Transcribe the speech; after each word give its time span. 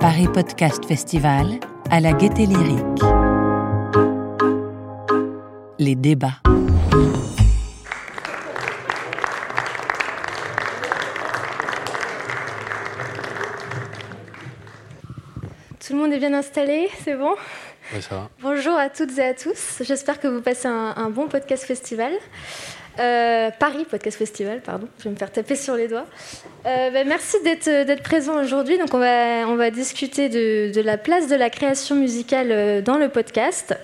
Paris 0.00 0.28
Podcast 0.32 0.84
Festival 0.86 1.60
à 1.90 2.00
la 2.00 2.12
gaieté 2.12 2.46
lyrique. 2.46 3.02
Les 5.78 5.94
débats. 5.94 6.40
Tout 15.78 15.94
le 15.94 16.00
monde 16.00 16.12
est 16.12 16.18
bien 16.18 16.34
installé, 16.34 16.88
c'est 17.04 17.16
bon? 17.16 17.34
Oui, 17.94 18.02
ça 18.02 18.14
va. 18.14 18.28
Bonjour 18.42 18.76
à 18.76 18.90
toutes 18.90 19.16
et 19.18 19.24
à 19.24 19.34
tous. 19.34 19.78
J'espère 19.80 20.20
que 20.20 20.28
vous 20.28 20.42
passez 20.42 20.68
un, 20.68 20.94
un 20.96 21.10
bon 21.10 21.26
podcast 21.28 21.64
festival. 21.64 22.12
Euh, 23.00 23.50
Paris 23.58 23.86
Podcast 23.88 24.18
Festival, 24.18 24.60
pardon. 24.60 24.88
Je 24.98 25.04
vais 25.04 25.10
me 25.10 25.16
faire 25.16 25.30
taper 25.30 25.54
sur 25.54 25.74
les 25.74 25.86
doigts. 25.88 26.06
Euh, 26.66 26.90
ben, 26.90 27.06
merci 27.06 27.36
d'être 27.44 27.64
d'être 27.86 28.02
présent 28.02 28.42
aujourd'hui. 28.42 28.76
Donc 28.76 28.92
on 28.92 28.98
va 28.98 29.46
on 29.48 29.54
va 29.54 29.70
discuter 29.70 30.28
de, 30.28 30.72
de, 30.74 30.80
la 30.80 30.98
place 30.98 31.28
de 31.28 31.36
la 31.36 31.48
création 31.48 31.94
musicale 31.94 32.48
euh, 32.50 32.82
dans 32.82 32.98
le 32.98 33.08
podcast. 33.08 33.76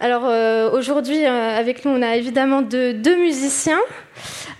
Alors 0.00 0.24
euh, 0.24 0.70
aujourd'hui 0.70 1.24
euh, 1.24 1.58
avec 1.58 1.84
nous 1.84 1.92
on 1.92 2.02
a 2.02 2.16
évidemment 2.16 2.62
deux, 2.62 2.92
deux 2.92 3.16
musiciens. 3.16 3.80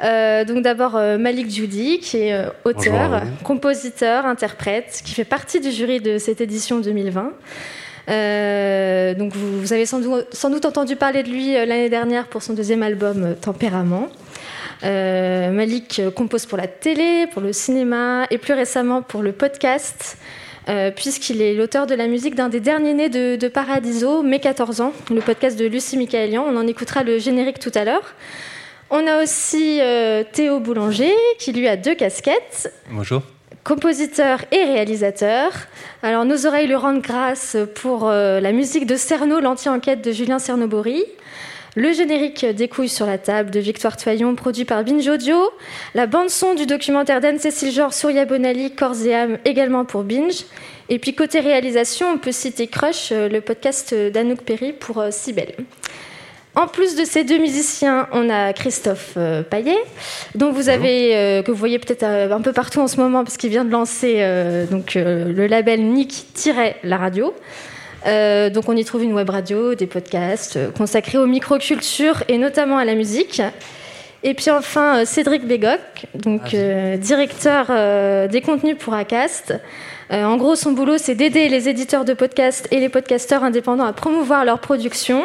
Euh, 0.04 0.44
donc 0.44 0.62
d'abord 0.62 0.92
Malik 1.18 1.50
Djoudi 1.50 1.98
qui 1.98 2.18
est 2.18 2.44
auteur, 2.64 3.10
Bonjour. 3.10 3.42
compositeur, 3.42 4.24
interprète, 4.24 5.02
qui 5.04 5.14
fait 5.14 5.24
partie 5.24 5.60
du 5.60 5.70
jury 5.72 6.00
de 6.00 6.18
cette 6.18 6.40
édition 6.40 6.78
2020. 6.78 7.32
Euh, 8.10 9.14
donc 9.14 9.34
vous, 9.34 9.72
avez 9.72 9.86
sans 9.86 10.00
doute, 10.00 10.64
entendu 10.64 10.96
parler 10.96 11.22
de 11.22 11.28
lui 11.28 11.56
euh, 11.56 11.64
l'année 11.64 11.88
dernière 11.88 12.26
pour 12.26 12.42
son 12.42 12.54
deuxième 12.54 12.82
album 12.82 13.24
euh, 13.24 13.34
Tempérament. 13.34 14.08
Malik 14.82 16.00
compose 16.16 16.46
pour 16.46 16.56
la 16.56 16.66
télé, 16.66 17.26
pour 17.32 17.42
le 17.42 17.52
cinéma 17.52 18.26
et 18.30 18.38
plus 18.38 18.54
récemment 18.54 19.02
pour 19.02 19.20
le 19.20 19.32
podcast, 19.32 20.16
puisqu'il 20.96 21.42
est 21.42 21.52
l'auteur 21.52 21.86
de 21.86 21.94
la 21.94 22.06
musique 22.06 22.34
d'un 22.34 22.48
des 22.48 22.60
derniers 22.60 22.94
nés 22.94 23.10
de, 23.10 23.48
Paradiso, 23.48 24.22
Mes 24.22 24.40
14 24.40 24.80
ans, 24.80 24.94
le 25.10 25.20
podcast 25.20 25.58
de 25.58 25.66
Lucie 25.66 25.98
Michaelian. 25.98 26.46
On 26.48 26.56
en 26.56 26.66
écoutera 26.66 27.02
le 27.02 27.18
générique 27.18 27.58
tout 27.58 27.72
à 27.74 27.84
l'heure. 27.84 28.14
On 28.88 29.06
a 29.06 29.22
aussi 29.22 29.80
Théo 30.32 30.60
Boulanger, 30.60 31.12
qui 31.38 31.52
lui 31.52 31.68
a 31.68 31.76
deux 31.76 31.94
casquettes. 31.94 32.72
Bonjour 32.90 33.20
compositeur 33.64 34.44
et 34.52 34.64
réalisateur. 34.64 35.52
Alors, 36.02 36.24
nos 36.24 36.46
oreilles 36.46 36.66
le 36.66 36.76
rendent 36.76 37.02
grâce 37.02 37.56
pour 37.74 38.08
euh, 38.08 38.40
la 38.40 38.52
musique 38.52 38.86
de 38.86 38.96
Cerno, 38.96 39.40
l'anti-enquête 39.40 40.02
de 40.02 40.12
Julien 40.12 40.38
Cernobori. 40.38 41.04
Le 41.76 41.92
générique 41.92 42.44
des 42.44 42.68
sur 42.88 43.06
la 43.06 43.16
table 43.16 43.50
de 43.50 43.60
Victoire 43.60 43.96
Toyon, 43.96 44.34
produit 44.34 44.64
par 44.64 44.82
Binge 44.82 45.06
Audio. 45.06 45.36
La 45.94 46.06
bande-son 46.06 46.54
du 46.54 46.66
documentaire 46.66 47.20
d'Anne-Cécile 47.20 47.70
Georges, 47.70 47.94
Surya 47.94 48.24
Bonali, 48.24 48.74
Corps 48.74 49.06
et 49.06 49.14
âme, 49.14 49.38
également 49.44 49.84
pour 49.84 50.02
Binge. 50.02 50.46
Et 50.88 50.98
puis, 50.98 51.14
côté 51.14 51.38
réalisation, 51.38 52.08
on 52.12 52.18
peut 52.18 52.32
citer 52.32 52.66
Crush, 52.66 53.12
euh, 53.12 53.28
le 53.28 53.40
podcast 53.40 53.94
d'Anouk 53.94 54.42
Perry 54.42 54.72
pour 54.72 54.98
euh, 54.98 55.10
Cybelle. 55.12 55.54
En 56.56 56.66
plus 56.66 56.96
de 56.96 57.04
ces 57.04 57.22
deux 57.22 57.38
musiciens, 57.38 58.08
on 58.12 58.28
a 58.28 58.52
Christophe 58.52 59.14
euh, 59.16 59.42
Paillet, 59.42 59.78
dont 60.34 60.50
vous 60.50 60.68
avez, 60.68 61.16
euh, 61.16 61.42
que 61.42 61.52
vous 61.52 61.56
voyez 61.56 61.78
peut-être 61.78 62.02
euh, 62.02 62.32
un 62.32 62.40
peu 62.40 62.52
partout 62.52 62.80
en 62.80 62.88
ce 62.88 62.96
moment, 62.96 63.22
parce 63.22 63.36
qu'il 63.36 63.50
vient 63.50 63.64
de 63.64 63.70
lancer 63.70 64.16
euh, 64.18 64.66
donc, 64.66 64.94
le 64.94 65.46
label 65.46 65.80
Nick-la 65.80 66.96
radio. 66.96 67.32
donc 68.04 68.68
on 68.68 68.76
y 68.76 68.84
trouve 68.84 69.04
une 69.04 69.12
web 69.12 69.30
radio, 69.30 69.76
des 69.76 69.86
podcasts 69.86 70.58
consacrés 70.76 71.18
aux 71.18 71.26
microcultures 71.26 72.24
et 72.26 72.36
notamment 72.36 72.78
à 72.78 72.84
la 72.84 72.96
musique. 72.96 73.40
Et 74.22 74.34
puis 74.34 74.50
enfin 74.50 75.04
Cédric 75.04 75.46
Bégoc, 75.46 75.80
donc 76.14 76.54
directeur 76.98 78.28
des 78.28 78.40
contenus 78.40 78.76
pour 78.78 78.94
Acast. 78.94 79.54
Euh, 80.12 80.24
en 80.24 80.36
gros, 80.36 80.56
son 80.56 80.72
boulot, 80.72 80.98
c'est 80.98 81.14
d'aider 81.14 81.48
les 81.48 81.68
éditeurs 81.68 82.04
de 82.04 82.14
podcasts 82.14 82.66
et 82.72 82.80
les 82.80 82.88
podcasteurs 82.88 83.44
indépendants 83.44 83.84
à 83.84 83.92
promouvoir 83.92 84.44
leur 84.44 84.58
production, 84.58 85.22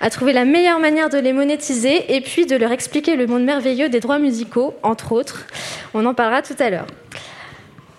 à 0.00 0.08
trouver 0.08 0.32
la 0.32 0.44
meilleure 0.44 0.78
manière 0.78 1.08
de 1.08 1.18
les 1.18 1.32
monétiser 1.32 2.14
et 2.14 2.20
puis 2.20 2.46
de 2.46 2.54
leur 2.54 2.70
expliquer 2.70 3.16
le 3.16 3.26
monde 3.26 3.42
merveilleux 3.42 3.88
des 3.88 3.98
droits 3.98 4.20
musicaux, 4.20 4.74
entre 4.84 5.12
autres. 5.12 5.46
On 5.94 6.06
en 6.06 6.14
parlera 6.14 6.42
tout 6.42 6.54
à 6.60 6.70
l'heure. 6.70 6.86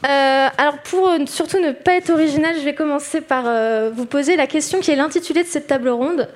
Euh, 0.08 0.48
alors 0.58 0.78
pour 0.80 1.12
surtout 1.28 1.60
ne 1.60 1.74
pas 1.74 1.96
être 1.96 2.10
original, 2.10 2.56
je 2.58 2.64
vais 2.64 2.74
commencer 2.74 3.22
par 3.22 3.44
euh, 3.46 3.92
vous 3.94 4.06
poser 4.06 4.36
la 4.36 4.48
question 4.48 4.80
qui 4.80 4.90
est 4.90 4.96
l'intitulé 4.96 5.44
de 5.44 5.48
cette 5.48 5.68
table 5.68 5.90
ronde. 5.90 6.30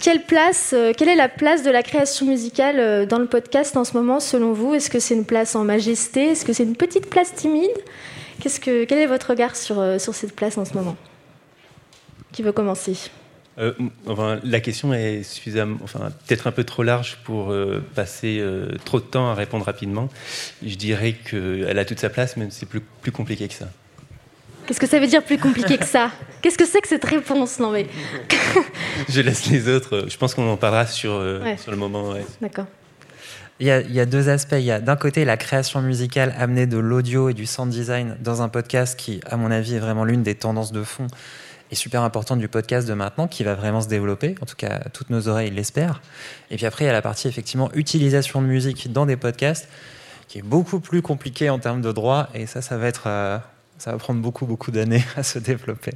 Quelle, 0.00 0.22
place, 0.22 0.74
quelle 0.96 1.08
est 1.08 1.16
la 1.16 1.28
place 1.28 1.62
de 1.62 1.70
la 1.70 1.82
création 1.82 2.26
musicale 2.26 3.06
dans 3.06 3.18
le 3.18 3.26
podcast 3.26 3.76
en 3.76 3.84
ce 3.84 3.94
moment 3.94 4.20
selon 4.20 4.52
vous? 4.52 4.74
Est-ce 4.74 4.90
que 4.90 4.98
c'est 4.98 5.14
une 5.14 5.24
place 5.24 5.54
en 5.54 5.64
majesté? 5.64 6.30
Est-ce 6.30 6.44
que 6.44 6.52
c'est 6.52 6.64
une 6.64 6.76
petite 6.76 7.08
place 7.08 7.34
timide? 7.34 7.70
Que, 8.44 8.84
quel 8.84 8.98
est 8.98 9.06
votre 9.06 9.30
regard 9.30 9.56
sur, 9.56 9.78
euh, 9.78 9.98
sur 9.98 10.14
cette 10.14 10.36
place 10.36 10.58
en 10.58 10.66
ce 10.66 10.74
moment? 10.74 10.96
Qui 12.30 12.42
veut 12.42 12.52
commencer? 12.52 12.94
Euh, 13.58 13.72
enfin, 14.06 14.38
La 14.44 14.60
question 14.60 14.92
est 14.92 15.22
suffisamment, 15.22 15.78
enfin, 15.82 16.10
peut-être 16.26 16.46
un 16.46 16.52
peu 16.52 16.64
trop 16.64 16.82
large 16.82 17.18
pour 17.24 17.50
euh, 17.50 17.82
passer 17.94 18.38
euh, 18.40 18.72
trop 18.84 19.00
de 19.00 19.04
temps 19.04 19.30
à 19.30 19.34
répondre 19.34 19.64
rapidement. 19.64 20.08
Je 20.62 20.74
dirais 20.74 21.14
qu'elle 21.14 21.78
a 21.78 21.84
toute 21.84 22.00
sa 22.00 22.10
place, 22.10 22.36
même 22.36 22.50
si 22.50 22.60
c'est 22.60 22.68
plus, 22.68 22.80
plus 22.80 23.12
compliqué 23.12 23.48
que 23.48 23.54
ça. 23.54 23.68
Qu'est-ce 24.66 24.80
que 24.80 24.86
ça 24.86 24.98
veut 24.98 25.06
dire 25.06 25.22
plus 25.22 25.38
compliqué 25.38 25.78
que 25.78 25.86
ça? 25.86 26.10
Qu'est-ce 26.42 26.58
que 26.58 26.66
c'est 26.66 26.80
que 26.80 26.88
cette 26.88 27.04
réponse? 27.04 27.58
Non 27.60 27.70
mais. 27.70 27.86
je 29.08 29.20
laisse 29.20 29.46
les 29.46 29.68
autres. 29.68 30.06
Je 30.08 30.16
pense 30.16 30.34
qu'on 30.34 30.48
en 30.50 30.56
parlera 30.56 30.86
sur, 30.86 31.12
ouais. 31.14 31.56
sur 31.56 31.70
le 31.70 31.76
moment. 31.76 32.12
Ouais. 32.12 32.24
D'accord. 32.40 32.66
Il 33.60 33.66
y, 33.68 34.00
a, 34.00 34.06
deux 34.06 34.28
aspects. 34.28 34.56
Il 34.58 34.64
y 34.64 34.72
a 34.72 34.80
d'un 34.80 34.96
côté 34.96 35.24
la 35.24 35.36
création 35.36 35.80
musicale 35.80 36.34
amenée 36.36 36.66
de 36.66 36.76
l'audio 36.76 37.28
et 37.28 37.34
du 37.34 37.46
sound 37.46 37.70
design 37.70 38.16
dans 38.20 38.42
un 38.42 38.48
podcast 38.48 38.98
qui, 38.98 39.20
à 39.30 39.36
mon 39.36 39.50
avis, 39.52 39.76
est 39.76 39.78
vraiment 39.78 40.04
l'une 40.04 40.24
des 40.24 40.34
tendances 40.34 40.72
de 40.72 40.82
fond 40.82 41.06
et 41.70 41.76
super 41.76 42.02
importante 42.02 42.40
du 42.40 42.48
podcast 42.48 42.86
de 42.88 42.94
maintenant, 42.94 43.28
qui 43.28 43.44
va 43.44 43.54
vraiment 43.54 43.80
se 43.80 43.88
développer. 43.88 44.34
En 44.42 44.46
tout 44.46 44.56
cas, 44.56 44.80
toutes 44.92 45.10
nos 45.10 45.28
oreilles 45.28 45.52
l'espèrent. 45.52 46.02
Et 46.50 46.56
puis 46.56 46.66
après, 46.66 46.84
il 46.84 46.88
y 46.88 46.90
a 46.90 46.92
la 46.92 47.02
partie 47.02 47.28
effectivement 47.28 47.70
utilisation 47.74 48.42
de 48.42 48.46
musique 48.46 48.92
dans 48.92 49.06
des 49.06 49.16
podcasts, 49.16 49.68
qui 50.26 50.38
est 50.38 50.42
beaucoup 50.42 50.80
plus 50.80 51.00
compliquée 51.00 51.48
en 51.48 51.60
termes 51.60 51.80
de 51.80 51.92
droit. 51.92 52.28
Et 52.34 52.46
ça, 52.46 52.60
ça 52.60 52.76
va 52.76 52.88
euh, 53.06 53.38
ça 53.78 53.92
va 53.92 53.98
prendre 53.98 54.20
beaucoup, 54.20 54.46
beaucoup 54.46 54.72
d'années 54.72 55.04
à 55.16 55.22
se 55.22 55.38
développer. 55.38 55.92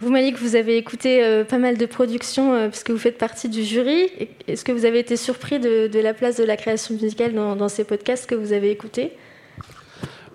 Vous, 0.00 0.10
Malik, 0.10 0.38
vous 0.38 0.54
avez 0.54 0.76
écouté 0.76 1.24
euh, 1.24 1.42
pas 1.42 1.58
mal 1.58 1.76
de 1.76 1.84
productions 1.84 2.54
euh, 2.54 2.68
puisque 2.68 2.90
vous 2.90 2.98
faites 2.98 3.18
partie 3.18 3.48
du 3.48 3.64
jury. 3.64 4.08
Est-ce 4.46 4.64
que 4.64 4.70
vous 4.70 4.84
avez 4.84 5.00
été 5.00 5.16
surpris 5.16 5.58
de, 5.58 5.88
de, 5.88 5.98
la 5.98 6.14
place 6.14 6.36
de 6.36 6.44
la 6.44 6.56
création 6.56 6.94
musicale 6.94 7.34
dans, 7.34 7.56
dans 7.56 7.68
ces 7.68 7.82
podcasts 7.82 8.26
que 8.26 8.36
vous 8.36 8.52
avez 8.52 8.70
écoutés? 8.70 9.12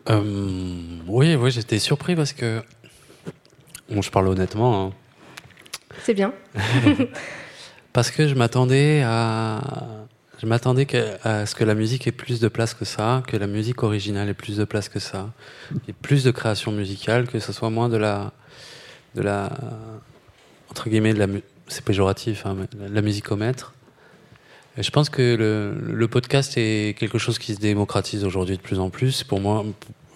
Euh, 0.09 0.21
Oui, 1.07 1.35
oui 1.35 1.51
j'étais 1.51 1.79
surpris 1.79 2.13
parce 2.15 2.33
que. 2.33 2.61
Bon, 3.89 4.01
je 4.01 4.11
parle 4.11 4.27
honnêtement. 4.27 4.87
Hein. 4.87 4.91
C'est 6.01 6.13
bien. 6.13 6.33
parce 7.93 8.11
que 8.11 8.27
je 8.27 8.35
m'attendais 8.35 9.01
à. 9.05 9.61
Je 10.41 10.45
m'attendais 10.45 10.85
à 11.23 11.45
ce 11.45 11.55
que 11.55 11.63
la 11.63 11.73
musique 11.73 12.05
ait 12.05 12.11
plus 12.11 12.41
de 12.41 12.49
place 12.49 12.73
que 12.73 12.83
ça, 12.83 13.23
que 13.25 13.37
la 13.37 13.47
musique 13.47 13.81
originale 13.81 14.27
ait 14.27 14.33
plus 14.33 14.57
de 14.57 14.65
place 14.65 14.89
que 14.89 14.99
ça, 14.99 15.29
et 15.87 15.93
plus 15.93 16.25
de 16.25 16.31
création 16.31 16.73
musicale, 16.73 17.29
que 17.29 17.39
ce 17.39 17.53
soit 17.53 17.69
moins 17.69 17.87
de 17.87 17.95
la 17.95 18.33
de 19.15 19.21
la 19.21 19.51
entre 20.69 20.89
guillemets 20.89 21.13
c'est 21.67 21.83
péjoratif 21.83 22.45
hein, 22.45 22.55
mais 22.57 22.89
la 22.89 23.01
musicomètre 23.01 23.73
je 24.77 24.89
pense 24.89 25.09
que 25.09 25.35
le, 25.77 26.07
podcast 26.07 26.53
est 26.57 26.97
quelque 26.97 27.19
chose 27.19 27.37
qui 27.37 27.53
se 27.53 27.59
démocratise 27.59 28.23
aujourd'hui 28.25 28.57
de 28.57 28.61
plus 28.61 28.79
en 28.79 28.89
plus. 28.89 29.23
Pour 29.23 29.39
moi 29.39 29.63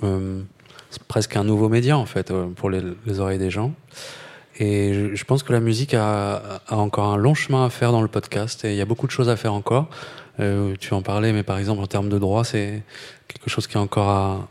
euh, 0.04 0.42
c'est 0.90 1.04
presque 1.04 1.36
un 1.36 1.44
nouveau 1.44 1.70
média 1.70 1.98
en 1.98 2.06
fait 2.06 2.32
euh, 2.32 2.48
pour 2.48 2.70
les, 2.70 2.82
les, 3.06 3.20
oreilles 3.20 3.38
des 3.38 3.52
gens. 3.52 3.74
Et 4.58 5.12
je, 5.14 5.24
pense 5.26 5.44
que 5.44 5.54
la 5.54 5.60
musique 5.60 5.94
a, 5.94 6.62
a, 6.68 6.76
encore 6.76 7.06
un 7.06 7.18
long 7.18 7.36
chemin 7.36 7.66
à 7.66 7.70
faire 7.70 7.92
dans 7.92 8.02
le 8.02 8.08
podcast 8.08 8.66
et 8.66 8.72
il 8.72 8.78
y 8.78 8.82
a 8.82 8.86
beaucoup 8.86 9.06
de 9.06 9.12
choses 9.12 9.30
à 9.30 9.36
faire 9.36 9.54
encore. 9.54 9.90
Euh, 10.40 10.74
tu 10.80 10.94
en 10.96 11.04
parlais 11.04 11.34
mais 11.34 11.44
par 11.44 11.60
exemple 11.60 11.82
en 11.82 11.88
termes 11.88 12.10
de 12.10 12.18
droit 12.18 12.44
c'est 12.44 12.84
quelque 13.28 13.50
chose 13.50 13.68
qui 13.68 13.74
est 13.76 13.80
encore 13.80 14.10
à 14.10 14.48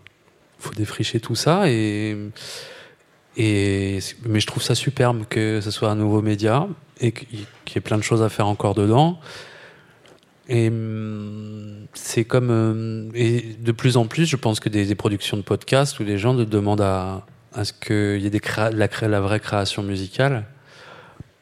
faut 0.58 0.74
défricher 0.74 1.20
tout 1.20 1.34
ça 1.34 1.68
et 1.68 2.16
mais 3.36 4.40
je 4.40 4.46
trouve 4.46 4.62
ça 4.62 4.74
superbe 4.74 5.24
que 5.28 5.60
ce 5.60 5.70
soit 5.70 5.90
un 5.90 5.94
nouveau 5.94 6.22
média 6.22 6.66
et 7.00 7.12
qu'il 7.12 7.40
y 7.40 7.44
ait 7.76 7.80
plein 7.80 7.98
de 7.98 8.02
choses 8.02 8.22
à 8.22 8.28
faire 8.28 8.46
encore 8.46 8.74
dedans. 8.74 9.18
Et 10.48 10.70
c'est 11.94 12.24
comme. 12.24 12.50
euh, 12.50 13.10
Et 13.14 13.56
de 13.58 13.72
plus 13.72 13.96
en 13.96 14.06
plus, 14.06 14.26
je 14.26 14.36
pense 14.36 14.60
que 14.60 14.68
des, 14.68 14.94
productions 14.94 15.36
de 15.36 15.42
podcasts 15.42 15.98
où 15.98 16.04
les 16.04 16.18
gens 16.18 16.34
demandent 16.34 16.82
à, 16.82 17.24
ce 17.62 17.72
qu'il 17.72 18.22
y 18.22 18.26
ait 18.26 18.30
des 18.30 18.40
la, 18.72 19.20
vraie 19.20 19.40
création 19.40 19.82
musicale. 19.82 20.44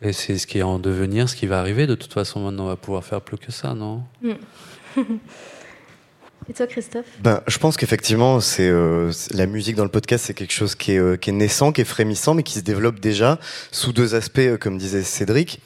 Et 0.01 0.13
c'est 0.13 0.39
ce 0.39 0.47
qui 0.47 0.59
est 0.59 0.63
en 0.63 0.79
devenir, 0.79 1.29
ce 1.29 1.37
qui 1.37 1.47
va 1.47 1.61
arriver. 1.61 1.87
De 1.87 1.95
toute 1.95 2.13
façon, 2.13 2.41
maintenant, 2.41 2.65
on 2.65 2.69
va 2.69 2.77
pouvoir 2.77 3.05
faire 3.05 3.21
plus 3.21 3.37
que 3.37 3.53
ça, 3.53 3.75
non? 3.75 4.03
Mm. 4.23 4.33
Et 6.49 6.53
toi, 6.53 6.67
Christophe 6.67 7.07
ben, 7.21 7.41
Je 7.47 7.59
pense 7.59 7.77
qu'effectivement, 7.77 8.39
euh, 8.61 9.13
la 9.31 9.47
musique 9.47 9.77
dans 9.77 9.85
le 9.85 9.91
podcast, 9.91 10.25
c'est 10.27 10.35
quelque 10.35 10.53
chose 10.53 10.75
qui 10.75 10.93
est, 10.93 10.99
euh, 10.99 11.17
qui 11.17 11.31
est 11.31 11.33
naissant, 11.33 11.73
qui 11.73 11.81
est 11.81 11.87
frémissant, 11.87 12.35
mais 12.35 12.43
qui 12.43 12.55
se 12.55 12.61
développe 12.61 13.01
déjà 13.01 13.39
sous 13.71 13.93
deux 13.93 14.15
aspects, 14.15 14.39
euh, 14.39 14.59
comme 14.59 14.79
disait 14.79 15.03
Cédric. 15.03 15.61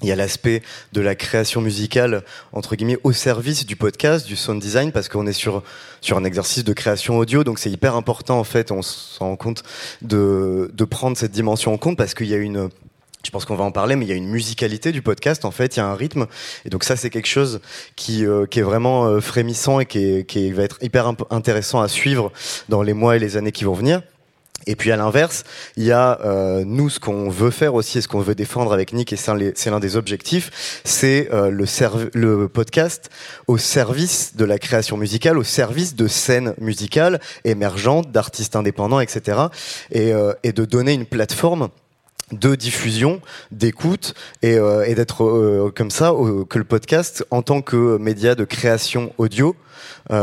il 0.00 0.08
y 0.08 0.12
a 0.12 0.16
l'aspect 0.16 0.62
de 0.92 1.00
la 1.00 1.14
création 1.14 1.60
musicale 1.60 2.24
entre 2.52 2.74
guillemets 2.74 2.98
au 3.04 3.12
service 3.12 3.64
du 3.66 3.76
podcast, 3.76 4.26
du 4.26 4.34
sound 4.34 4.60
design, 4.60 4.90
parce 4.90 5.08
qu'on 5.08 5.28
est 5.28 5.32
sur 5.32 5.62
sur 6.00 6.16
un 6.16 6.24
exercice 6.24 6.64
de 6.64 6.72
création 6.72 7.18
audio, 7.18 7.44
donc 7.44 7.60
c'est 7.60 7.70
hyper 7.70 7.94
important 7.94 8.40
en 8.40 8.44
fait. 8.44 8.72
On 8.72 8.82
se 8.82 9.20
rend 9.20 9.36
compte 9.36 9.62
de 10.00 10.70
de 10.74 10.84
prendre 10.84 11.16
cette 11.16 11.30
dimension 11.30 11.72
en 11.72 11.78
compte 11.78 11.96
parce 11.96 12.14
qu'il 12.14 12.26
y 12.26 12.34
a 12.34 12.38
une 12.38 12.68
je 13.24 13.30
pense 13.30 13.44
qu'on 13.44 13.56
va 13.56 13.64
en 13.64 13.72
parler, 13.72 13.96
mais 13.96 14.04
il 14.04 14.08
y 14.08 14.12
a 14.12 14.16
une 14.16 14.28
musicalité 14.28 14.92
du 14.92 15.02
podcast. 15.02 15.44
En 15.44 15.50
fait, 15.50 15.76
il 15.76 15.80
y 15.80 15.82
a 15.82 15.86
un 15.86 15.94
rythme, 15.94 16.26
et 16.64 16.70
donc 16.70 16.84
ça, 16.84 16.96
c'est 16.96 17.10
quelque 17.10 17.28
chose 17.28 17.60
qui, 17.96 18.26
euh, 18.26 18.46
qui 18.46 18.60
est 18.60 18.62
vraiment 18.62 19.06
euh, 19.06 19.20
frémissant 19.20 19.80
et 19.80 19.86
qui, 19.86 20.24
qui 20.26 20.52
va 20.52 20.64
être 20.64 20.78
hyper 20.82 21.12
intéressant 21.30 21.80
à 21.80 21.88
suivre 21.88 22.32
dans 22.68 22.82
les 22.82 22.94
mois 22.94 23.16
et 23.16 23.18
les 23.18 23.36
années 23.36 23.52
qui 23.52 23.64
vont 23.64 23.74
venir. 23.74 24.02
Et 24.66 24.76
puis 24.76 24.92
à 24.92 24.96
l'inverse, 24.96 25.44
il 25.76 25.84
y 25.84 25.92
a 25.92 26.20
euh, 26.24 26.64
nous 26.64 26.88
ce 26.88 27.00
qu'on 27.00 27.28
veut 27.28 27.50
faire 27.50 27.74
aussi 27.74 27.98
et 27.98 28.00
ce 28.00 28.08
qu'on 28.08 28.20
veut 28.20 28.34
défendre 28.34 28.72
avec 28.72 28.92
Nick 28.92 29.12
et 29.12 29.16
c'est 29.16 29.70
l'un 29.70 29.80
des 29.80 29.96
objectifs, 29.96 30.80
c'est 30.84 31.28
euh, 31.32 31.50
le, 31.50 31.66
le 32.14 32.48
podcast 32.48 33.10
au 33.46 33.58
service 33.58 34.36
de 34.36 34.44
la 34.44 34.58
création 34.58 34.96
musicale, 34.96 35.38
au 35.38 35.42
service 35.42 35.94
de 35.96 36.06
scènes 36.06 36.54
musicales 36.58 37.20
émergentes, 37.44 38.12
d'artistes 38.12 38.56
indépendants, 38.56 39.00
etc. 39.00 39.38
Et, 39.90 40.12
euh, 40.12 40.32
et 40.42 40.52
de 40.52 40.64
donner 40.64 40.92
une 40.92 41.06
plateforme 41.06 41.68
de 42.32 42.54
diffusion, 42.54 43.20
d'écoute 43.50 44.14
et, 44.42 44.56
euh, 44.56 44.94
d'être 44.94 45.24
euh, 45.24 45.72
comme 45.74 45.90
ça 45.90 46.12
que 46.48 46.58
le 46.58 46.64
podcast 46.64 47.24
en 47.30 47.42
tant 47.42 47.62
que 47.62 47.96
média 47.98 48.34
de 48.34 48.44
création 48.44 49.12
audio 49.18 49.54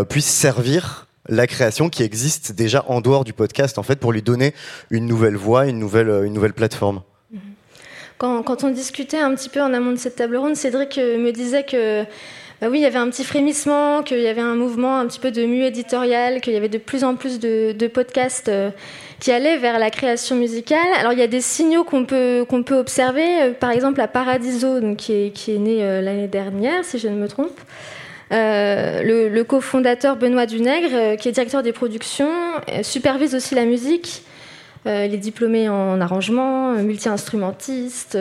puisse 0.10 0.28
servir 0.28 1.08
la 1.28 1.48
création 1.48 1.90
qui 1.90 2.04
existe 2.04 2.52
déjà 2.52 2.84
en 2.88 3.02
dehors 3.02 3.24
du 3.24 3.34
podcast, 3.34 3.78
en 3.78 3.84
fait, 3.84 3.96
pour 3.98 4.12
lui 4.12 4.22
donner 4.22 4.54
une 4.90 5.06
nouvelle 5.06 5.36
voix, 5.36 5.68
une 5.68 5.80
nouvelle, 5.80 6.10
une 6.26 6.34
nouvelle 6.34 6.54
plateforme. 6.54 7.02
Quand, 8.20 8.66
on 8.66 8.70
discutait 8.70 9.22
un 9.22 9.34
petit 9.34 9.48
peu 9.48 9.62
en 9.62 9.74
amont 9.74 9.94
de 9.94 9.98
cette 9.98 10.18
table 10.18 10.36
ronde, 10.36 10.58
Cédric 10.58 10.98
euh, 10.98 11.18
me 11.18 11.32
disait 11.32 11.64
que 11.64 12.04
bah 12.62 12.68
oui, 12.70 12.80
il 12.80 12.82
y 12.82 12.86
avait 12.86 12.98
un 12.98 13.10
petit 13.10 13.24
frémissement, 13.24 14.04
qu'il 14.04 14.20
y 14.20 14.28
avait 14.28 14.42
un 14.42 14.56
mouvement 14.56 15.00
un 15.00 15.08
petit 15.08 15.20
peu 15.20 15.32
de 15.32 15.46
mue 15.46 15.64
éditorial, 15.64 16.42
qu'il 16.42 16.54
y 16.54 16.58
avait 16.58 16.70
de 16.70 16.78
plus 16.78 17.04
en 17.04 17.16
plus 17.16 17.40
de, 17.40 17.88
podcasts 17.88 18.50
euh, 18.50 18.72
qui 19.20 19.32
allaient 19.32 19.58
vers 19.58 19.80
la 19.80 19.90
création 19.90 20.36
musicale. 20.36 20.88
Alors 20.98 21.14
il 21.14 21.20
y 21.20 21.24
a 21.24 21.28
des 21.28 21.42
signaux 21.42 21.84
qu'on 21.84 22.06
peut, 22.06 22.46
qu'on 22.48 22.64
peut 22.64 22.78
observer, 22.78 23.42
euh, 23.42 23.52
par 23.54 23.72
exemple 23.72 24.02
à 24.02 24.08
Paradiso, 24.08 24.80
qui, 24.96 25.14
est, 25.14 25.30
qui 25.32 25.58
né 25.60 26.02
l'année 26.02 26.28
dernière, 26.28 26.84
si 26.84 27.00
je 27.00 27.08
ne 27.08 27.16
me 27.16 27.28
trompe. 27.28 27.60
Euh, 28.32 29.30
le, 29.30 29.44
cofondateur 29.44 30.16
Benoît 30.16 30.46
Dunègre, 30.46 30.90
euh, 30.94 31.16
qui 31.16 31.30
est 31.30 31.32
directeur 31.32 31.64
des 31.64 31.74
productions, 31.74 32.30
euh, 32.70 32.84
supervise 32.84 33.34
aussi 33.34 33.56
la 33.56 33.66
musique. 33.66 34.24
Il 34.86 35.14
est 35.14 35.18
diplômé 35.18 35.70
en 35.70 36.00
arrangement, 36.02 36.74
multi-instrumentiste, 36.74 38.18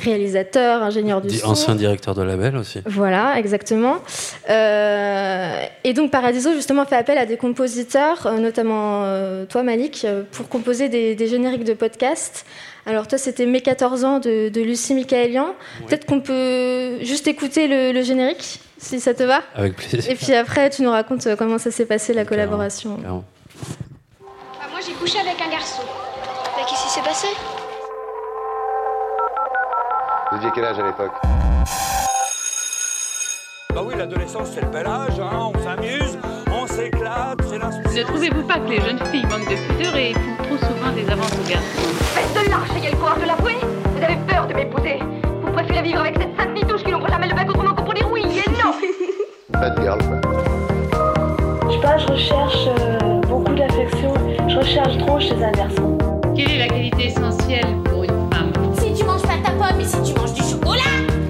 réalisateur, 0.00 0.82
ingénieur 0.82 1.20
du 1.20 1.30
son. 1.30 1.48
Ancien 1.48 1.74
directeur 1.74 2.14
de 2.14 2.22
label 2.22 2.56
aussi. 2.56 2.80
Voilà, 2.86 3.38
exactement. 3.38 3.96
et 4.48 5.92
donc 5.94 6.10
Paradiso 6.10 6.52
justement 6.52 6.84
fait 6.84 6.96
appel 6.96 7.18
à 7.18 7.26
des 7.26 7.36
compositeurs, 7.36 8.32
notamment 8.38 9.04
toi 9.48 9.62
Malik, 9.62 10.06
pour 10.32 10.48
composer 10.48 10.88
des, 10.88 11.14
des 11.14 11.26
génériques 11.26 11.64
de 11.64 11.74
podcasts. 11.74 12.44
Alors 12.88 13.06
toi, 13.06 13.18
c'était 13.18 13.44
Mes 13.44 13.60
14 13.60 14.04
ans 14.04 14.18
de, 14.18 14.48
de 14.48 14.60
Lucie 14.62 14.94
Michaelian. 14.94 15.54
Peut-être 15.86 16.06
qu'on 16.06 16.20
peut 16.20 17.04
juste 17.04 17.28
écouter 17.28 17.68
le, 17.68 17.92
le 17.92 18.02
générique 18.02 18.60
si 18.78 18.98
ça 18.98 19.12
te 19.12 19.22
va. 19.22 19.42
Avec 19.54 19.76
plaisir. 19.76 20.10
Et 20.10 20.14
puis 20.14 20.32
après, 20.34 20.70
tu 20.70 20.82
nous 20.82 20.90
racontes 20.90 21.26
euh, 21.26 21.36
comment 21.36 21.58
ça 21.58 21.70
s'est 21.70 21.84
passé 21.84 22.14
la 22.14 22.24
collaboration. 22.24 22.96
Clairement. 22.96 23.24
Moi, 24.78 24.86
j'ai 24.86 24.94
couché 24.94 25.18
avec 25.18 25.40
un 25.42 25.50
garçon. 25.50 25.82
Mais 26.56 26.62
qu'est-ce 26.64 26.84
qui 26.84 26.90
s'est 26.90 27.02
passé? 27.02 27.26
Vous 30.30 30.36
aviez 30.36 30.50
quel 30.54 30.64
âge 30.66 30.78
à 30.78 30.86
l'époque? 30.86 31.12
Bah 33.74 33.82
oui, 33.84 33.94
l'adolescence, 33.96 34.50
c'est 34.54 34.60
le 34.60 34.68
bel 34.68 34.86
âge, 34.86 35.18
hein. 35.18 35.50
on 35.52 35.62
s'amuse, 35.64 36.18
on 36.52 36.66
s'éclate, 36.68 37.40
c'est 37.48 37.58
Ne 37.58 38.02
trouvez-vous 38.04 38.42
pas 38.44 38.60
que 38.60 38.68
les 38.68 38.80
jeunes 38.80 39.04
filles 39.06 39.26
manquent 39.26 39.50
de 39.50 39.56
pudeur 39.56 39.96
et 39.96 40.14
font 40.14 40.36
trop 40.44 40.56
souvent 40.58 40.92
des 40.94 41.10
avances 41.10 41.32
aux 41.32 41.50
garçons? 41.50 41.88
Faites 42.14 42.44
de 42.44 42.50
l'arche, 42.50 42.70
ayez 42.76 42.90
le 42.92 42.96
courage 42.96 43.20
de 43.20 43.26
l'avouer 43.26 43.56
Vous 43.96 44.04
avez 44.04 44.16
peur 44.28 44.46
de 44.46 44.54
m'épouser 44.54 45.00
Vous 45.42 45.52
préférez 45.52 45.82
vivre 45.82 46.00
avec 46.00 46.18
cette 46.18 46.36
sainte 46.36 46.54
nitouche 46.54 46.84
qui 46.84 46.92
n'ouvre 46.92 47.08
jamais 47.08 47.26
le 47.26 47.34
bec 47.34 47.50
autrement 47.50 47.74
que 47.74 47.82
pour 47.82 47.94
dire 47.94 48.08
oui 48.12 48.22
et 48.22 48.50
non 48.62 48.74
Bad 49.48 49.80
girl, 49.80 49.98
quoi. 49.98 50.20
Je 51.66 51.74
sais 51.74 51.80
pas, 51.80 51.98
je 51.98 52.06
recherche 52.06 52.68
euh, 52.68 53.20
beaucoup 53.22 53.54
d'affection. 53.54 53.97
Je 54.58 54.64
recherche 54.64 54.98
trop 54.98 55.20
chez 55.20 55.40
un 55.40 55.52
garçon. 55.52 55.96
Quelle 56.34 56.50
est 56.50 56.58
la 56.58 56.66
qualité 56.66 57.06
essentielle 57.06 57.76
pour 57.84 58.02
une 58.02 58.28
femme? 58.32 58.52
Si 58.80 58.92
tu 58.92 59.04
manges 59.04 59.22
pas 59.22 59.38
ta 59.44 59.52
pomme 59.52 59.80
et 59.80 59.84
si 59.84 60.02
tu 60.02 60.18
manges 60.18 60.34
du 60.34 60.42
chocolat, 60.42 60.80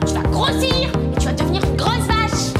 tu 0.06 0.14
vas 0.14 0.22
grossir 0.22 0.88
et 0.88 1.18
tu 1.18 1.26
vas 1.26 1.34
devenir 1.34 1.62
une 1.62 1.76
grosse 1.76 2.06
vache 2.06 2.54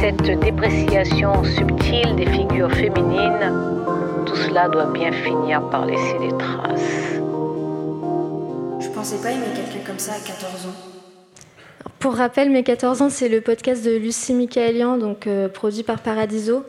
Cette 0.00 0.40
dépréciation 0.40 1.44
subtile 1.44 2.16
des 2.16 2.24
figures 2.24 2.72
féminines, 2.72 3.52
tout 4.24 4.36
cela 4.36 4.70
doit 4.70 4.86
bien 4.86 5.12
finir 5.12 5.68
par 5.68 5.84
laisser 5.84 6.18
des 6.20 6.34
traces. 6.38 7.20
Je 8.80 8.88
pensais 8.94 9.18
pas 9.18 9.32
aimer 9.32 9.44
quelqu'un 9.54 9.86
comme 9.86 9.98
ça 9.98 10.12
à 10.12 10.26
14 10.26 10.68
ans. 10.68 10.96
Pour 11.98 12.14
rappel, 12.14 12.48
Mes 12.48 12.62
14 12.62 13.02
ans, 13.02 13.10
c'est 13.10 13.28
le 13.28 13.42
podcast 13.42 13.84
de 13.84 13.90
Lucie 13.90 14.32
Michaelian, 14.32 14.96
donc 14.96 15.26
euh, 15.26 15.48
produit 15.48 15.82
par 15.82 15.98
Paradiso, 15.98 16.64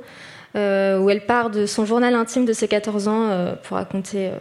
euh, 0.55 0.99
où 0.99 1.09
elle 1.09 1.25
part 1.25 1.49
de 1.49 1.65
son 1.65 1.85
journal 1.85 2.15
intime 2.15 2.45
de 2.45 2.53
ses 2.53 2.67
14 2.67 3.07
ans 3.07 3.29
euh, 3.29 3.55
pour 3.63 3.77
raconter 3.77 4.31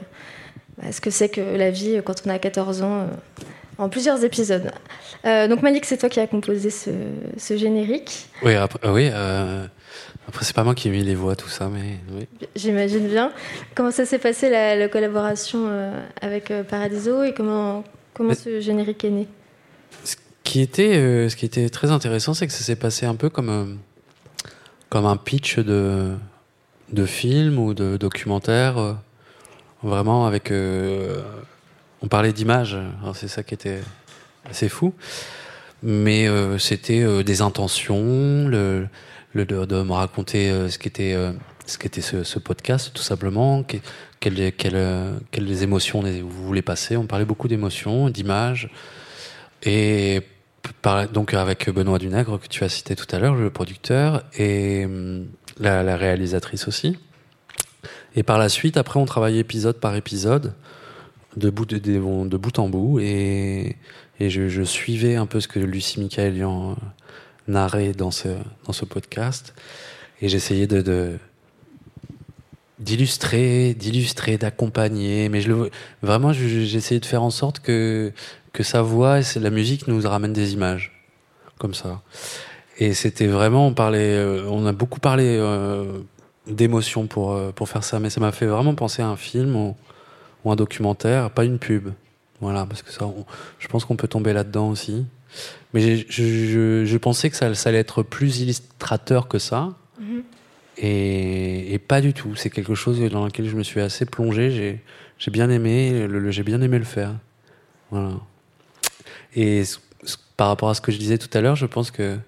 bah, 0.79 0.93
ce 0.93 1.00
que 1.00 1.11
c'est 1.11 1.29
que 1.29 1.41
la 1.41 1.70
vie 1.70 2.00
quand 2.05 2.23
on 2.26 2.31
a 2.31 2.38
14 2.38 2.82
ans, 2.82 3.06
en 3.79 3.88
plusieurs 3.88 4.25
épisodes. 4.25 4.70
donc 5.25 5.62
Malik, 5.62 5.85
c'est 5.85 5.99
toi 5.99 6.08
qui 6.08 6.20
as 6.20 6.26
composé 6.26 6.70
ce, 6.70 6.91
ce 7.37 7.56
générique. 7.56 8.29
Oui, 8.43 8.55
après, 8.55 8.88
oui. 8.88 9.11
Après, 10.29 10.44
c'est 10.44 10.56
pas 10.56 10.64
moi 10.64 10.75
qui 10.75 10.88
ai 10.88 10.91
mis 10.91 11.05
les 11.05 11.14
voix, 11.14 11.37
tout 11.37 11.49
ça, 11.49 11.69
mais 11.73 11.99
oui. 12.12 12.26
J'imagine 12.56 13.06
bien. 13.06 13.32
Comment 13.75 13.91
ça 13.91 14.05
s'est 14.06 14.19
passé 14.19 14.50
la, 14.50 14.75
la 14.76 14.88
collaboration 14.88 15.70
avec 16.23 16.53
Paradiso 16.69 17.23
et 17.23 17.35
comment, 17.35 17.85
comment 18.14 18.35
ce 18.35 18.61
générique 18.61 19.05
est 19.05 19.11
né? 19.11 19.29
Qui 20.47 20.61
était, 20.61 20.94
euh, 20.97 21.29
ce 21.29 21.35
qui 21.35 21.44
était 21.44 21.69
très 21.69 21.91
intéressant, 21.91 22.32
c'est 22.32 22.47
que 22.47 22.53
ça 22.53 22.62
s'est 22.62 22.76
passé 22.76 23.05
un 23.05 23.17
peu 23.17 23.29
comme, 23.29 23.49
euh, 23.49 23.64
comme 24.88 25.06
un 25.06 25.16
pitch 25.16 25.58
de, 25.58 26.14
de 26.92 27.06
film 27.06 27.58
ou 27.58 27.74
de 27.74 27.96
documentaire. 27.96 28.78
Euh, 28.78 28.94
vraiment 29.82 30.26
avec. 30.26 30.52
on 32.02 32.08
parlait 32.08 32.32
d'images, 32.32 32.76
c'est 33.14 33.28
ça 33.28 33.42
qui 33.42 33.54
était 33.54 33.80
assez 34.48 34.68
fou. 34.68 34.94
Mais 35.82 36.26
c'était 36.58 37.22
des 37.22 37.42
intentions, 37.42 38.48
le, 38.48 38.88
de, 39.34 39.82
me 39.82 39.93
raconter 39.93 40.50
ce 40.70 40.78
qu'était 40.78 41.14
ce 41.66 42.00
ce, 42.00 42.24
ce, 42.24 42.38
podcast, 42.38 42.90
tout 42.94 43.02
simplement. 43.02 43.62
quelles, 43.62 44.52
quelles, 44.52 45.20
quelles 45.31 45.62
émotions 45.62 46.00
vous 46.00 46.46
voulez 46.46 46.62
passer. 46.62 46.96
On 46.96 47.06
parlait 47.06 47.26
beaucoup 47.26 47.48
d'émotions, 47.48 48.08
d'images. 48.08 48.70
Et 49.62 50.22
donc 51.13 51.35
avec 51.35 51.69
Benoît 51.70 51.99
Dunègre 51.99 52.39
que 52.41 52.49
tu 52.49 52.65
as 52.65 52.69
cité 52.69 52.96
tout 52.96 53.06
à 53.15 53.19
l'heure, 53.19 53.35
le 53.35 53.51
producteur, 53.51 54.25
et 54.39 54.85
hum, 54.85 55.27
la, 55.58 55.96
réalisatrice 55.96 56.69
aussi. 56.69 56.99
Et 58.15 58.23
par 58.23 58.39
la 58.39 58.49
suite, 58.49 58.77
après, 58.77 58.99
on 58.99 59.05
travaillait 59.05 59.41
épisode 59.41 59.79
par 59.79 59.94
épisode, 59.96 60.55
de 61.37 61.51
bout, 61.51 62.58
en 62.58 62.69
bout, 62.69 62.99
et, 63.01 63.77
je, 64.20 64.63
suivais 64.63 65.17
un 65.17 65.27
peu 65.27 65.41
ce 65.41 65.49
que 65.49 65.58
Lucie 65.58 66.01
Michaelian 66.01 66.70
euh, 66.70 66.75
narrait 67.49 67.93
dans 67.93 68.11
ce, 68.11 68.29
dans 68.65 68.73
ce 68.73 68.85
podcast, 68.85 69.55
et 70.23 70.29
j'essayais 70.29 70.67
de, 70.67 70.81
de 70.81 71.19
d'illustrer, 72.79 73.75
d'illustrer, 73.75 74.37
d'accompagner, 74.37 75.29
mais 75.29 75.41
je 75.41 75.49
le, 75.49 75.70
vraiment, 76.03 76.32
j'essayais 76.32 77.01
de 77.01 77.06
faire 77.06 77.23
en 77.23 77.31
sorte 77.31 77.61
que 77.61 78.13
que 78.56 78.63
sa 78.63 78.81
voix 78.81 79.20
et 79.20 79.39
la 79.39 79.51
musique 79.51 79.86
nous 79.86 80.01
ramènent 80.08 80.32
des 80.32 80.55
images 80.55 80.91
comme 81.58 81.75
ça. 81.75 82.01
Et 82.79 82.94
c'était 82.94 83.27
vraiment, 83.27 83.67
on 83.67 83.75
parlait, 83.75 84.17
euh, 84.17 84.48
on 84.48 84.65
a 84.65 84.72
beaucoup 84.72 84.98
parlé 84.98 85.36
euh, 85.39 86.01
d'émotions 86.46 87.06
pour 87.06 87.32
euh, 87.32 87.53
pour 87.53 87.69
faire 87.69 87.84
ça, 87.84 88.01
mais 88.01 88.08
ça 88.08 88.20
m'a 88.20 88.32
fait 88.32 88.46
vraiment 88.46 88.75
penser 88.75 89.03
à 89.03 89.08
un 89.08 89.17
film 89.17 89.55
ou, 89.56 89.77
ou, 90.44 90.51
un 90.51 90.56
documentaire, 90.56 91.31
pas 91.31 91.44
une 91.44 91.58
pub. 91.58 91.91
Voilà, 92.41 92.65
parce 92.65 92.82
que 92.82 92.91
ça, 92.91 93.05
on, 93.06 93.27
je 93.58 93.69
pense 93.69 93.84
qu'on 93.84 93.96
peut 93.96 94.08
tomber 94.08 94.32
là-dedans 94.32 94.70
aussi. 94.70 95.05
Mais 95.75 95.98
je, 95.98 96.05
je, 96.08 96.84
je, 96.86 96.98
pensais 96.98 97.29
que 97.29 97.36
ça, 97.36 97.55
ça, 97.55 97.69
allait 97.69 97.79
être 97.79 98.03
plus 98.03 98.41
illustrateur 98.41 99.29
que 99.29 99.39
ça. 99.39 99.60
Mm 100.01 100.05
-hmm. 100.05 100.22
et, 100.79 101.75
et, 101.75 101.79
pas 101.79 102.01
du 102.01 102.13
tout. 102.13 102.32
C'est 102.36 102.51
quelque 102.56 102.75
chose 102.75 102.96
dans 103.17 103.25
lequel 103.27 103.46
je 103.53 103.56
me 103.56 103.65
suis 103.70 103.81
assez 103.81 104.06
plongé. 104.06 104.44
J'ai 105.19 105.31
bien 105.31 105.48
aimé, 105.51 106.08
j'ai 106.31 106.44
bien 106.51 106.60
aimé 106.63 106.79
le 106.79 106.91
faire. 106.96 107.13
Voilà. 107.91 108.17
Et 109.36 109.62
par 110.36 110.48
rapport 110.48 110.69
à 110.69 110.74
ce 110.74 110.81
que 110.81 110.90
je 110.90 110.98
disais 110.98 111.19
tout 111.19 111.31
à 111.36 111.40
l'heure, 111.40 111.56
je 111.56 111.66
pense 111.66 111.90
que 111.90 112.19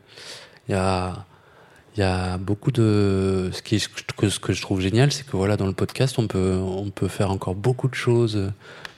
il 0.68 0.72
y 0.72 0.74
a, 0.74 2.38
beaucoup 2.38 2.70
de 2.70 3.50
ce 3.52 4.38
que 4.38 4.52
je 4.52 4.62
trouve 4.62 4.80
génial, 4.80 5.10
c'est 5.10 5.26
que 5.26 5.36
voilà 5.36 5.56
dans 5.56 5.66
le 5.66 5.72
podcast 5.72 6.18
on 6.18 6.28
peut 6.28 6.54
on 6.54 6.90
peut 6.90 7.08
faire 7.08 7.32
encore 7.32 7.56
beaucoup 7.56 7.88
de 7.88 7.94
choses 7.94 8.52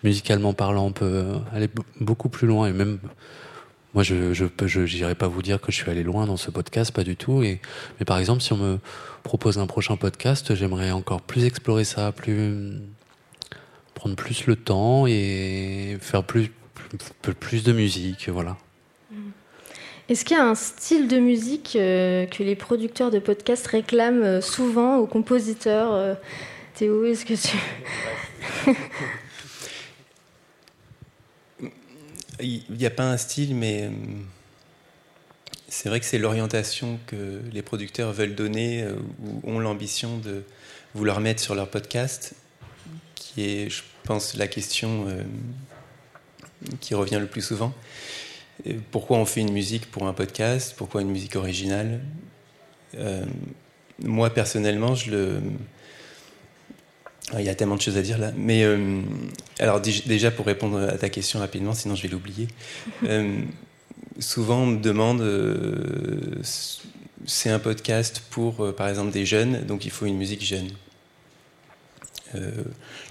musicalement 0.05 0.53
parlant, 0.53 0.87
on 0.87 0.93
peut 0.93 1.25
aller 1.55 1.71
beaucoup 2.01 2.29
plus 2.29 2.47
loin 2.47 2.67
et 2.67 2.73
même 2.73 2.99
moi, 3.95 4.05
je 4.05 4.33
je 4.33 4.81
n'irai 4.81 5.17
pas 5.17 5.27
vous 5.27 5.43
dire 5.43 5.61
que 5.61 5.73
je 5.73 5.77
suis 5.77 5.91
allé 5.91 6.05
loin 6.05 6.27
dans 6.27 6.37
ce 6.37 6.51
podcast, 6.51 6.93
pas 6.93 7.03
du 7.03 7.17
tout. 7.17 7.43
Et 7.43 7.61
mais 7.99 8.05
par 8.05 8.19
exemple, 8.19 8.41
si 8.41 8.53
on 8.53 8.57
me 8.57 8.79
propose 9.25 9.59
un 9.59 9.67
prochain 9.67 9.97
podcast, 9.97 10.55
j'aimerais 10.55 10.93
encore 10.93 11.23
plus 11.23 11.45
explorer 11.45 11.85
ça, 11.85 12.13
plus 12.13 12.75
prendre 13.95 14.15
plus 14.15 14.47
le 14.47 14.57
temps 14.57 15.07
et 15.09 15.99
faire 16.01 16.23
plus 16.23 16.53
plus, 17.23 17.35
plus 17.35 17.65
de 17.65 17.73
musique, 17.73 18.29
voilà. 18.29 18.57
Est-ce 20.09 20.25
qu'il 20.25 20.37
y 20.37 20.41
a 20.41 20.45
un 20.45 20.57
style 20.57 21.07
de 21.07 21.19
musique 21.19 21.77
euh, 21.77 22.27
que 22.27 22.43
les 22.43 22.57
producteurs 22.57 23.13
de 23.13 23.21
podcasts 23.21 23.69
réclament 23.69 24.25
euh, 24.25 24.41
souvent 24.41 24.97
aux 24.97 25.07
compositeurs 25.07 25.93
euh, 25.93 26.15
Théo, 26.75 27.05
est-ce 27.05 27.25
que 27.25 27.35
tu... 27.35 27.57
Il 32.43 32.65
n'y 32.71 32.87
a 32.87 32.91
pas 32.91 33.05
un 33.05 33.19
style, 33.19 33.55
mais 33.55 33.91
c'est 35.69 35.91
vrai 35.91 36.01
que 36.01 36.07
c'est 36.07 36.19
l'orientation 36.19 36.99
que 37.07 37.41
les 37.53 37.61
producteurs 37.61 38.13
veulent 38.13 38.35
donner 38.35 38.87
ou 39.23 39.43
ont 39.45 39.59
l'ambition 39.59 40.17
de 40.17 40.43
vouloir 40.95 41.21
mettre 41.21 41.43
sur 41.43 41.55
leur 41.55 41.69
podcast, 41.69 42.35
qui 43.15 43.43
est, 43.45 43.71
je 43.71 43.83
pense, 44.05 44.35
la 44.35 44.49
question 44.49 45.07
euh, 45.09 45.23
qui 46.81 46.95
revient 46.95 47.19
le 47.21 47.27
plus 47.27 47.43
souvent. 47.43 47.73
Et 48.65 48.75
pourquoi 48.75 49.17
on 49.19 49.25
fait 49.25 49.41
une 49.41 49.53
musique 49.53 49.91
pour 49.91 50.07
un 50.07 50.13
podcast? 50.13 50.75
Pourquoi 50.77 51.01
une 51.03 51.11
musique 51.11 51.37
originale? 51.37 52.01
Euh, 52.97 53.25
Moi, 54.03 54.31
personnellement, 54.31 54.95
je 54.95 55.11
le... 55.11 55.41
Il 57.39 57.45
y 57.45 57.49
a 57.49 57.55
tellement 57.55 57.77
de 57.77 57.81
choses 57.81 57.97
à 57.97 58.03
dire 58.03 58.19
là. 58.19 58.33
Mais 58.37 58.65
euh, 58.65 59.03
alors 59.61 59.81
dé- 59.81 60.03
déjà 60.07 60.31
pour 60.33 60.47
répondre 60.47 60.81
à 60.81 60.99
ta 60.99 61.09
question 61.09 61.39
rapidement, 61.39 61.75
sinon 61.75 61.95
je 61.95 62.03
vais 62.03 62.09
l'oublier. 62.09 62.49
Euh, 63.05 63.41
souvent 64.19 64.63
on 64.63 64.67
me 64.67 64.81
demande, 64.81 65.23
c'est 67.25 67.51
un 67.51 67.59
podcast 67.59 68.23
pour 68.31 68.75
par 68.75 68.89
exemple 68.89 69.11
des 69.13 69.25
jeunes, 69.25 69.65
donc 69.65 69.85
il 69.85 69.91
faut 69.91 70.07
une 70.07 70.17
musique 70.17 70.45
jeune. 70.45 70.69
Euh, 72.35 72.51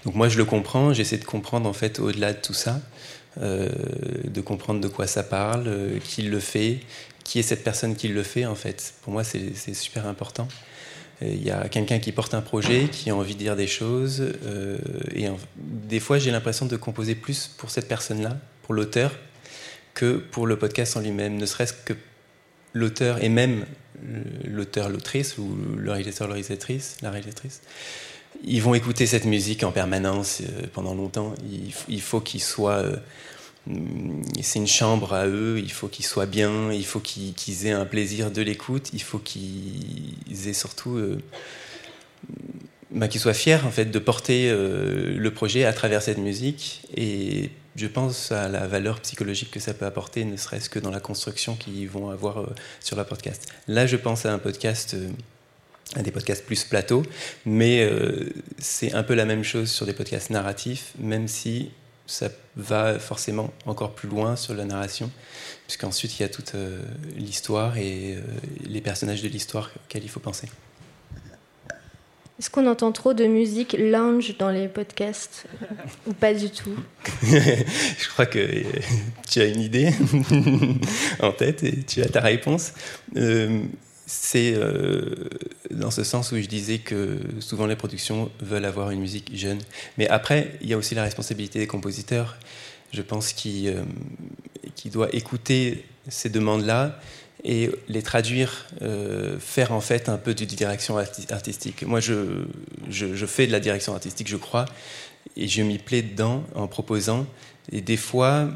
donc 0.05 0.15
moi 0.15 0.29
je 0.29 0.37
le 0.37 0.45
comprends, 0.45 0.93
j'essaie 0.93 1.17
de 1.17 1.25
comprendre 1.25 1.67
en 1.69 1.73
fait 1.73 1.99
au-delà 1.99 2.33
de 2.33 2.39
tout 2.39 2.53
ça, 2.53 2.81
de 3.37 4.41
comprendre 4.41 4.81
de 4.81 4.87
quoi 4.87 5.07
ça 5.07 5.23
parle, 5.23 5.65
euh, 5.67 5.99
qui 6.03 6.23
le 6.23 6.39
fait, 6.39 6.79
qui 7.23 7.39
est 7.39 7.43
cette 7.43 7.63
personne 7.63 7.95
qui 7.95 8.07
le 8.07 8.23
fait 8.23 8.45
en 8.45 8.55
fait. 8.55 8.93
Pour 9.01 9.13
moi 9.13 9.23
c'est 9.23 9.73
super 9.73 10.07
important. 10.07 10.47
Euh, 11.21 11.27
Il 11.29 11.43
y 11.43 11.51
a 11.51 11.67
quelqu'un 11.69 11.99
qui 11.99 12.11
porte 12.11 12.33
un 12.33 12.41
projet, 12.41 12.87
qui 12.91 13.09
a 13.09 13.15
envie 13.15 13.35
de 13.35 13.39
dire 13.39 13.55
des 13.55 13.67
choses. 13.67 14.21
euh, 14.45 14.77
et 15.13 15.27
des 15.55 15.99
fois, 15.99 16.17
j'ai 16.17 16.31
l'impression 16.31 16.65
de 16.65 16.75
composer 16.77 17.15
plus 17.15 17.47
pour 17.57 17.69
cette 17.69 17.87
personne-là, 17.87 18.37
pour 18.63 18.73
l'auteur, 18.73 19.11
que 19.93 20.17
pour 20.17 20.47
le 20.47 20.57
podcast 20.57 20.97
en 20.97 21.01
lui-même. 21.01 21.35
Ne 21.35 21.45
serait-ce 21.45 21.73
que 21.73 21.93
l'auteur 22.73 23.23
et 23.23 23.29
même 23.29 23.65
l'auteur, 24.45 24.89
l'autrice, 24.89 25.37
ou 25.37 25.57
le 25.77 25.91
réalisateur, 25.91 26.27
la 26.27 26.33
réalisatrice, 26.35 26.97
la 27.01 27.11
réalisatrice, 27.11 27.61
ils 28.43 28.61
vont 28.61 28.73
écouter 28.73 29.05
cette 29.05 29.25
musique 29.25 29.63
en 29.63 29.71
permanence 29.71 30.41
euh, 30.41 30.67
pendant 30.73 30.93
longtemps. 30.95 31.33
Il, 31.87 32.01
faut 32.01 32.21
qu'ils 32.21 32.41
soient. 32.41 32.77
euh, 32.77 32.95
c'est 34.41 34.59
une 34.59 34.67
chambre 34.67 35.13
à 35.13 35.27
eux, 35.27 35.59
il 35.59 35.71
faut 35.71 35.87
qu'ils 35.87 36.05
soient 36.05 36.25
bien, 36.25 36.71
il 36.71 36.85
faut 36.85 36.99
qu'ils 36.99 37.67
aient 37.67 37.71
un 37.71 37.85
plaisir 37.85 38.31
de 38.31 38.41
l'écoute, 38.41 38.89
il 38.93 39.01
faut 39.01 39.19
qu'ils 39.19 40.47
aient 40.47 40.53
surtout. 40.53 40.97
euh, 40.97 41.21
bah, 42.91 43.07
qu'ils 43.07 43.21
soient 43.21 43.35
fiers 43.35 43.59
en 43.63 43.69
fait 43.69 43.85
de 43.85 43.99
porter 43.99 44.49
le 44.51 45.29
projet 45.29 45.63
à 45.63 45.73
travers 45.73 46.01
cette 46.01 46.17
musique 46.17 46.81
et 46.97 47.51
je 47.75 47.85
pense 47.85 48.31
à 48.31 48.49
la 48.49 48.65
valeur 48.65 48.99
psychologique 49.01 49.51
que 49.51 49.59
ça 49.59 49.75
peut 49.75 49.85
apporter 49.85 50.25
ne 50.25 50.35
serait-ce 50.37 50.71
que 50.71 50.79
dans 50.79 50.89
la 50.89 50.99
construction 50.99 51.55
qu'ils 51.55 51.87
vont 51.87 52.09
avoir 52.09 52.49
sur 52.79 52.95
leur 52.95 53.05
podcast. 53.05 53.47
Là 53.67 53.85
je 53.85 53.95
pense 53.95 54.25
à 54.25 54.33
un 54.33 54.39
podcast 54.39 54.95
à 55.95 56.01
des 56.03 56.11
podcasts 56.11 56.45
plus 56.45 56.63
plateau, 56.63 57.03
mais 57.45 57.81
euh, 57.81 58.29
c'est 58.59 58.93
un 58.93 59.03
peu 59.03 59.15
la 59.15 59.25
même 59.25 59.43
chose 59.43 59.71
sur 59.71 59.85
des 59.85 59.93
podcasts 59.93 60.29
narratifs, 60.29 60.93
même 60.99 61.27
si 61.27 61.71
ça 62.09 62.29
va 62.55 62.99
forcément 62.99 63.53
encore 63.65 63.93
plus 63.93 64.09
loin 64.09 64.35
sur 64.35 64.55
la 64.55 64.65
narration, 64.65 65.11
puisqu'ensuite 65.67 66.19
il 66.19 66.23
y 66.23 66.25
a 66.25 66.29
toute 66.29 66.55
euh, 66.55 66.81
l'histoire 67.15 67.77
et 67.77 68.15
euh, 68.15 68.21
les 68.65 68.81
personnages 68.81 69.21
de 69.21 69.27
l'histoire 69.27 69.69
auxquels 69.85 70.03
il 70.03 70.09
faut 70.09 70.19
penser. 70.19 70.47
Est-ce 72.39 72.49
qu'on 72.49 72.67
entend 72.67 72.91
trop 72.91 73.13
de 73.13 73.25
musique 73.25 73.75
lounge 73.77 74.37
dans 74.37 74.49
les 74.49 74.69
podcasts 74.69 75.45
Ou 76.07 76.13
pas 76.13 76.33
du 76.33 76.49
tout? 76.49 76.75
Je 77.21 78.09
crois 78.09 78.25
que 78.25 78.39
euh, 78.39 78.63
tu 79.29 79.41
as 79.41 79.45
une 79.45 79.61
idée 79.61 79.91
en 81.19 81.31
tête 81.31 81.63
et 81.63 81.83
tu 81.83 82.01
as 82.01 82.07
ta 82.07 82.21
réponse. 82.21 82.73
C'est 84.11 84.53
euh, 84.55 85.29
dans 85.69 85.91
ce 85.91 86.03
sens 86.03 86.31
où 86.31 86.41
je 86.41 86.47
disais 86.47 86.79
que 86.79 87.19
souvent 87.39 87.67
les 87.67 87.75
productions 87.75 88.31
veulent 88.41 88.65
avoir 88.65 88.89
une 88.89 89.01
musique 89.01 89.29
jeune. 89.35 89.59
Mais 89.99 90.07
après, 90.07 90.57
il 90.61 90.67
y 90.67 90.73
a 90.73 90.77
aussi 90.77 90.95
la 90.95 91.03
responsabilité 91.03 91.59
des 91.59 91.67
compositeurs. 91.67 92.39
Je 92.91 93.03
pense 93.03 93.33
qu'il 93.33 93.67
euh, 93.67 93.83
qu'il 94.73 94.89
doit 94.89 95.13
écouter 95.13 95.85
ces 96.07 96.29
demandes-là 96.31 96.99
et 97.43 97.69
les 97.87 98.01
traduire, 98.01 98.65
euh, 98.81 99.37
faire 99.39 99.73
en 99.73 99.79
fait 99.79 100.09
un 100.09 100.17
peu 100.17 100.33
de 100.33 100.43
direction 100.43 100.97
arti- 100.97 101.31
artistique. 101.31 101.83
Moi, 101.83 101.99
je 101.99 103.25
fais 103.27 103.45
de 103.45 103.51
la 103.51 103.59
direction 103.59 103.93
artistique, 103.93 104.27
je 104.27 104.37
crois, 104.37 104.65
et 105.37 105.47
je 105.47 105.61
m'y 105.61 105.77
plais 105.77 106.01
dedans 106.01 106.43
en 106.55 106.67
proposant. 106.67 107.27
Et 107.71 107.81
des 107.81 107.95
fois, 107.97 108.49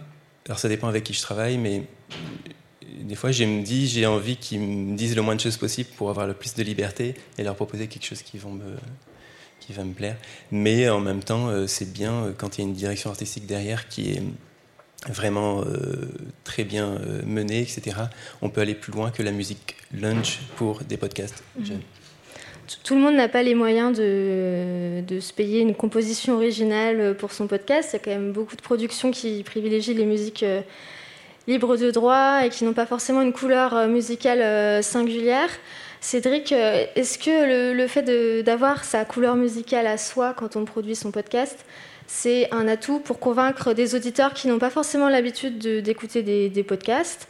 alors 0.48 0.58
ça 0.58 0.68
dépend 0.68 0.88
avec 0.88 1.04
qui 1.04 1.14
je 1.14 1.22
travaille, 1.22 1.60
mais 1.60 1.84
des 3.02 3.16
fois, 3.16 3.32
je 3.32 3.44
me 3.44 3.62
dis, 3.64 3.88
j'ai 3.88 4.06
envie 4.06 4.38
qu'ils 4.38 4.60
me 4.60 4.96
disent 4.96 5.16
le 5.16 5.22
moins 5.22 5.36
de 5.36 5.42
choses 5.42 5.58
possible 5.58 5.90
pour 5.98 6.10
avoir 6.10 6.28
le 6.28 6.34
plus 6.34 6.54
de 6.56 6.64
liberté 6.64 7.16
et 7.38 7.44
leur 7.44 7.56
proposer 7.56 7.88
quelque 7.88 8.06
chose 8.06 8.22
qui, 8.22 8.38
vont 8.38 8.52
me, 8.52 8.76
qui 9.60 9.74
va 9.74 9.84
me 9.84 9.94
plaire. 9.94 10.18
Mais 10.52 10.90
en 10.90 11.00
même 11.00 11.24
temps, 11.24 11.48
euh, 11.50 11.68
c'est 11.68 11.92
bien 11.92 12.14
euh, 12.14 12.32
quand 12.38 12.58
il 12.58 12.62
y 12.62 12.64
a 12.66 12.68
une 12.68 12.74
direction 12.76 13.10
artistique 13.10 13.46
derrière 13.48 13.88
qui 13.88 14.12
est 14.12 14.22
vraiment 15.10 15.62
euh, 15.62 16.10
très 16.44 16.64
bien 16.64 16.98
menée, 17.26 17.60
etc. 17.62 17.98
On 18.42 18.50
peut 18.50 18.62
aller 18.62 18.76
plus 18.76 18.94
loin 18.94 19.12
que 19.12 19.22
la 19.22 19.32
musique 19.32 19.76
lunch 19.94 20.40
pour 20.56 20.80
des 20.84 20.96
podcasts 20.98 21.44
jeunes. 21.62 21.82
Tout- 22.68 22.78
Tout 22.86 22.96
le 22.96 23.02
monde 23.02 23.16
n'a 23.16 23.28
pas 23.28 23.44
les 23.44 23.56
moyens 23.56 23.98
de, 23.98 25.02
de 25.06 25.20
se 25.20 25.34
payer 25.34 25.60
une 25.60 25.76
composition 25.76 26.36
originale 26.36 27.18
pour 27.18 27.34
son 27.34 27.48
podcast. 27.48 27.90
Il 27.92 27.96
y 27.98 28.00
a 28.00 28.00
quand 28.00 28.12
même 28.12 28.32
beaucoup 28.32 28.56
de 28.56 28.62
productions 28.62 29.12
qui 29.12 29.44
privilégient 29.44 29.94
les 29.94 30.06
musiques 30.06 30.44
euh, 30.44 30.62
libres 31.48 31.78
de 31.78 31.92
droit 31.92 32.46
et 32.46 32.50
qui 32.50 32.64
n'ont 32.64 32.74
pas 32.74 32.86
forcément 32.86 33.22
une 33.22 33.34
couleur 33.34 33.76
euh, 33.76 33.88
musicale 33.88 34.42
euh, 34.42 34.82
singulière. 34.82 35.50
Cédric, 36.02 36.52
euh, 36.52 36.86
est-ce 36.96 37.18
que 37.18 37.74
le, 37.74 37.88
fait 37.88 38.44
d'avoir 38.44 38.84
sa 38.84 39.06
couleur 39.06 39.36
musicale 39.36 39.88
à 39.88 39.98
soi 39.98 40.34
quand 40.34 40.56
on 40.56 40.66
produit 40.66 40.96
son 40.96 41.12
podcast, 41.12 41.66
c'est 42.08 42.52
un 42.52 42.68
atout 42.68 43.00
pour 43.00 43.20
convaincre 43.20 43.74
des 43.74 43.96
auditeurs 43.96 44.34
qui 44.34 44.48
n'ont 44.48 44.60
pas 44.60 44.70
forcément 44.70 45.08
l'habitude 45.08 45.60
de- 45.60 45.80
d'écouter 45.80 46.22
des, 46.22 46.64
podcasts, 46.64 47.28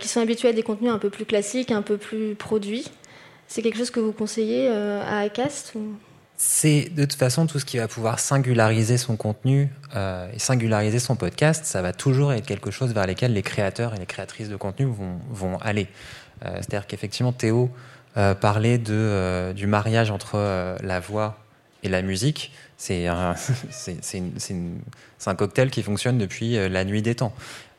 qui 0.00 0.06
sont 0.06 0.20
habitués 0.20 0.48
à 0.48 0.52
des 0.52 0.62
contenus 0.62 0.92
un 0.92 0.98
peu 0.98 1.10
plus 1.10 1.24
classiques, 1.24 1.72
un 1.72 1.82
peu 1.82 1.96
plus 1.96 2.36
produits? 2.36 2.86
C'est 3.48 3.60
quelque 3.62 3.76
chose 3.76 3.90
que 3.90 4.00
vous 4.00 4.12
conseillez 4.12 4.68
à 4.68 5.26
iCast 5.26 5.72
ou... 5.74 5.80
C'est 6.44 6.90
de 6.92 7.04
toute 7.04 7.20
façon 7.20 7.46
tout 7.46 7.60
ce 7.60 7.64
qui 7.64 7.78
va 7.78 7.86
pouvoir 7.86 8.18
singulariser 8.18 8.98
son 8.98 9.14
contenu 9.14 9.70
euh, 9.94 10.28
et 10.34 10.40
singulariser 10.40 10.98
son 10.98 11.14
podcast, 11.14 11.64
ça 11.64 11.82
va 11.82 11.92
toujours 11.92 12.32
être 12.32 12.44
quelque 12.44 12.72
chose 12.72 12.92
vers 12.92 13.06
lesquels 13.06 13.32
les 13.32 13.44
créateurs 13.44 13.94
et 13.94 13.98
les 13.98 14.06
créatrices 14.06 14.48
de 14.48 14.56
contenu 14.56 14.92
vont, 15.30 15.56
aller. 15.60 15.86
Euh, 16.44 16.48
C'est-à-dire 16.56 16.88
qu'effectivement 16.88 17.30
Théo 17.30 17.70
euh, 18.16 18.34
parlait 18.34 18.78
du 18.78 19.66
mariage 19.68 20.10
entre 20.10 20.76
la 20.82 20.98
voix 20.98 21.38
et 21.84 21.88
la 21.88 22.02
musique. 22.02 22.50
C'est 22.76 23.06
un, 23.06 23.36
cocktail 25.38 25.70
qui 25.70 25.84
fonctionne 25.84 26.18
depuis 26.18 26.68
la 26.68 26.84
nuit 26.84 27.02
des 27.02 27.14
temps. 27.14 27.32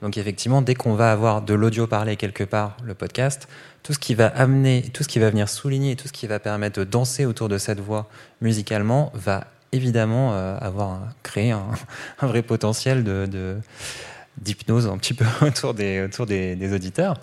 Donc 0.03 0.17
effectivement, 0.17 0.61
dès 0.61 0.75
qu'on 0.75 0.95
va 0.95 1.13
avoir 1.13 1.41
de 1.41 1.53
l'audio 1.53 1.87
parlé 1.87 2.17
quelque 2.17 2.43
part, 2.43 2.75
le 2.83 2.93
podcast, 2.93 3.47
tout 3.83 3.93
ce 3.93 3.99
qui 3.99 4.15
va 4.15 4.27
amener, 4.27 4.83
tout 4.93 5.01
ce 5.01 5.07
qui 5.07 5.17
va 5.17 5.29
venir 5.29 5.47
souligner, 5.47 5.95
tout 5.95 6.09
ce 6.09 6.13
qui 6.13 6.27
va 6.27 6.39
permettre 6.39 6.77
de 6.77 6.83
danser 6.83 7.25
autour 7.25 7.47
de 7.47 7.57
cette 7.57 7.79
voix 7.79 8.09
musicalement, 8.41 9.13
va 9.15 9.47
évidemment 9.71 10.33
euh, 10.33 10.57
avoir 10.59 10.99
créé 11.23 11.51
un, 11.51 11.71
vrai 12.21 12.41
potentiel 12.41 13.05
de, 13.05 13.57
d'hypnose 14.41 14.87
un 14.87 14.97
petit 14.97 15.13
peu 15.13 15.25
autour 15.41 15.73
des, 15.73 16.01
autour 16.01 16.25
des, 16.25 16.73
auditeurs. 16.73 17.15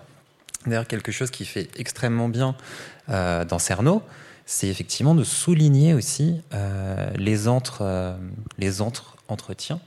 D'ailleurs, 0.66 0.86
quelque 0.86 1.12
chose 1.12 1.30
qui 1.30 1.44
fait 1.44 1.68
extrêmement 1.76 2.30
bien 2.30 2.56
euh, 3.10 3.44
dans 3.44 3.58
Cerno, 3.58 4.02
c'est 4.46 4.68
effectivement 4.68 5.14
de 5.14 5.22
souligner 5.22 5.92
aussi 5.92 6.40
euh, 6.54 7.10
les 7.16 7.46
entre, 7.46 8.16
les 8.56 8.80
entre 8.80 9.18
entretiens. 9.28 9.80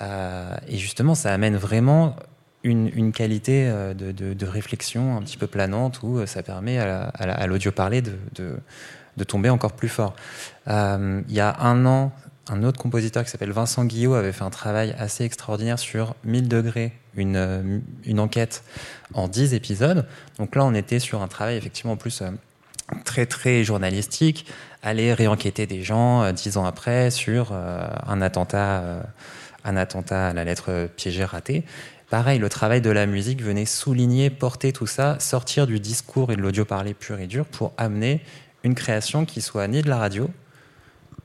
Euh, 0.00 0.54
et 0.68 0.76
justement, 0.76 1.14
ça 1.14 1.32
amène 1.32 1.56
vraiment 1.56 2.16
une, 2.62 3.12
qualité 3.12 3.68
euh, 3.68 3.92
de, 3.94 4.46
réflexion 4.46 5.16
un 5.16 5.22
petit 5.22 5.36
peu 5.36 5.46
planante 5.46 6.00
où 6.02 6.18
euh, 6.18 6.26
ça 6.26 6.42
permet 6.42 6.78
à, 6.78 6.86
la- 6.86 7.02
à 7.04 7.26
la- 7.26 7.46
l'audio 7.46 7.72
parlé 7.72 8.02
de, 8.02 8.14
tomber 9.24 9.50
encore 9.50 9.72
plus 9.72 9.88
fort. 9.88 10.14
Il 10.66 11.24
y 11.28 11.40
a 11.40 11.56
un 11.60 11.86
an, 11.86 12.12
un 12.48 12.62
autre 12.64 12.80
compositeur 12.80 13.24
qui 13.24 13.30
s'appelle 13.30 13.52
Vincent 13.52 13.84
Guillot 13.84 14.14
avait 14.14 14.32
fait 14.32 14.44
un 14.44 14.50
travail 14.50 14.94
assez 14.98 15.24
extraordinaire 15.24 15.78
sur 15.78 16.14
1000 16.24 16.48
degrés 16.48 16.92
une, 17.16 18.18
enquête 18.18 18.64
en 19.12 19.28
10 19.28 19.54
épisodes. 19.54 20.06
Donc 20.38 20.56
là, 20.56 20.64
on 20.64 20.74
était 20.74 20.98
sur 20.98 21.22
un 21.22 21.28
travail 21.28 21.56
effectivement 21.56 21.92
en 21.92 21.96
plus 21.96 22.22
très 23.04 23.26
très 23.26 23.62
journalistique, 23.62 24.46
aller 24.82 25.14
réenquêter 25.14 25.66
des 25.66 25.82
gens 25.82 26.32
dix 26.32 26.56
ans 26.56 26.64
après 26.64 27.10
sur 27.10 27.52
un 27.52 28.20
attentat, 28.20 28.82
un 29.64 29.76
attentat 29.76 30.28
à 30.28 30.32
la 30.32 30.44
lettre 30.44 30.88
piégée 30.96 31.24
ratée. 31.24 31.64
Pareil, 32.10 32.38
le 32.38 32.48
travail 32.48 32.80
de 32.80 32.90
la 32.90 33.06
musique 33.06 33.42
venait 33.42 33.64
souligner, 33.64 34.30
porter 34.30 34.72
tout 34.72 34.86
ça, 34.86 35.18
sortir 35.18 35.66
du 35.66 35.80
discours 35.80 36.30
et 36.30 36.36
de 36.36 36.42
l'audio 36.42 36.64
parlé 36.64 36.94
pur 36.94 37.18
et 37.18 37.26
dur 37.26 37.46
pour 37.46 37.72
amener 37.76 38.22
une 38.62 38.74
création 38.74 39.24
qui 39.24 39.40
soit 39.40 39.66
ni 39.68 39.82
de 39.82 39.88
la 39.88 39.98
radio, 39.98 40.30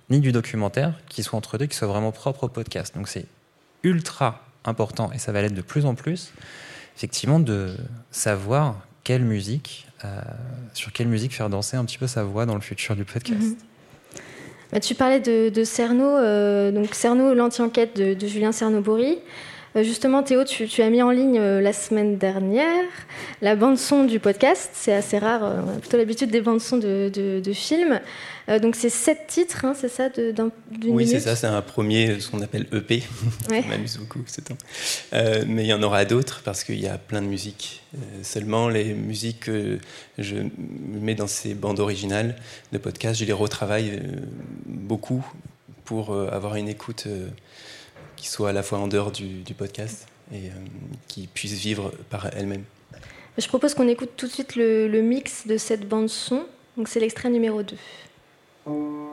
ni 0.10 0.19
du 0.19 0.31
documentaire, 0.31 0.93
qui 1.08 1.24
soit 1.24 1.38
entre 1.38 1.58
deux, 1.58 1.67
qui 1.67 1.77
soit 1.77 1.88
vraiment 1.88 2.12
propre 2.12 2.46
au 2.46 2.48
podcast. 2.48 2.96
Donc 2.96 3.08
c'est 3.08 3.25
ultra 3.84 4.46
important, 4.65 5.12
et 5.12 5.19
ça 5.19 5.31
va 5.31 5.41
l'être 5.41 5.53
de 5.53 5.62
plus 5.62 5.86
en 5.86 5.96
plus, 5.96 6.34
effectivement, 6.96 7.39
de 7.39 7.75
savoir 8.12 8.81
quelle 9.03 9.24
musique, 9.24 9.88
euh, 10.03 10.22
sur 10.74 10.91
quelle 10.91 11.08
musique 11.08 11.34
faire 11.34 11.50
danser 11.50 11.77
un 11.77 11.86
petit 11.86 11.98
peu 11.98 12.08
sa 12.08 12.24
voix 12.24 12.46
dans 12.46 12.55
le 12.55 12.62
futur 12.62 12.96
du 12.96 13.05
podcast. 13.05 13.39
Mhm. 13.39 13.55
Bah, 14.71 14.79
tu 14.79 14.93
parlais 14.93 15.19
de, 15.19 15.49
de 15.49 15.63
Cerno, 15.63 16.05
euh, 16.05 16.71
donc 16.71 16.93
Cerno, 16.93 17.33
l'anti-enquête 17.33 17.95
de, 17.99 18.27
Julien 18.27 18.51
Cerno-Bory. 18.51 19.17
Euh, 19.75 19.83
justement, 19.83 20.21
Théo, 20.21 20.43
tu, 20.43 20.81
as 20.81 20.89
mis 20.89 21.01
en 21.01 21.09
ligne 21.09 21.39
euh, 21.39 21.59
la 21.61 21.73
semaine 21.73 22.17
dernière 22.17 22.65
la 23.41 23.55
bande-son 23.55 24.03
du 24.03 24.19
podcast. 24.19 24.69
C'est 24.73 24.93
assez 24.93 25.17
rare, 25.17 25.41
on 25.65 25.77
a 25.77 25.79
plutôt 25.79 25.97
l'habitude 25.97 26.29
des 26.29 26.41
bandes-son 26.41 26.77
de, 26.77 27.09
de- 27.13 27.39
de 27.39 27.53
films. 27.53 27.99
Euh, 28.50 28.60
donc, 28.60 28.75
c'est 28.75 28.89
sept 28.89 29.27
titres, 29.27 29.63
hein, 29.63 29.74
c'est 29.79 29.89
ça, 29.89 30.10
d'une 30.10 30.51
Oui, 30.86 31.08
c'est 31.08 31.20
ça, 31.20 31.36
c'est 31.36 31.48
un 31.48 31.62
premier, 31.62 32.20
ce 32.20 32.29
qu'on 32.29 32.41
appelle 32.41 32.65
EP. 32.74 33.03
Ouais. 33.50 33.62
M'amuse 33.68 33.98
beaucoup 33.98 34.20
ce 34.25 34.41
temps. 34.41 34.58
Euh, 35.13 35.44
mais 35.48 35.63
il 35.63 35.68
y 35.68 35.74
en 35.74 35.84
aura 35.84 36.03
d'autres 36.06 36.41
parce 36.44 36.63
qu'il 36.63 36.79
y 36.79 36.88
a 36.88 36.98
plein 36.98 37.22
de 37.22 37.27
musiques. 37.27 37.84
Euh, 37.96 37.98
seulement, 38.24 38.68
les 38.68 38.94
musiques 38.94 39.41
que 39.41 39.77
je 40.18 40.38
mets 40.58 41.15
dans 41.15 41.27
ces 41.27 41.53
bandes 41.53 41.79
originales 41.79 42.36
de 42.72 42.77
podcast, 42.79 43.20
je 43.20 43.25
les 43.25 43.34
retravaille 43.34 44.01
beaucoup 44.65 45.25
pour 45.86 46.15
avoir 46.15 46.56
une 46.56 46.70
écoute 46.70 47.08
qui 48.15 48.27
soit 48.27 48.50
à 48.50 48.53
la 48.53 48.62
fois 48.62 48.77
en 48.77 48.88
dehors 48.88 49.12
du, 49.12 49.41
du 49.41 49.56
podcast 49.56 50.06
et 50.32 50.51
qui 51.08 51.25
puisse 51.25 51.53
vivre 51.53 51.91
par 52.12 52.27
elle-même. 52.36 52.63
Je 53.39 53.48
propose 53.48 53.74
qu'on 53.74 53.88
écoute 53.88 54.12
tout 54.15 54.27
de 54.27 54.32
suite 54.32 54.56
le, 54.56 54.88
le 54.88 55.01
mix 55.01 55.48
de 55.48 55.58
cette 55.58 55.88
bande-son. 55.88 56.46
Donc, 56.77 56.88
c'est 56.88 57.00
l'extrait 57.00 57.29
numéro 57.29 57.63
2. 57.63 57.75
Est-ce 58.69 58.75
que 58.75 59.08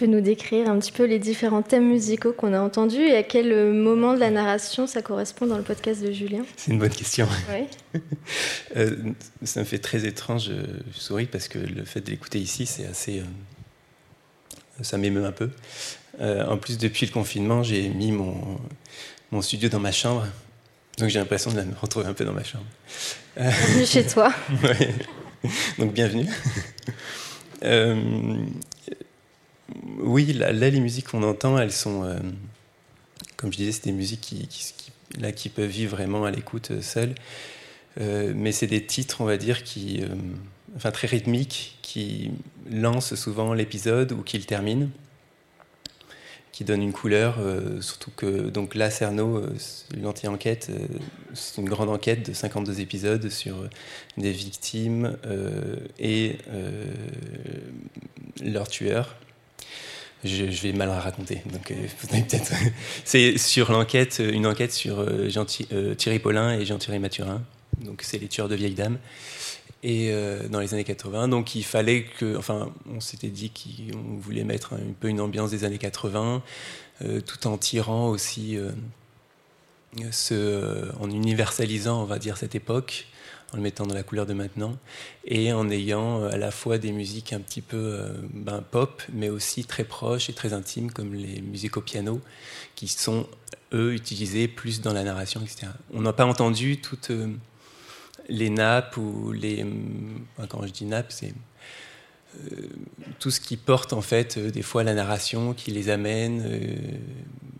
peux 0.00 0.06
nous 0.06 0.22
décrire 0.22 0.70
un 0.70 0.78
petit 0.78 0.92
peu 0.92 1.04
les 1.04 1.18
différents 1.18 1.60
thèmes 1.60 1.86
musicaux 1.86 2.32
qu'on 2.32 2.54
a 2.54 2.60
entendus 2.60 3.02
et 3.02 3.16
à 3.16 3.22
quel 3.22 3.52
euh, 3.52 3.70
moment 3.70 4.14
de 4.14 4.18
la 4.18 4.30
narration 4.30 4.86
ça 4.86 5.02
correspond 5.02 5.46
dans 5.46 5.58
le 5.58 5.62
podcast 5.62 6.02
de 6.02 6.10
Julien? 6.10 6.42
C'est 6.56 6.72
une 6.72 6.78
bonne 6.78 6.88
question. 6.90 7.28
Oui. 7.52 8.00
Euh, 8.76 8.94
ça 9.42 9.60
me 9.60 9.64
fait 9.64 9.80
très 9.80 10.06
étrange, 10.06 10.48
euh, 10.48 10.62
je 10.94 11.00
souris 11.00 11.26
parce 11.26 11.48
que 11.48 11.58
le 11.58 11.84
fait 11.84 12.00
de 12.00 12.10
l'écouter 12.12 12.38
ici, 12.38 12.64
c'est 12.64 12.86
assez. 12.86 13.18
euh, 13.18 13.24
ça 14.82 14.96
m'émeut 14.96 15.24
un 15.24 15.32
peu. 15.32 15.50
Euh, 16.20 16.46
en 16.46 16.56
plus, 16.56 16.78
depuis 16.78 17.04
le 17.06 17.12
confinement, 17.12 17.64
j'ai 17.64 17.88
mis 17.88 18.12
mon, 18.12 18.36
mon 19.32 19.42
studio 19.42 19.68
dans 19.68 19.80
ma 19.80 19.90
chambre. 19.92 20.24
Donc 20.98 21.08
j'ai 21.10 21.18
l'impression 21.18 21.50
de 21.50 21.60
me 21.60 21.74
retrouver 21.74 22.06
un 22.06 22.12
peu 22.14 22.24
dans 22.24 22.32
ma 22.32 22.44
chambre. 22.44 22.64
Euh, 23.38 23.50
Bienvenue 23.50 23.86
chez 23.86 24.06
toi. 24.06 24.32
Ouais. 24.62 24.94
Donc 25.78 25.92
bienvenue. 25.92 26.26
Euh, 27.64 28.36
oui, 29.98 30.32
là, 30.32 30.52
les 30.52 30.80
musiques 30.80 31.08
qu'on 31.08 31.22
entend, 31.22 31.58
elles 31.58 31.72
sont, 31.72 32.04
euh, 32.04 32.18
comme 33.36 33.52
je 33.52 33.58
disais, 33.58 33.72
c'est 33.72 33.84
des 33.84 33.92
musiques 33.92 34.20
qui, 34.20 35.48
peuvent 35.50 35.68
vivre 35.68 35.96
vraiment 35.96 36.24
à 36.24 36.30
l'écoute 36.30 36.70
euh, 36.70 36.82
seules. 36.82 37.14
Euh, 38.00 38.32
mais 38.36 38.52
c'est 38.52 38.66
des 38.66 38.84
titres, 38.84 39.20
on 39.20 39.24
va 39.24 39.36
dire, 39.36 39.64
qui, 39.64 40.02
enfin, 40.76 40.90
très 40.90 41.08
rythmiques, 41.08 41.78
qui 41.82 42.30
lancent 42.70 43.14
souvent 43.14 43.52
l'épisode 43.52 44.12
ou 44.12 44.22
qui 44.22 44.38
le 44.38 44.44
terminent, 44.44 44.88
qui 46.52 46.64
donnent 46.64 46.82
une 46.82 46.92
couleur. 46.92 47.38
surtout 47.80 48.12
que 48.16 48.48
donc 48.48 48.76
là, 48.76 48.90
Cerno, 48.90 49.42
l'anti-enquête, 50.00 50.68
euh, 50.70 50.86
c'est 51.34 51.60
une 51.60 51.68
grande 51.68 51.88
enquête 51.88 52.28
de 52.30 52.32
52 52.32 52.80
épisodes 52.80 53.28
sur 53.28 53.68
des 54.16 54.32
victimes 54.32 55.16
et 55.98 56.36
leurs 58.40 58.68
tueurs. 58.68 59.16
Je, 60.24 60.44
vais 60.44 60.72
mal 60.72 60.90
raconter, 60.90 61.42
donc 61.50 61.70
euh, 61.70 61.74
peut-être. 62.02 62.52
c'est 63.04 63.38
sur 63.38 63.72
l'enquête, 63.72 64.20
une 64.22 64.46
enquête 64.46 64.72
sur 64.72 65.00
euh, 65.00 65.30
euh, 65.72 65.94
Thierry 65.94 66.18
Paulin 66.18 66.58
et 66.58 66.66
Jean-Thierry 66.66 66.98
Mathurin. 66.98 67.42
Donc 67.84 68.02
c'est 68.02 68.18
les 68.18 68.28
tueurs 68.28 68.48
de 68.48 68.54
vieilles 68.54 68.74
dames. 68.74 68.98
Et 69.82 70.10
euh, 70.10 70.46
dans 70.48 70.60
les 70.60 70.74
années 70.74 70.84
80, 70.84 71.28
donc 71.28 71.54
il 71.54 71.64
fallait 71.64 72.04
que, 72.04 72.36
enfin, 72.36 72.70
on 72.94 73.00
s'était 73.00 73.28
dit 73.28 73.50
qu'on 73.50 74.18
voulait 74.18 74.44
mettre 74.44 74.74
un 74.74 74.92
peu 74.98 75.08
une 75.08 75.20
ambiance 75.20 75.50
des 75.50 75.64
années 75.64 75.78
80, 75.78 76.42
euh, 77.02 77.20
tout 77.22 77.46
en 77.46 77.56
tirant 77.56 78.08
aussi, 78.10 78.58
euh, 78.58 78.72
ce, 80.10 80.34
euh, 80.34 80.92
en 81.00 81.10
universalisant, 81.10 82.02
on 82.02 82.04
va 82.04 82.18
dire, 82.18 82.36
cette 82.36 82.54
époque, 82.54 83.06
en 83.52 83.56
le 83.56 83.62
mettant 83.62 83.86
dans 83.86 83.94
la 83.94 84.02
couleur 84.02 84.26
de 84.26 84.32
maintenant, 84.32 84.76
et 85.24 85.52
en 85.52 85.68
ayant 85.70 86.22
euh, 86.22 86.30
à 86.30 86.36
la 86.36 86.50
fois 86.50 86.78
des 86.78 86.92
musiques 86.92 87.32
un 87.32 87.40
petit 87.40 87.62
peu 87.62 87.76
euh, 87.76 88.12
ben, 88.32 88.62
pop, 88.62 89.02
mais 89.12 89.28
aussi 89.28 89.64
très 89.64 89.84
proches 89.84 90.30
et 90.30 90.32
très 90.32 90.52
intimes, 90.52 90.90
comme 90.90 91.14
les 91.14 91.40
musiques 91.40 91.76
au 91.76 91.80
piano, 91.80 92.20
qui 92.74 92.88
sont, 92.88 93.26
eux, 93.72 93.94
utilisées 93.94 94.48
plus 94.48 94.80
dans 94.80 94.92
la 94.92 95.02
narration, 95.02 95.40
etc. 95.42 95.72
On 95.92 96.02
n'a 96.02 96.12
pas 96.12 96.26
entendu 96.26 96.80
toutes 96.80 97.10
euh, 97.10 97.28
les 98.28 98.50
nappes 98.50 98.96
ou 98.96 99.32
les... 99.32 99.62
hum, 99.62 100.24
quand 100.48 100.64
je 100.66 100.72
dis 100.72 100.84
nappes, 100.84 101.12
c'est 101.12 101.34
tout 103.18 103.32
ce 103.32 103.40
qui 103.40 103.56
porte 103.56 103.92
en 103.92 104.02
fait 104.02 104.38
des 104.38 104.62
fois 104.62 104.84
la 104.84 104.94
narration, 104.94 105.52
qui 105.52 105.72
les 105.72 105.88
amène, 105.88 106.44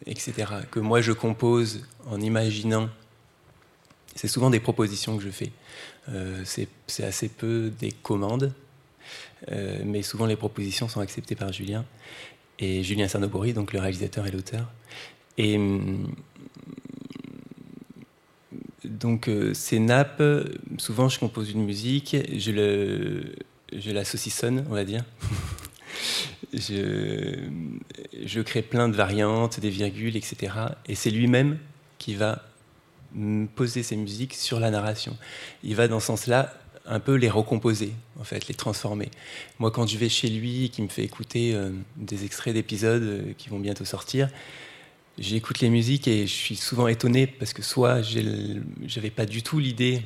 etc. 0.06 0.32
Que 0.70 0.78
moi 0.78 1.00
je 1.00 1.10
compose 1.10 1.80
en 2.06 2.20
imaginant. 2.20 2.88
C'est 4.20 4.28
souvent 4.28 4.50
des 4.50 4.60
propositions 4.60 5.16
que 5.16 5.22
je 5.22 5.30
fais. 5.30 5.50
Euh, 6.10 6.42
c'est 6.44 7.04
assez 7.04 7.30
peu 7.30 7.72
des 7.78 7.90
commandes, 7.90 8.52
euh, 9.50 9.80
mais 9.86 10.02
souvent 10.02 10.26
les 10.26 10.36
propositions 10.36 10.88
sont 10.88 11.00
acceptées 11.00 11.36
par 11.36 11.54
Julien 11.54 11.86
et 12.58 12.82
Julien 12.82 13.08
Cernobori, 13.08 13.54
donc 13.54 13.72
le 13.72 13.80
réalisateur 13.80 14.26
et 14.26 14.30
l'auteur. 14.30 14.70
Et 15.38 15.56
hum, 15.56 16.14
donc 18.84 19.30
euh, 19.30 19.54
ces 19.54 19.78
nappes, 19.78 20.22
souvent 20.76 21.08
je 21.08 21.18
compose 21.18 21.52
une 21.52 21.64
musique, 21.64 22.14
je, 22.36 23.90
la 23.90 24.04
saucissonne, 24.04 24.66
on 24.68 24.74
va 24.74 24.84
dire. 24.84 25.02
je, 26.52 28.40
crée 28.42 28.60
plein 28.60 28.90
de 28.90 28.96
variantes, 28.96 29.60
des 29.60 29.70
virgules, 29.70 30.18
etc. 30.18 30.52
Et 30.84 30.94
c'est 30.94 31.08
lui-même 31.08 31.56
qui 31.96 32.14
va 32.14 32.49
poser 33.54 33.82
ses 33.82 33.96
musiques 33.96 34.34
sur 34.34 34.60
la 34.60 34.70
narration. 34.70 35.16
Il 35.62 35.74
va 35.74 35.88
dans 35.88 36.00
ce 36.00 36.06
sens-là 36.06 36.54
un 36.86 37.00
peu 37.00 37.14
les 37.14 37.28
recomposer, 37.28 37.92
en 38.18 38.24
fait, 38.24 38.48
les 38.48 38.54
transformer. 38.54 39.10
Moi, 39.58 39.70
quand 39.70 39.86
je 39.86 39.96
vais 39.98 40.08
chez 40.08 40.28
lui, 40.28 40.70
qui 40.70 40.82
me 40.82 40.88
fait 40.88 41.04
écouter 41.04 41.54
euh, 41.54 41.70
des 41.96 42.24
extraits 42.24 42.54
d'épisodes 42.54 43.02
euh, 43.02 43.32
qui 43.36 43.48
vont 43.48 43.58
bientôt 43.58 43.84
sortir, 43.84 44.28
j'écoute 45.18 45.60
les 45.60 45.70
musiques 45.70 46.08
et 46.08 46.26
je 46.26 46.32
suis 46.32 46.56
souvent 46.56 46.88
étonné 46.88 47.26
parce 47.26 47.52
que 47.52 47.62
soit 47.62 48.00
j'avais 48.02 49.10
pas 49.10 49.26
du 49.26 49.42
tout 49.42 49.58
l'idée 49.58 50.02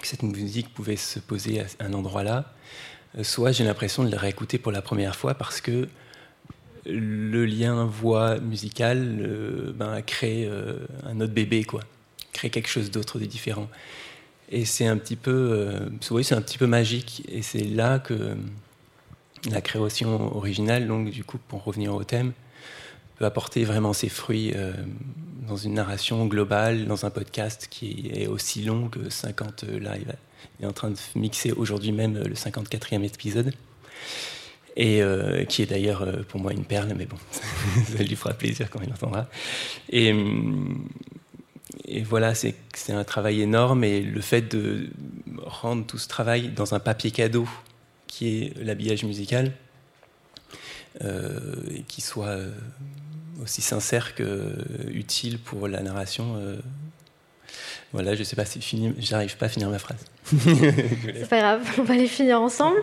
que 0.00 0.06
cette 0.06 0.22
musique 0.22 0.72
pouvait 0.72 0.96
se 0.96 1.18
poser 1.18 1.60
à 1.60 1.64
un 1.80 1.92
endroit 1.92 2.22
là, 2.22 2.54
soit 3.22 3.50
j'ai 3.50 3.64
l'impression 3.64 4.04
de 4.04 4.10
la 4.10 4.18
réécouter 4.18 4.58
pour 4.58 4.70
la 4.70 4.80
première 4.80 5.16
fois 5.16 5.34
parce 5.34 5.60
que 5.60 5.88
le 6.88 7.44
lien 7.44 7.84
voix 7.84 8.38
musicale 8.40 9.18
euh, 9.20 9.72
ben, 9.74 10.02
crée 10.02 10.46
euh, 10.46 10.86
un 11.04 11.20
autre 11.20 11.32
bébé, 11.32 11.64
quoi. 11.64 11.80
Crée 12.32 12.50
quelque 12.50 12.68
chose 12.68 12.90
d'autre 12.90 13.18
de 13.18 13.24
différent. 13.24 13.68
Et 14.50 14.64
c'est 14.64 14.86
un 14.86 14.96
petit 14.96 15.16
peu, 15.16 15.30
euh, 15.30 16.22
c'est 16.22 16.34
un 16.34 16.42
petit 16.42 16.58
peu 16.58 16.66
magique. 16.66 17.22
Et 17.28 17.42
c'est 17.42 17.64
là 17.64 17.98
que 17.98 18.36
la 19.50 19.60
création 19.60 20.36
originale, 20.36 20.86
donc 20.86 21.10
du 21.10 21.24
coup, 21.24 21.38
pour 21.48 21.64
revenir 21.64 21.94
au 21.94 22.04
thème, 22.04 22.32
peut 23.18 23.24
apporter 23.24 23.64
vraiment 23.64 23.92
ses 23.92 24.08
fruits 24.08 24.52
euh, 24.54 24.72
dans 25.46 25.56
une 25.56 25.74
narration 25.74 26.26
globale, 26.26 26.86
dans 26.86 27.04
un 27.04 27.10
podcast 27.10 27.66
qui 27.70 28.10
est 28.14 28.26
aussi 28.26 28.62
long 28.62 28.88
que 28.88 29.10
50 29.10 29.64
live. 29.64 30.14
Il 30.58 30.64
est 30.64 30.68
en 30.68 30.72
train 30.72 30.90
de 30.90 30.96
mixer 31.14 31.52
aujourd'hui 31.52 31.92
même 31.92 32.18
le 32.18 32.34
54e 32.34 33.04
épisode. 33.04 33.52
Et 34.76 35.02
euh, 35.02 35.44
qui 35.44 35.62
est 35.62 35.66
d'ailleurs 35.66 36.02
euh, 36.02 36.22
pour 36.28 36.40
moi 36.40 36.52
une 36.52 36.64
perle, 36.64 36.94
mais 36.96 37.04
bon, 37.04 37.16
ça 37.96 38.00
lui 38.00 38.14
fera 38.14 38.32
plaisir 38.32 38.70
quand 38.70 38.80
il 38.80 38.92
entendra. 38.92 39.26
Et, 39.90 40.14
et 41.84 42.02
voilà, 42.02 42.34
c'est 42.34 42.54
un 42.88 43.04
travail 43.04 43.42
énorme 43.42 43.84
et 43.84 44.00
le 44.00 44.20
fait 44.20 44.42
de 44.42 44.90
rendre 45.42 45.86
tout 45.86 45.98
ce 45.98 46.08
travail 46.08 46.48
dans 46.48 46.74
un 46.74 46.80
papier 46.80 47.10
cadeau 47.10 47.48
qui 48.06 48.42
est 48.42 48.58
l'habillage 48.62 49.04
musical, 49.04 49.52
et 51.00 51.82
qui 51.86 52.00
soit 52.00 52.38
aussi 53.42 53.62
sincère 53.62 54.14
que 54.14 54.64
utile 54.88 55.38
pour 55.38 55.68
la 55.68 55.82
narration. 55.82 56.36
Euh. 56.36 56.56
Voilà, 57.92 58.14
je 58.14 58.22
sais 58.22 58.36
pas 58.36 58.44
si 58.44 58.60
fini, 58.60 58.94
j'arrive 58.98 59.36
pas 59.38 59.46
à 59.46 59.48
finir 59.48 59.70
ma 59.70 59.78
phrase. 59.78 60.04
C'est 60.26 61.28
pas 61.28 61.38
grave, 61.38 61.62
on 61.78 61.84
va 61.84 61.94
les 61.94 62.06
finir 62.06 62.40
ensemble. 62.40 62.76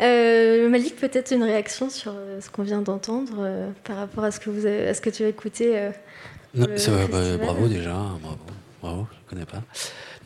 Euh, 0.00 0.68
Malik, 0.68 0.96
peut-être 0.96 1.32
une 1.32 1.44
réaction 1.44 1.88
sur 1.88 2.12
euh, 2.16 2.40
ce 2.40 2.50
qu'on 2.50 2.64
vient 2.64 2.82
d'entendre 2.82 3.72
par 3.84 3.96
rapport 3.96 4.24
à 4.24 4.32
ce 4.32 4.40
que 4.40 4.50
vous 4.50 4.66
avez, 4.66 4.88
à 4.88 4.94
ce 4.94 5.00
que 5.00 5.10
tu 5.10 5.22
as 5.22 5.28
écouté. 5.28 5.90
Non, 6.54 6.66
bah, 6.66 7.36
bravo 7.38 7.68
déjà, 7.68 7.92
bravo, 7.92 8.38
bravo, 8.82 9.06
je 9.12 9.30
connais 9.30 9.46
pas. 9.46 9.62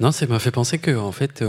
Non, 0.01 0.11
ça 0.11 0.27
m'a 0.27 0.39
fait 0.39 0.51
penser 0.51 0.79
que 0.79 0.97
en 0.97 1.13
fait, 1.13 1.45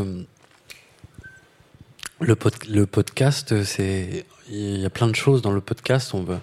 le, 2.20 2.36
le 2.70 2.86
podcast, 2.86 3.64
c'est 3.64 4.26
il 4.50 4.82
y 4.82 4.86
a 4.86 4.90
plein 4.90 5.08
de 5.08 5.16
choses 5.16 5.42
dans 5.42 5.52
le 5.52 5.62
podcast. 5.62 6.14
On 6.14 6.24
veut 6.24 6.40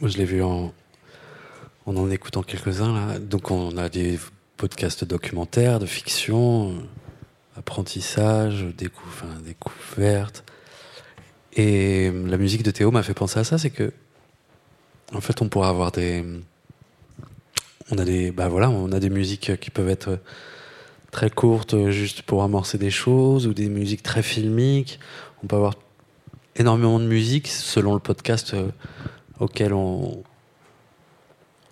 moi, 0.00 0.08
je 0.10 0.18
l'ai 0.18 0.24
vu 0.24 0.42
en, 0.42 0.72
en 1.86 2.10
écoutant 2.10 2.42
quelques-uns. 2.42 2.92
Là. 2.94 3.18
Donc, 3.18 3.50
on 3.50 3.76
a 3.76 3.88
des 3.88 4.18
podcasts 4.56 5.04
documentaires, 5.04 5.78
de 5.78 5.86
fiction, 5.86 6.74
apprentissage, 7.56 8.66
découverte. 8.76 10.44
Et 11.54 12.10
la 12.10 12.36
musique 12.36 12.62
de 12.62 12.70
Théo 12.70 12.90
m'a 12.90 13.02
fait 13.02 13.14
penser 13.14 13.38
à 13.38 13.44
ça, 13.44 13.58
c'est 13.58 13.70
que, 13.70 13.92
en 15.14 15.20
fait, 15.20 15.42
on 15.42 15.48
pourrait 15.48 15.68
avoir 15.68 15.92
des. 15.92 16.24
On 17.90 17.98
a 17.98 18.04
des, 18.04 18.32
bah 18.32 18.48
voilà, 18.48 18.70
on 18.70 18.92
a 18.92 18.98
des 18.98 19.10
musiques 19.10 19.60
qui 19.60 19.70
peuvent 19.70 19.90
être 19.90 20.18
très 21.10 21.30
courtes, 21.30 21.90
juste 21.90 22.22
pour 22.22 22.42
amorcer 22.42 22.78
des 22.78 22.90
choses, 22.90 23.46
ou 23.46 23.54
des 23.54 23.68
musiques 23.68 24.02
très 24.02 24.22
filmiques. 24.22 24.98
On 25.42 25.46
peut 25.46 25.56
avoir 25.56 25.74
énormément 26.56 26.98
de 26.98 27.04
musique 27.04 27.46
selon 27.48 27.94
le 27.94 28.00
podcast 28.00 28.56
auquel 29.38 29.74
on, 29.74 30.22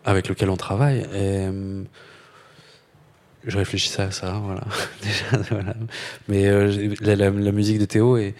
avec 0.05 0.29
lequel 0.29 0.51
on 0.51 0.57
travaille. 0.57 1.01
Et, 1.01 1.07
euh, 1.49 1.83
je 3.47 3.59
réfléchissais 3.59 4.03
à 4.03 4.11
ça, 4.11 4.41
voilà. 4.45 4.65
Mais 6.29 6.47
euh, 6.47 6.95
la, 7.01 7.31
musique 7.31 7.79
de 7.79 7.85
Théo, 7.85 8.17
et 8.17 8.35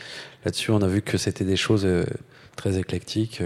là-dessus, 0.45 0.71
on 0.71 0.83
a 0.83 0.89
vu 0.89 1.03
que 1.03 1.19
c'était 1.19 1.45
des 1.45 1.57
choses 1.57 1.85
euh, 1.85 2.05
très 2.57 2.79
éclectiques, 2.79 3.43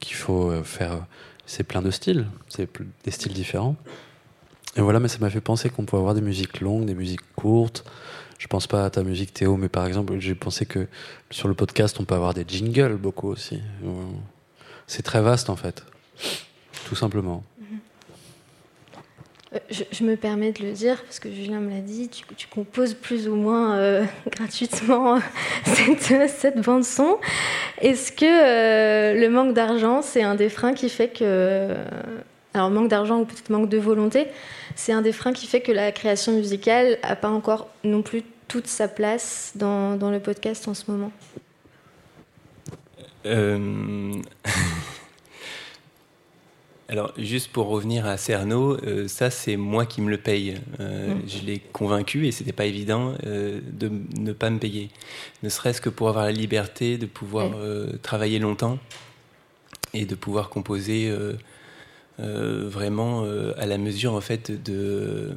qu'il 0.00 0.16
faut 0.16 0.62
faire. 0.64 1.06
C'est 1.46 1.62
plein 1.62 1.80
de 1.80 1.92
styles, 1.92 2.26
c'est 2.48 2.68
des 3.04 3.10
styles 3.12 3.32
différents. 3.32 3.76
Et 4.76 4.80
voilà, 4.80 4.98
mais 4.98 5.08
ça 5.08 5.18
m'a 5.20 5.30
fait 5.30 5.40
penser 5.40 5.70
qu'on 5.70 5.84
pouvait 5.84 6.00
avoir 6.00 6.14
des 6.14 6.20
musiques 6.20 6.60
longues, 6.60 6.84
des 6.84 6.94
musiques 6.94 7.20
courtes, 7.36 7.84
je 8.38 8.46
pense 8.48 8.66
pas 8.66 8.84
à 8.84 8.90
ta 8.90 9.02
musique 9.02 9.32
Théo, 9.32 9.56
mais 9.56 9.68
par 9.68 9.86
exemple, 9.86 10.18
j'ai 10.18 10.34
pensé 10.34 10.66
que 10.66 10.86
sur 11.30 11.48
le 11.48 11.54
podcast, 11.54 11.98
on 12.00 12.04
peut 12.04 12.14
avoir 12.14 12.34
des 12.34 12.44
jingles 12.46 12.96
beaucoup 12.96 13.28
aussi. 13.28 13.60
C'est 14.86 15.02
très 15.02 15.22
vaste 15.22 15.50
en 15.50 15.56
fait, 15.56 15.84
tout 16.86 16.94
simplement. 16.94 17.44
Euh, 19.54 19.58
je, 19.70 20.04
me 20.04 20.16
permets 20.16 20.50
de 20.50 20.62
le 20.64 20.72
dire 20.72 21.00
parce 21.04 21.20
que 21.20 21.30
Julien 21.30 21.60
me 21.60 21.70
l'a 21.70 21.80
dit, 21.80 22.08
tu, 22.08 22.46
composes 22.48 22.94
plus 22.94 23.28
ou 23.28 23.36
moins 23.36 23.76
euh, 23.76 24.04
gratuitement 24.30 25.20
cette, 25.64 26.30
cette, 26.30 26.60
bande 26.60 26.84
son. 26.84 27.18
Est-ce 27.80 28.10
que 28.10 28.24
euh, 28.24 29.14
le 29.14 29.28
manque 29.28 29.54
d'argent, 29.54 30.02
c'est 30.02 30.22
un 30.22 30.34
des 30.34 30.48
freins 30.48 30.74
qui 30.74 30.88
fait 30.88 31.08
que, 31.08 31.74
alors 32.54 32.70
manque 32.70 32.88
d'argent 32.88 33.20
ou 33.20 33.24
peut-être 33.24 33.50
manque 33.50 33.68
de 33.68 33.78
volonté, 33.78 34.26
c'est 34.74 34.92
un 34.92 35.02
des 35.02 35.12
freins 35.12 35.32
qui 35.32 35.46
fait 35.46 35.60
que 35.60 35.72
la 35.72 35.92
création 35.92 36.32
musicale 36.32 36.98
n'a 37.02 37.14
pas 37.14 37.30
encore 37.30 37.68
non 37.84 38.02
plus 38.02 38.24
toute 38.48 38.66
sa 38.66 38.88
place 38.88 39.52
dans, 39.54 40.10
le 40.10 40.20
podcast 40.20 40.68
en 40.68 40.74
ce 40.74 40.90
moment? 40.90 41.12
Euh, 43.26 44.12
Alors, 46.88 47.12
juste 47.18 47.48
pour 47.50 47.66
revenir 47.66 48.06
à 48.06 48.16
Cerno, 48.16 48.76
euh, 48.84 49.08
ça 49.08 49.30
c'est 49.30 49.56
moi 49.56 49.86
qui 49.86 50.00
me 50.00 50.08
le 50.08 50.18
paye. 50.18 50.60
Euh, 50.78 51.14
mm. 51.14 51.22
Je 51.26 51.38
l'ai 51.44 51.58
convaincu 51.58 52.26
et 52.26 52.32
c'était 52.32 52.52
pas 52.52 52.66
évident 52.66 53.14
de 53.24 53.90
ne 54.18 54.32
pas 54.32 54.50
me 54.50 54.58
payer. 54.58 54.90
Ne 55.42 55.48
serait-ce 55.48 55.80
que 55.80 55.88
pour 55.88 56.08
avoir 56.08 56.24
la 56.24 56.32
liberté 56.32 56.98
de 56.98 57.06
pouvoir 57.06 57.50
travailler 58.02 58.38
longtemps 58.38 58.78
et 59.94 60.04
de 60.04 60.14
pouvoir 60.14 60.48
composer 60.48 61.10
euh, 62.18 62.66
vraiment 62.66 63.24
euh, 63.24 63.52
à 63.58 63.66
la 63.66 63.76
mesure 63.76 64.14
en 64.14 64.22
fait 64.22 64.50
de 64.50 65.36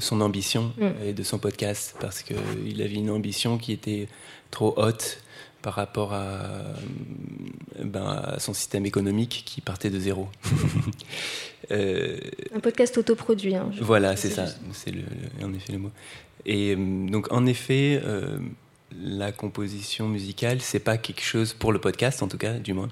son 0.00 0.20
ambition 0.20 0.72
mm. 0.76 0.88
et 1.04 1.12
de 1.12 1.22
son 1.22 1.38
podcast 1.38 1.94
parce 2.00 2.24
qu'il 2.24 2.82
avait 2.82 2.94
une 2.94 3.10
ambition 3.10 3.58
qui 3.58 3.70
était 3.70 4.08
trop 4.50 4.74
haute 4.76 5.22
par 5.62 5.74
rapport 5.74 6.12
à, 6.14 6.38
ben, 7.82 8.34
son 8.38 8.54
système 8.54 8.86
économique 8.86 9.42
qui 9.46 9.60
partait 9.60 9.90
de 9.90 9.98
zéro. 9.98 10.28
Euh, 11.70 12.18
Un 12.52 12.58
podcast 12.58 12.98
autoproduit. 12.98 13.54
Hein, 13.54 13.70
voilà, 13.80 14.16
c'est 14.16 14.30
ça, 14.30 14.46
c'est 14.72 14.92
en 15.40 15.52
effet 15.54 15.72
le 15.72 15.78
mot. 15.78 15.90
Et 16.44 16.74
donc 16.74 17.30
en 17.30 17.46
effet, 17.46 18.02
la 18.98 19.30
composition 19.30 20.08
musicale, 20.08 20.60
c'est 20.62 20.80
pas 20.80 20.98
quelque 20.98 21.22
chose 21.22 21.52
pour 21.52 21.72
le 21.72 21.80
podcast 21.80 22.24
en 22.24 22.28
tout 22.28 22.38
cas, 22.38 22.54
du 22.54 22.72
moins. 22.72 22.88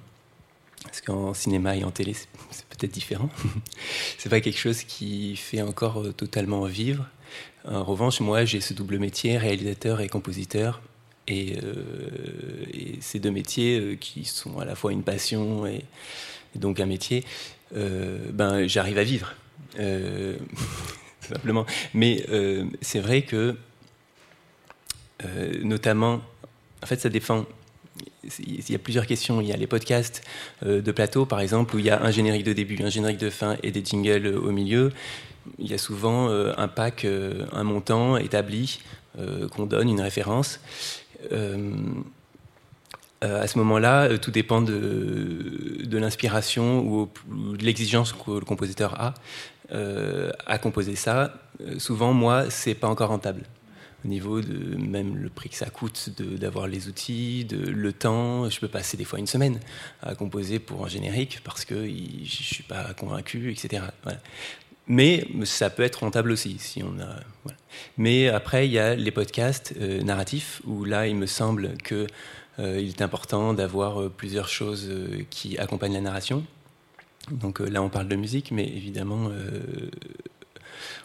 Parce 0.85 1.01
qu'en 1.01 1.35
cinéma 1.35 1.77
et 1.77 1.85
en 1.85 1.91
télé, 1.91 2.15
c'est 2.15 2.67
peut-être 2.67 2.93
différent. 2.93 3.29
c'est 4.19 4.29
pas 4.29 4.41
quelque 4.41 4.59
chose 4.59 4.85
qui 4.85 5.37
fait 5.37 5.61
encore 5.61 6.01
euh, 6.01 6.13
totalement 6.13 6.65
vivre. 6.65 7.07
En 7.65 7.85
revanche, 7.85 8.21
moi, 8.21 8.45
j'ai 8.45 8.61
ce 8.61 8.75
double 8.75 8.99
métier, 8.99 9.37
réalisateur 9.37 10.01
et 10.01 10.09
compositeur. 10.09 10.81
Et, 11.29 11.57
euh, 11.63 12.97
ces 13.01 13.21
deux 13.21 13.31
métiers 13.31 13.79
euh, 13.79 13.95
qui 13.95 14.25
sont 14.25 14.59
à 14.59 14.65
la 14.65 14.75
fois 14.75 14.93
une 14.93 15.03
passion 15.03 15.67
et, 15.67 15.85
donc 16.55 16.81
un 16.81 16.87
métier, 16.87 17.25
ben, 17.73 18.67
j'arrive 18.67 18.99
à 18.99 19.05
vivre. 19.05 19.35
simplement. 21.21 21.67
Mais 21.93 22.25
c'est 22.81 23.01
vrai 23.01 23.23
que, 23.23 23.55
notamment, 25.63 26.23
en 26.83 26.87
fait, 26.87 26.99
ça 27.01 27.11
dépend 27.11 27.45
il 28.39 28.71
y 28.71 28.75
a 28.75 28.79
plusieurs 28.79 29.07
questions. 29.07 29.41
Il 29.41 29.47
y 29.47 29.53
a 29.53 29.57
les 29.57 29.67
podcasts 29.67 30.23
euh, 30.65 30.81
de 30.81 30.93
plateau, 30.93 31.27
par 31.27 31.41
exemple, 31.41 31.77
où 31.77 31.79
il 31.79 31.87
y 31.87 31.91
a 31.91 32.03
un 32.03 32.11
générique 32.11 32.45
de 32.45 32.53
début, 32.53 32.83
un 32.83 32.91
générique 32.91 33.19
de 33.19 33.31
fin 33.31 33.57
et 33.63 33.71
des 33.71 33.85
jingles 33.85 34.27
euh, 34.27 34.41
au 34.41 34.51
milieu. 34.51 34.93
Il 35.59 35.71
y 35.71 35.75
a 35.75 35.79
souvent 35.79 36.29
euh, 36.29 36.53
un 36.57 36.69
pack, 36.69 37.07
un 37.07 37.65
montant 37.65 38.17
établi 38.19 38.81
qu'on 39.57 39.67
donne, 39.67 39.89
une 39.89 40.01
référence. 40.01 40.61
À 43.21 43.47
ce 43.47 43.59
moment-là, 43.59 44.19
tout 44.19 44.31
dépend 44.31 44.63
de, 44.63 45.89
l'inspiration 45.91 46.81
ou, 46.81 47.11
de 47.29 47.65
l'exigence 47.65 48.13
que 48.13 48.33
le 48.33 48.45
compositeur 48.45 49.01
a 49.01 49.15
à 50.47 50.59
composer 50.59 50.97
ça. 50.97 51.35
souvent, 51.79 52.13
moi, 52.13 52.51
c'est 52.51 52.75
pas 52.75 52.89
encore 52.89 53.09
rentable 53.09 53.43
au 54.05 54.09
niveau 54.09 54.41
même 54.43 55.17
le 55.17 55.29
prix 55.29 55.49
que 55.49 55.57
ça 55.57 55.71
coûte 55.71 56.11
d'avoir 56.21 56.69
les 56.69 56.89
outils, 56.89 57.45
de, 57.45 57.59
le 57.59 57.93
temps. 57.93 58.49
Je 58.49 58.61
peux 58.61 58.69
passer 58.69 58.97
des 58.97 59.05
fois 59.05 59.19
une 59.19 59.27
semaine 59.27 59.59
à 60.03 60.15
composer 60.15 60.59
pour 60.59 60.85
un 60.85 60.89
générique 60.89 61.41
parce 61.45 61.65
que 61.65 61.87
je 61.87 61.91
ne 61.91 62.25
suis 62.25 62.63
pas 62.63 62.95
convaincu, 62.95 63.51
etc. 63.51 63.83
Mais 64.89 65.29
ça 65.45 65.69
peut 65.69 65.83
être 65.83 65.97
rentable 65.97 66.31
aussi 66.31 66.57
si 66.59 66.83
on 66.83 66.99
a. 67.01 67.21
Mais 67.99 68.29
après, 68.29 68.67
il 68.67 68.73
y 68.73 68.79
a 68.79 68.95
les 68.95 69.11
podcasts 69.11 69.75
euh, 69.81 70.03
narratifs 70.03 70.63
où 70.67 70.85
là, 70.85 71.07
il 71.07 71.15
me 71.15 71.27
semble 71.27 71.77
que 71.79 72.07
euh, 72.59 72.79
est 72.79 73.03
important 73.03 73.53
d'avoir 73.53 74.01
euh, 74.01 74.09
plusieurs 74.09 74.49
choses 74.49 74.91
qui 75.29 75.59
accompagnent 75.59 75.93
la 75.93 76.01
narration. 76.01 76.45
Donc 77.31 77.61
là, 77.61 77.83
on 77.83 77.91
parle 77.91 78.09
de 78.09 78.17
musique, 78.17 78.51
mais 78.51 78.67
évidemment, 78.67 79.31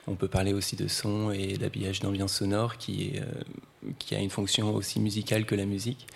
on 0.07 0.15
peut 0.15 0.29
parler 0.29 0.53
aussi 0.53 0.77
de 0.77 0.87
son 0.87 1.31
et 1.31 1.57
d'habillage 1.57 1.99
d'ambiance 1.99 2.35
sonore 2.35 2.77
qui, 2.77 3.19
qui 3.99 4.15
a 4.15 4.19
une 4.19 4.29
fonction 4.29 4.73
aussi 4.73 5.01
musicale 5.01 5.45
que 5.45 5.53
la 5.53 5.65
musique. 5.65 6.07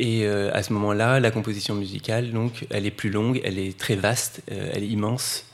Et 0.00 0.26
à 0.26 0.62
ce 0.62 0.74
moment-là, 0.74 1.18
la 1.18 1.30
composition 1.30 1.74
musicale, 1.74 2.30
donc, 2.32 2.66
elle 2.68 2.84
est 2.84 2.90
plus 2.90 3.08
longue, 3.08 3.40
elle 3.42 3.58
est 3.58 3.78
très 3.78 3.96
vaste, 3.96 4.42
elle 4.48 4.82
est 4.82 4.88
immense, 4.88 5.46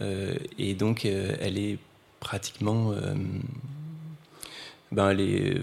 et 0.00 0.74
donc 0.74 1.04
elle 1.04 1.58
est 1.58 1.78
pratiquement 2.20 2.94
ben, 4.92 5.10
elle 5.10 5.20
est, 5.20 5.56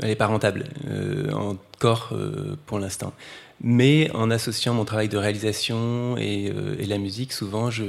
elle 0.00 0.10
est 0.10 0.16
pas 0.16 0.26
rentable 0.26 0.64
euh, 0.86 1.32
encore 1.32 2.10
euh, 2.12 2.56
pour 2.66 2.78
l'instant. 2.78 3.12
Mais 3.60 4.10
en 4.12 4.30
associant 4.30 4.74
mon 4.74 4.84
travail 4.84 5.08
de 5.08 5.16
réalisation 5.16 6.16
et, 6.16 6.50
euh, 6.54 6.76
et 6.78 6.86
la 6.86 6.98
musique, 6.98 7.32
souvent 7.32 7.70
je, 7.70 7.84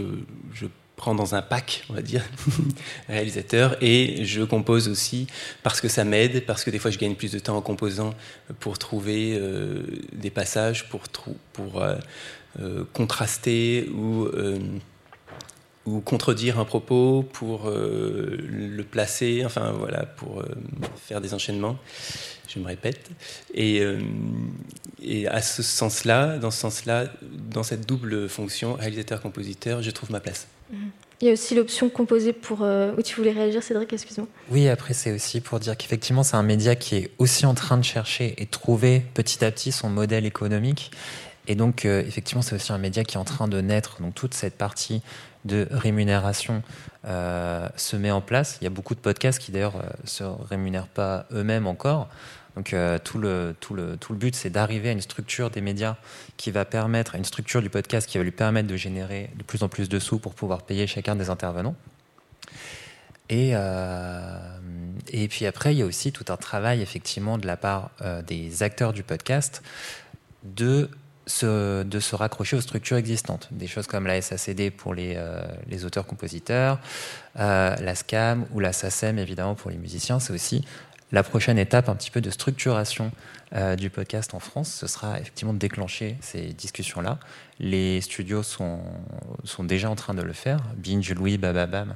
je, 0.54 0.66
prends 0.96 1.16
dans 1.16 1.36
un 1.36 1.42
pack, 1.42 1.84
on 1.90 1.94
va 1.94 2.02
dire, 2.02 2.24
réalisateur, 3.10 3.76
et 3.82 4.24
je 4.24 4.42
compose 4.44 4.88
aussi 4.88 5.28
parce 5.62 5.82
que 5.82 5.90
ça 5.90 6.06
m'aide, 6.06 6.46
parce 6.46 6.64
que 6.64 6.70
des 6.70 6.80
fois 6.80 6.92
je 6.92 7.00
gagne 7.00 7.16
plus 7.16 7.32
de 7.32 7.40
temps 7.40 7.58
en 7.58 7.62
composant 7.62 8.14
pour 8.62 8.78
trouver 8.78 9.38
des 10.14 10.30
passages, 10.30 10.88
pour, 10.88 11.02
pour 11.52 11.84
contraster 12.94 13.90
ou 13.94 14.30
ou 15.86 16.00
contredire 16.00 16.60
un 16.60 16.66
propos 16.66 17.26
pour 17.34 17.68
euh, 17.68 18.38
le 18.48 18.84
placer, 18.84 19.44
enfin 19.46 19.72
voilà, 19.72 20.06
pour 20.06 20.40
euh, 20.40 20.46
faire 20.96 21.20
des 21.20 21.34
enchaînements. 21.34 21.78
Je 22.48 22.60
me 22.60 22.66
répète. 22.66 23.10
Et, 23.54 23.82
euh, 23.82 24.00
et 25.02 25.28
à 25.28 25.42
ce 25.42 25.62
sens-là, 25.62 26.38
dans 26.38 26.52
ce 26.52 26.60
sens-là, 26.60 27.08
dans 27.50 27.64
cette 27.64 27.86
double 27.86 28.30
fonction 28.30 28.76
réalisateur-compositeur, 28.76 29.82
je 29.82 29.92
trouve 29.92 30.12
ma 30.12 30.20
place. 30.20 30.48
Mhm. 30.72 30.92
Il 31.22 31.28
y 31.28 31.30
a 31.30 31.34
aussi 31.34 31.56
l'option 31.56 31.90
composer 31.90 32.34
pour. 32.34 32.62
où 32.62 33.02
tu 33.02 33.16
voulais 33.16 33.32
réagir, 33.32 33.64
Cédric, 33.64 33.94
excuse-moi. 33.94 34.28
Oui, 34.52 34.68
après, 34.68 34.94
c'est 34.94 35.14
aussi 35.14 35.40
pour 35.40 35.60
dire 35.60 35.78
qu'effectivement, 35.78 36.22
c'est 36.22 36.36
un 36.36 36.44
média 36.44 36.76
qui 36.76 36.96
est 36.96 37.12
aussi 37.18 37.46
en 37.46 37.54
train 37.54 37.78
de 37.78 37.84
chercher 37.84 38.34
et 38.40 38.46
trouver 38.46 39.02
petit 39.14 39.46
à 39.46 39.52
petit 39.52 39.72
son 39.72 39.90
modèle 39.90 40.26
économique. 40.26 40.92
Et 41.48 41.56
donc, 41.56 41.86
effectivement, 41.86 42.42
c'est 42.42 42.56
aussi 42.56 42.74
un 42.74 42.78
média 42.78 43.06
qui 43.06 43.16
est 43.16 43.20
en 43.20 43.24
train 43.24 43.48
de 43.48 43.62
naître. 43.62 44.02
Donc, 44.02 44.16
toute 44.16 44.34
cette 44.34 44.56
partie 44.58 45.02
de 45.46 45.68
rémunération 45.72 46.64
euh, 47.06 47.68
se 47.76 47.96
met 47.96 48.12
en 48.12 48.22
place. 48.22 48.58
Il 48.62 48.64
y 48.64 48.68
a 48.68 48.70
beaucoup 48.70 48.96
de 48.96 49.00
podcasts 49.00 49.40
qui 49.40 49.52
d'ailleurs 49.52 49.76
euh, 49.76 49.90
se 50.06 50.24
rémunèrent 50.24 50.88
pas 50.88 51.26
eux-mêmes 51.32 51.68
encore. 51.68 52.08
Donc 52.56 52.74
euh, 52.74 53.00
tout, 53.04 53.18
le, 53.18 53.56
tout, 53.60 53.74
le, 53.74 53.98
tout 53.98 54.14
le 54.14 54.20
but, 54.20 54.36
c'est 54.36 54.50
d'arriver 54.50 54.90
à 54.90 54.92
une 54.92 55.02
structure 55.02 55.50
des 55.50 55.62
médias 55.62 55.98
qui 56.38 56.52
va 56.52 56.66
permettre, 56.66 57.16
à 57.16 57.18
une 57.18 57.26
structure 57.26 57.62
du 57.62 57.70
podcast 57.70 58.08
qui 58.08 58.18
va 58.18 58.24
lui 58.24 58.32
permettre 58.32 58.68
de 58.68 58.78
générer 58.78 59.32
de 59.36 59.44
plus 59.44 59.64
en 59.64 59.70
plus 59.70 59.90
de 59.90 60.00
sous 60.00 60.20
pour 60.20 60.36
pouvoir 60.36 60.62
payer 60.62 60.88
chacun 60.88 61.16
des 61.16 61.30
intervenants. 61.30 61.76
Et, 63.30 63.54
et 65.08 65.28
puis 65.28 65.48
après, 65.48 65.74
il 65.74 65.80
y 65.80 65.82
a 65.82 65.86
aussi 65.86 66.12
tout 66.12 66.26
un 66.32 66.38
travail 66.38 66.82
effectivement 66.84 67.40
de 67.40 67.48
la 67.48 67.58
part 67.58 67.90
des 68.28 68.62
acteurs 68.62 68.94
du 68.94 69.02
podcast 69.02 69.64
de 70.44 70.90
de 71.28 72.00
se 72.00 72.16
raccrocher 72.16 72.58
aux 72.58 72.62
structures 72.62 72.98
existantes. 72.98 73.48
Des 73.52 73.68
choses 73.68 73.88
comme 73.88 74.08
la 74.08 74.22
SACD 74.22 74.72
pour 74.72 74.94
les, 74.94 75.14
euh, 75.16 75.86
auteurs-compositeurs, 75.86 76.80
euh, 77.40 77.76
la 77.76 77.96
SCAM 77.96 78.46
ou 78.52 78.60
la 78.60 78.74
SACEM 78.74 79.18
évidemment 79.18 79.56
pour 79.56 79.72
les 79.72 79.78
musiciens. 79.78 80.20
C'est 80.20 80.34
aussi 80.34 80.66
la 81.12 81.24
prochaine 81.24 81.58
étape 81.58 81.90
un 81.90 81.96
petit 81.96 82.12
peu 82.12 82.22
de 82.22 82.30
structuration 82.30 83.12
euh, 83.56 83.76
du 83.76 83.90
podcast 83.90 84.34
en 84.34 84.40
France. 84.40 84.70
Ce 84.74 84.88
sera 84.88 85.20
effectivement 85.20 85.54
de 85.54 85.60
déclencher 85.60 86.18
ces 86.22 86.54
discussions-là. 86.54 87.20
Les 87.60 88.02
studios 88.02 88.44
sont, 88.44 88.82
sont 89.44 89.64
déjà 89.64 89.90
en 89.90 89.96
train 89.96 90.14
de 90.14 90.24
le 90.24 90.34
faire. 90.34 90.60
Binge, 90.76 91.14
Louis, 91.14 91.38
Bababam 91.38 91.96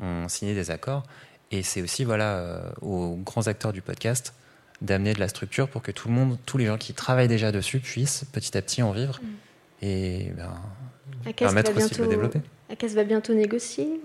ont 0.00 0.28
signé 0.28 0.54
des 0.54 0.70
accords. 0.70 1.04
Et 1.50 1.62
c'est 1.64 1.82
aussi 1.82 2.04
voilà, 2.04 2.72
aux 2.80 3.16
grands 3.16 3.48
acteurs 3.48 3.72
du 3.72 3.82
podcast 3.82 4.34
d'amener 4.82 5.14
de 5.14 5.20
la 5.20 5.28
structure 5.28 5.68
pour 5.68 5.82
que 5.82 5.90
tout 5.90 6.08
le 6.08 6.14
monde, 6.14 6.38
tous 6.46 6.58
les 6.58 6.66
gens 6.66 6.78
qui 6.78 6.94
travaillent 6.94 7.28
déjà 7.28 7.52
dessus 7.52 7.80
puissent 7.80 8.24
petit 8.32 8.56
à 8.56 8.62
petit 8.62 8.82
en 8.82 8.92
vivre 8.92 9.20
mm. 9.22 9.84
et 9.84 10.32
ben, 10.36 11.32
permettre 11.32 11.76
aussi 11.76 11.94
de 11.94 12.02
le 12.02 12.08
développer. 12.08 12.40
ACAS 12.70 12.94
va 12.94 13.04
bientôt 13.04 13.34
négocier 13.34 14.00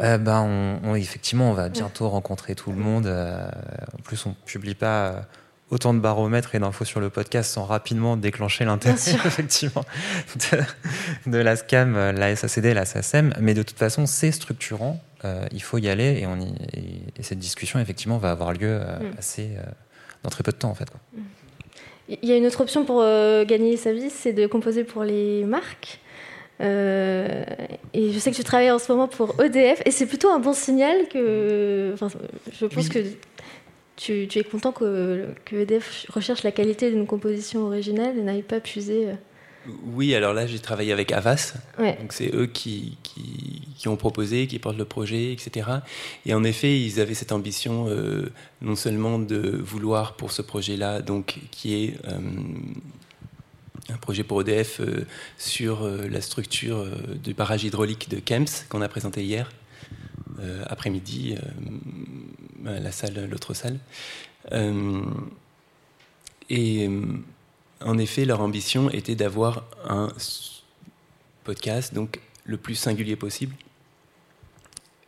euh, 0.00 0.18
ben, 0.18 0.80
on, 0.84 0.94
effectivement, 0.94 1.50
on 1.50 1.54
va 1.54 1.68
bientôt 1.68 2.08
rencontrer 2.08 2.54
tout 2.54 2.70
le 2.72 2.78
monde. 2.78 3.06
Euh, 3.06 3.46
en 3.98 4.02
plus, 4.02 4.24
on 4.24 4.30
ne 4.30 4.34
publie 4.46 4.74
pas 4.74 5.08
euh, 5.08 5.20
autant 5.70 5.92
de 5.92 6.00
baromètres 6.00 6.54
et 6.54 6.58
d'infos 6.58 6.86
sur 6.86 6.98
le 7.00 7.10
podcast 7.10 7.50
sans 7.50 7.64
rapidement 7.64 8.16
déclencher 8.16 8.64
l'intérêt, 8.64 8.94
effectivement, 9.26 9.84
de, 11.26 11.38
la 11.38 11.56
SCAM, 11.56 11.94
la 11.94 12.34
SACD, 12.34 12.72
la 12.72 12.86
SACEM. 12.86 13.34
Mais 13.40 13.52
de 13.52 13.62
toute 13.62 13.78
façon, 13.78 14.06
c'est 14.06 14.32
structurant 14.32 15.02
euh, 15.24 15.46
il 15.52 15.62
faut 15.62 15.78
y 15.78 15.88
aller 15.88 16.20
et, 16.20 16.26
on 16.26 16.36
et, 16.40 17.22
cette 17.22 17.38
discussion 17.38 17.78
effectivement 17.78 18.18
va 18.18 18.32
avoir 18.32 18.52
lieu 18.52 18.58
euh, 18.62 18.98
mm. 18.98 19.18
assez 19.18 19.50
euh, 19.56 19.62
dans 20.24 20.30
très 20.30 20.42
peu 20.42 20.50
de 20.52 20.56
temps 20.56 20.70
en 20.70 20.74
fait. 20.74 20.88
Mm. 21.14 21.20
Il 22.08 22.28
y 22.28 22.32
a 22.32 22.36
une 22.36 22.46
autre 22.46 22.60
option 22.60 22.84
pour 22.84 23.00
gagner 23.46 23.76
sa 23.76 23.92
vie, 23.92 24.10
c'est 24.10 24.32
de 24.32 24.46
composer 24.46 24.84
pour 24.84 25.04
les 25.04 25.44
marques. 25.44 26.00
et 26.60 26.64
je 27.94 28.18
sais 28.18 28.32
que 28.32 28.36
tu 28.36 28.44
travailles 28.44 28.72
en 28.72 28.80
ce 28.80 28.90
moment 28.90 29.06
pour 29.08 29.40
EDF, 29.40 29.80
et 29.86 29.92
c'est 29.92 30.06
plutôt 30.06 30.28
un 30.28 30.40
bon 30.40 30.52
signal 30.52 31.08
que. 31.08 31.94
je 32.52 32.66
pense 32.66 32.88
que 32.88 32.98
tu, 33.96 34.28
es 34.34 34.44
content 34.44 34.72
que, 34.72 35.28
que, 35.44 35.56
EDF 35.56 36.06
recherche 36.10 36.42
la 36.42 36.50
qualité 36.50 36.90
d'une 36.90 37.06
composition 37.06 37.66
originale 37.66 38.18
et 38.18 38.22
n'aille 38.22 38.42
pas 38.42 38.60
puiser 38.60 39.10
oui, 39.84 40.14
alors 40.14 40.34
là, 40.34 40.46
j'ai 40.46 40.58
travaillé 40.58 40.92
avec 40.92 41.12
Avas. 41.12 41.54
Donc, 41.78 42.12
c'est 42.12 42.34
eux 42.34 42.46
qui, 42.46 42.98
qui, 43.02 43.88
ont 43.88 43.96
proposé, 43.96 44.46
qui 44.46 44.58
portent 44.58 44.78
le 44.78 44.84
projet, 44.84 45.32
etc. 45.32 45.68
Et 46.26 46.34
en 46.34 46.44
effet, 46.44 46.80
ils 46.80 47.00
avaient 47.00 47.14
cette 47.14 47.32
ambition 47.32 47.86
euh, 47.88 48.30
non 48.60 48.76
seulement 48.76 49.18
de 49.18 49.56
vouloir 49.56 50.14
pour 50.14 50.32
ce 50.32 50.42
projet-là, 50.42 51.02
donc 51.02 51.40
qui 51.50 51.74
est 51.74 51.98
euh, 52.06 52.18
un 53.88 53.96
projet 53.96 54.24
pour 54.24 54.40
EDF 54.40 54.80
euh, 54.80 55.06
sur 55.36 55.82
la 55.88 56.20
structure 56.20 56.86
du 57.22 57.34
barrage 57.34 57.64
hydraulique 57.64 58.08
de 58.08 58.18
Kems 58.18 58.46
qu'on 58.68 58.82
a 58.82 58.88
présenté 58.88 59.22
hier 59.22 59.50
après-midi 60.66 61.36
à 62.66 62.80
la 62.80 62.90
salle, 62.90 63.28
l'autre 63.30 63.54
salle. 63.54 63.78
et 66.50 66.90
en 67.84 67.98
effet, 67.98 68.24
leur 68.24 68.40
ambition 68.40 68.90
était 68.90 69.14
d'avoir 69.14 69.64
un 69.88 70.08
podcast 71.44 71.94
donc 71.94 72.20
le 72.44 72.56
plus 72.56 72.74
singulier 72.74 73.16
possible, 73.16 73.54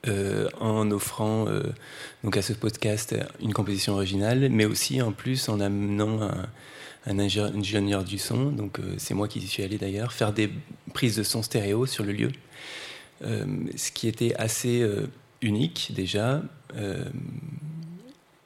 euh, 0.06 0.48
en 0.60 0.90
offrant 0.90 1.48
euh, 1.48 1.62
donc 2.22 2.36
à 2.36 2.42
ce 2.42 2.52
podcast 2.52 3.16
une 3.40 3.54
composition 3.54 3.94
originale, 3.94 4.48
mais 4.50 4.66
aussi 4.66 5.00
en 5.00 5.12
plus 5.12 5.48
en 5.48 5.60
amenant 5.60 6.20
un, 7.06 7.18
ingénieur 7.18 8.04
du 8.04 8.18
son, 8.18 8.50
donc 8.50 8.78
euh, 8.78 8.94
c'est 8.98 9.14
moi 9.14 9.28
qui 9.28 9.38
y 9.38 9.46
suis 9.46 9.62
allé 9.62 9.78
d'ailleurs, 9.78 10.12
faire 10.12 10.32
des 10.32 10.50
prises 10.92 11.16
de 11.16 11.22
son 11.22 11.42
stéréo 11.42 11.86
sur 11.86 12.04
le 12.04 12.12
lieu, 12.12 12.30
ce 13.22 13.90
qui 13.92 14.06
était 14.06 14.34
assez 14.34 14.86
unique 15.40 15.92
déjà 15.94 16.42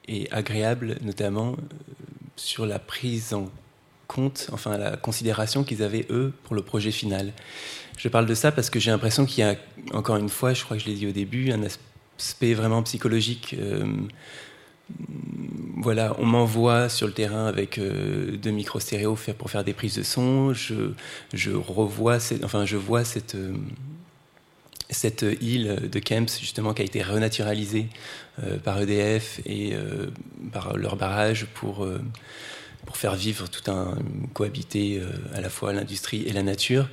et 0.07 0.31
agréable 0.31 0.97
notamment 1.01 1.57
sur 2.37 2.65
la 2.65 2.79
prise 2.79 3.33
en 3.33 3.49
compte, 4.09 4.49
enfin 4.51 4.77
la 4.77 4.97
considération 4.97 5.63
qu'ils 5.63 5.83
avaient 5.83 6.07
eux 6.09 6.33
pour 6.43 6.55
le 6.55 6.63
projet 6.63 6.91
final. 6.91 7.31
Je 7.97 8.09
parle 8.09 8.25
de 8.25 8.33
ça 8.33 8.51
parce 8.51 8.69
que 8.69 8.79
j'ai 8.79 8.91
l'impression 8.91 9.25
qu'il 9.25 9.43
y 9.43 9.47
a 9.47 9.55
encore 9.93 10.17
une 10.17 10.29
fois, 10.29 10.53
je 10.53 10.63
crois 10.63 10.75
que 10.75 10.83
je 10.83 10.89
l'ai 10.89 10.95
dit 10.95 11.07
au 11.07 11.11
début, 11.11 11.51
un 11.51 11.61
aspect 11.63 12.53
vraiment 12.53 12.81
psychologique. 12.83 13.55
Euh, 13.57 13.85
voilà, 15.77 16.15
on 16.17 16.25
m'envoie 16.25 16.89
sur 16.89 17.05
le 17.05 17.13
terrain 17.13 17.45
avec 17.45 17.77
euh, 17.77 18.35
deux 18.35 18.49
micros 18.49 18.79
stéréo 18.79 19.15
pour 19.37 19.51
faire 19.51 19.63
des 19.63 19.73
prises 19.73 19.95
de 19.95 20.03
son. 20.03 20.53
Je, 20.53 20.93
je 21.33 21.51
revois, 21.51 22.17
enfin 22.43 22.65
je 22.65 22.77
vois 22.77 23.03
cette 23.05 23.35
euh, 23.35 23.53
cette 24.89 25.23
île 25.39 25.87
de 25.91 25.99
Kemps 25.99 26.39
justement 26.39 26.73
qui 26.73 26.81
a 26.81 26.85
été 26.85 27.03
renaturalisée 27.03 27.85
par 28.63 28.81
EDF 28.81 29.39
et 29.45 29.75
par 30.51 30.77
leur 30.77 30.95
barrage 30.95 31.45
pour 31.53 31.87
pour 32.85 32.97
faire 32.97 33.15
vivre 33.15 33.49
tout 33.49 33.69
un 33.69 33.97
cohabiter 34.33 34.99
euh, 34.99 35.11
à 35.33 35.41
la 35.41 35.49
fois 35.49 35.73
l'industrie 35.73 36.23
et 36.23 36.33
la 36.33 36.43
nature. 36.43 36.89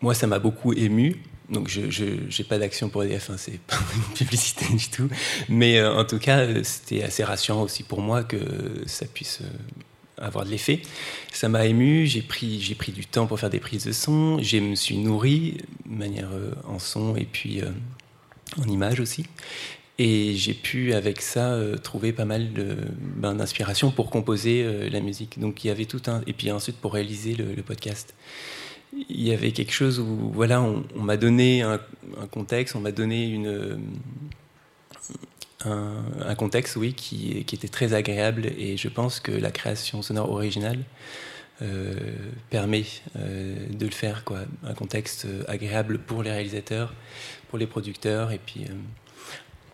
Moi, 0.00 0.14
ça 0.14 0.26
m'a 0.26 0.38
beaucoup 0.38 0.72
ému. 0.72 1.22
Donc, 1.50 1.68
je 1.68 2.04
n'ai 2.04 2.44
pas 2.48 2.58
d'action 2.58 2.88
pour 2.88 3.04
EDF, 3.04 3.30
hein, 3.30 3.36
c'est 3.36 3.60
pas 3.66 3.76
une 3.94 4.14
publicité 4.14 4.66
du 4.74 4.88
tout. 4.88 5.08
Mais 5.48 5.78
euh, 5.78 5.94
en 5.94 6.04
tout 6.04 6.18
cas, 6.18 6.40
euh, 6.40 6.62
c'était 6.64 7.02
assez 7.02 7.24
rassurant 7.24 7.62
aussi 7.62 7.82
pour 7.82 8.00
moi 8.00 8.24
que 8.24 8.38
ça 8.86 9.06
puisse 9.06 9.40
avoir 10.16 10.44
de 10.44 10.50
l'effet. 10.50 10.80
Ça 11.32 11.48
m'a 11.48 11.66
ému, 11.66 12.06
j'ai 12.06 12.22
pris, 12.22 12.58
du 12.94 13.06
temps 13.06 13.26
pour 13.26 13.40
faire 13.40 13.50
des 13.50 13.60
prises 13.60 13.84
de 13.84 13.92
son, 13.92 14.42
je 14.42 14.58
me 14.58 14.74
suis 14.74 14.96
nourri 14.96 15.58
de 15.86 15.94
manière 15.96 16.30
en 16.66 16.78
son 16.78 17.16
et 17.16 17.24
puis 17.24 17.60
en 18.56 18.68
image 18.68 19.00
aussi. 19.00 19.26
Et 19.98 20.34
j'ai 20.34 20.54
pu, 20.54 20.92
avec 20.92 21.20
ça, 21.20 21.52
euh, 21.52 21.76
trouver 21.76 22.12
pas 22.12 22.24
mal 22.24 22.48
ben, 22.98 23.34
d'inspiration 23.34 23.92
pour 23.92 24.10
composer 24.10 24.64
euh, 24.64 24.90
la 24.90 25.00
musique. 25.00 25.38
Donc 25.38 25.62
il 25.62 25.68
y 25.68 25.70
avait 25.70 25.84
tout 25.84 26.02
un. 26.08 26.22
Et 26.26 26.32
puis 26.32 26.50
ensuite 26.50 26.76
pour 26.78 26.94
réaliser 26.94 27.34
le, 27.34 27.62
podcast. 27.62 28.14
il 28.92 29.22
y 29.22 29.32
avait 29.32 29.52
quelque 29.52 29.72
chose 29.72 30.00
où 30.00 30.32
voilà, 30.32 30.60
on, 30.62 30.84
m'a 31.00 31.16
donné 31.16 31.62
un, 31.62 31.80
contexte, 32.32 32.74
on 32.74 32.80
m'a 32.80 32.90
donné 32.90 33.24
une, 33.26 33.80
un, 35.64 36.04
un, 36.26 36.34
contexte, 36.34 36.74
oui, 36.74 36.94
qui, 36.94 37.38
était 37.38 37.68
très 37.68 37.94
agréable. 37.94 38.46
Et 38.58 38.76
je 38.76 38.88
pense 38.88 39.20
que 39.20 39.30
la 39.30 39.52
création 39.52 40.02
sonore 40.02 40.30
originale 40.30 40.80
euh, 41.62 41.94
permet 42.50 42.84
euh, 43.16 43.54
de 43.70 43.86
le 43.86 43.92
faire, 43.92 44.24
quoi. 44.24 44.40
Un 44.64 44.74
contexte 44.74 45.28
agréable 45.46 46.00
pour 46.00 46.24
les 46.24 46.32
réalisateurs, 46.32 46.92
pour 47.48 47.58
les 47.60 47.68
producteurs, 47.68 48.32
et 48.32 48.40
puis. 48.44 48.66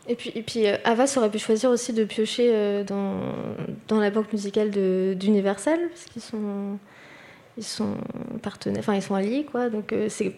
Euh, 0.09 0.13
et 0.13 0.15
puis, 0.15 0.33
et 0.35 0.43
puis 0.43 0.67
Avas 0.67 1.15
aurait 1.17 1.31
pu 1.31 1.39
choisir 1.39 1.71
aussi 1.71 1.93
de 1.93 2.05
piocher 2.05 2.85
dans, 2.85 3.21
dans 3.89 4.01
la 4.01 4.11
banque 4.11 4.33
musicale 4.33 4.71
d'Universal, 4.71 5.79
parce 5.91 6.05
qu'ils 6.07 6.23
sont 6.23 6.79
ils 7.61 7.65
sont 7.65 7.97
partenaires, 8.43 8.81
enfin 8.81 8.95
ils 8.95 9.03
sont 9.03 9.15
alliés, 9.15 9.45
quoi. 9.51 9.69
Donc 9.69 9.93
euh, 9.93 10.07
c'est 10.09 10.35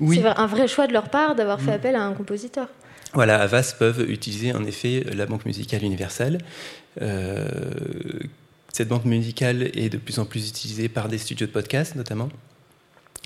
oui. 0.00 0.22
un 0.24 0.46
vrai 0.46 0.68
choix 0.68 0.86
de 0.86 0.92
leur 0.92 1.08
part 1.08 1.34
d'avoir 1.34 1.60
fait 1.60 1.72
appel 1.72 1.96
à 1.96 2.02
un 2.02 2.12
compositeur. 2.12 2.68
Voilà, 3.14 3.40
Avas 3.40 3.74
peuvent 3.78 4.08
utiliser 4.08 4.52
en 4.52 4.64
effet 4.64 5.04
la 5.14 5.26
banque 5.26 5.44
musicale 5.44 5.82
universelle. 5.82 6.38
Euh, 7.00 7.46
cette 8.72 8.88
banque 8.88 9.04
musicale 9.04 9.70
est 9.74 9.90
de 9.90 9.98
plus 9.98 10.18
en 10.18 10.24
plus 10.24 10.48
utilisée 10.48 10.88
par 10.88 11.08
des 11.08 11.18
studios 11.18 11.46
de 11.46 11.52
podcast, 11.52 11.94
notamment. 11.94 12.28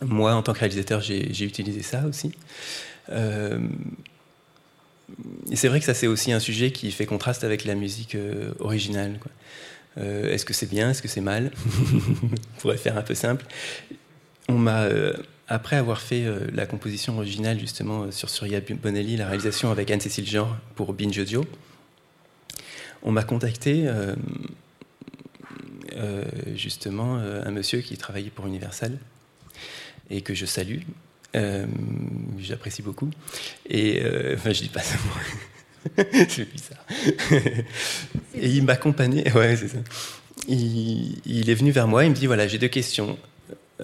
Moi, 0.03 0.35
en 0.35 0.43
tant 0.43 0.53
que 0.53 0.59
réalisateur, 0.59 1.01
j'ai 1.01 1.45
utilisé 1.45 1.83
ça 1.83 2.05
aussi. 2.07 2.33
Euh, 3.11 3.59
c'est 5.55 5.69
vrai 5.69 5.79
que 5.79 5.87
ça, 5.87 5.95
c'est 5.95 6.07
aussi 6.07 6.33
un 6.33 6.41
sujet 6.41 6.73
qui 6.73 6.91
fait 6.91 7.07
contraste 7.07 7.45
avec 7.45 7.65
la 7.65 7.75
musique 7.75 8.15
euh, 8.15 8.53
originale. 8.59 9.19
Euh, 9.99 10.33
est-ce 10.33 10.45
que 10.45 10.53
c'est 10.53 10.69
bien 10.69 10.91
Est-ce 10.91 11.03
que 11.03 11.09
c'est 11.09 11.21
mal? 11.21 11.53
On 12.57 12.61
pourrait 12.61 12.77
faire 12.77 12.99
un 12.99 13.03
peu 13.03 13.15
simple. 13.15 13.45
On 14.49 14.59
m'a, 14.59 14.83
euh, 14.83 15.15
après 15.49 15.77
avoir 15.77 16.01
fait 16.01 16.25
la 16.53 16.67
composition 16.67 17.17
originale 17.17 17.59
justement 17.59 18.11
sur 18.11 18.31
Surya 18.31 18.61
Bonelli, 18.61 19.17
la 19.17 19.27
réalisation 19.27 19.71
avec 19.71 19.91
Anne-Cécile 19.91 20.27
Jean 20.27 20.49
pour 20.75 20.93
Binge 20.93 21.21
on 23.03 23.13
m'a 23.13 23.23
contacté 23.23 23.89
justement 26.57 27.17
un 27.17 27.51
monsieur 27.53 27.81
qui 27.81 27.97
travaillait 27.97 28.31
pour 28.31 28.47
Universal 28.47 28.99
et 30.11 30.23
que 30.23 30.35
je 30.35 30.47
salue. 30.47 30.81
J'apprécie 32.39 32.83
beaucoup. 32.83 33.11
Et 33.69 34.03
enfin, 34.35 34.53
je 34.53 34.63
dis 34.63 34.69
pas 34.69 34.83
ça 34.83 34.97
moi. 35.05 35.17
c'est 36.29 36.49
bizarre. 36.51 36.85
et 38.35 38.49
il 38.49 38.65
m'accompagnait, 38.65 39.33
ouais, 39.37 39.57
c'est 39.57 39.69
ça. 39.69 39.79
Il, 40.49 41.21
il, 41.25 41.51
est 41.51 41.55
venu 41.55 41.71
vers 41.71 41.89
moi, 41.89 42.05
il 42.05 42.11
me 42.11 42.15
dit 42.15 42.27
voilà, 42.27 42.47
j'ai 42.49 42.59
deux 42.59 42.69
questions 42.69 43.19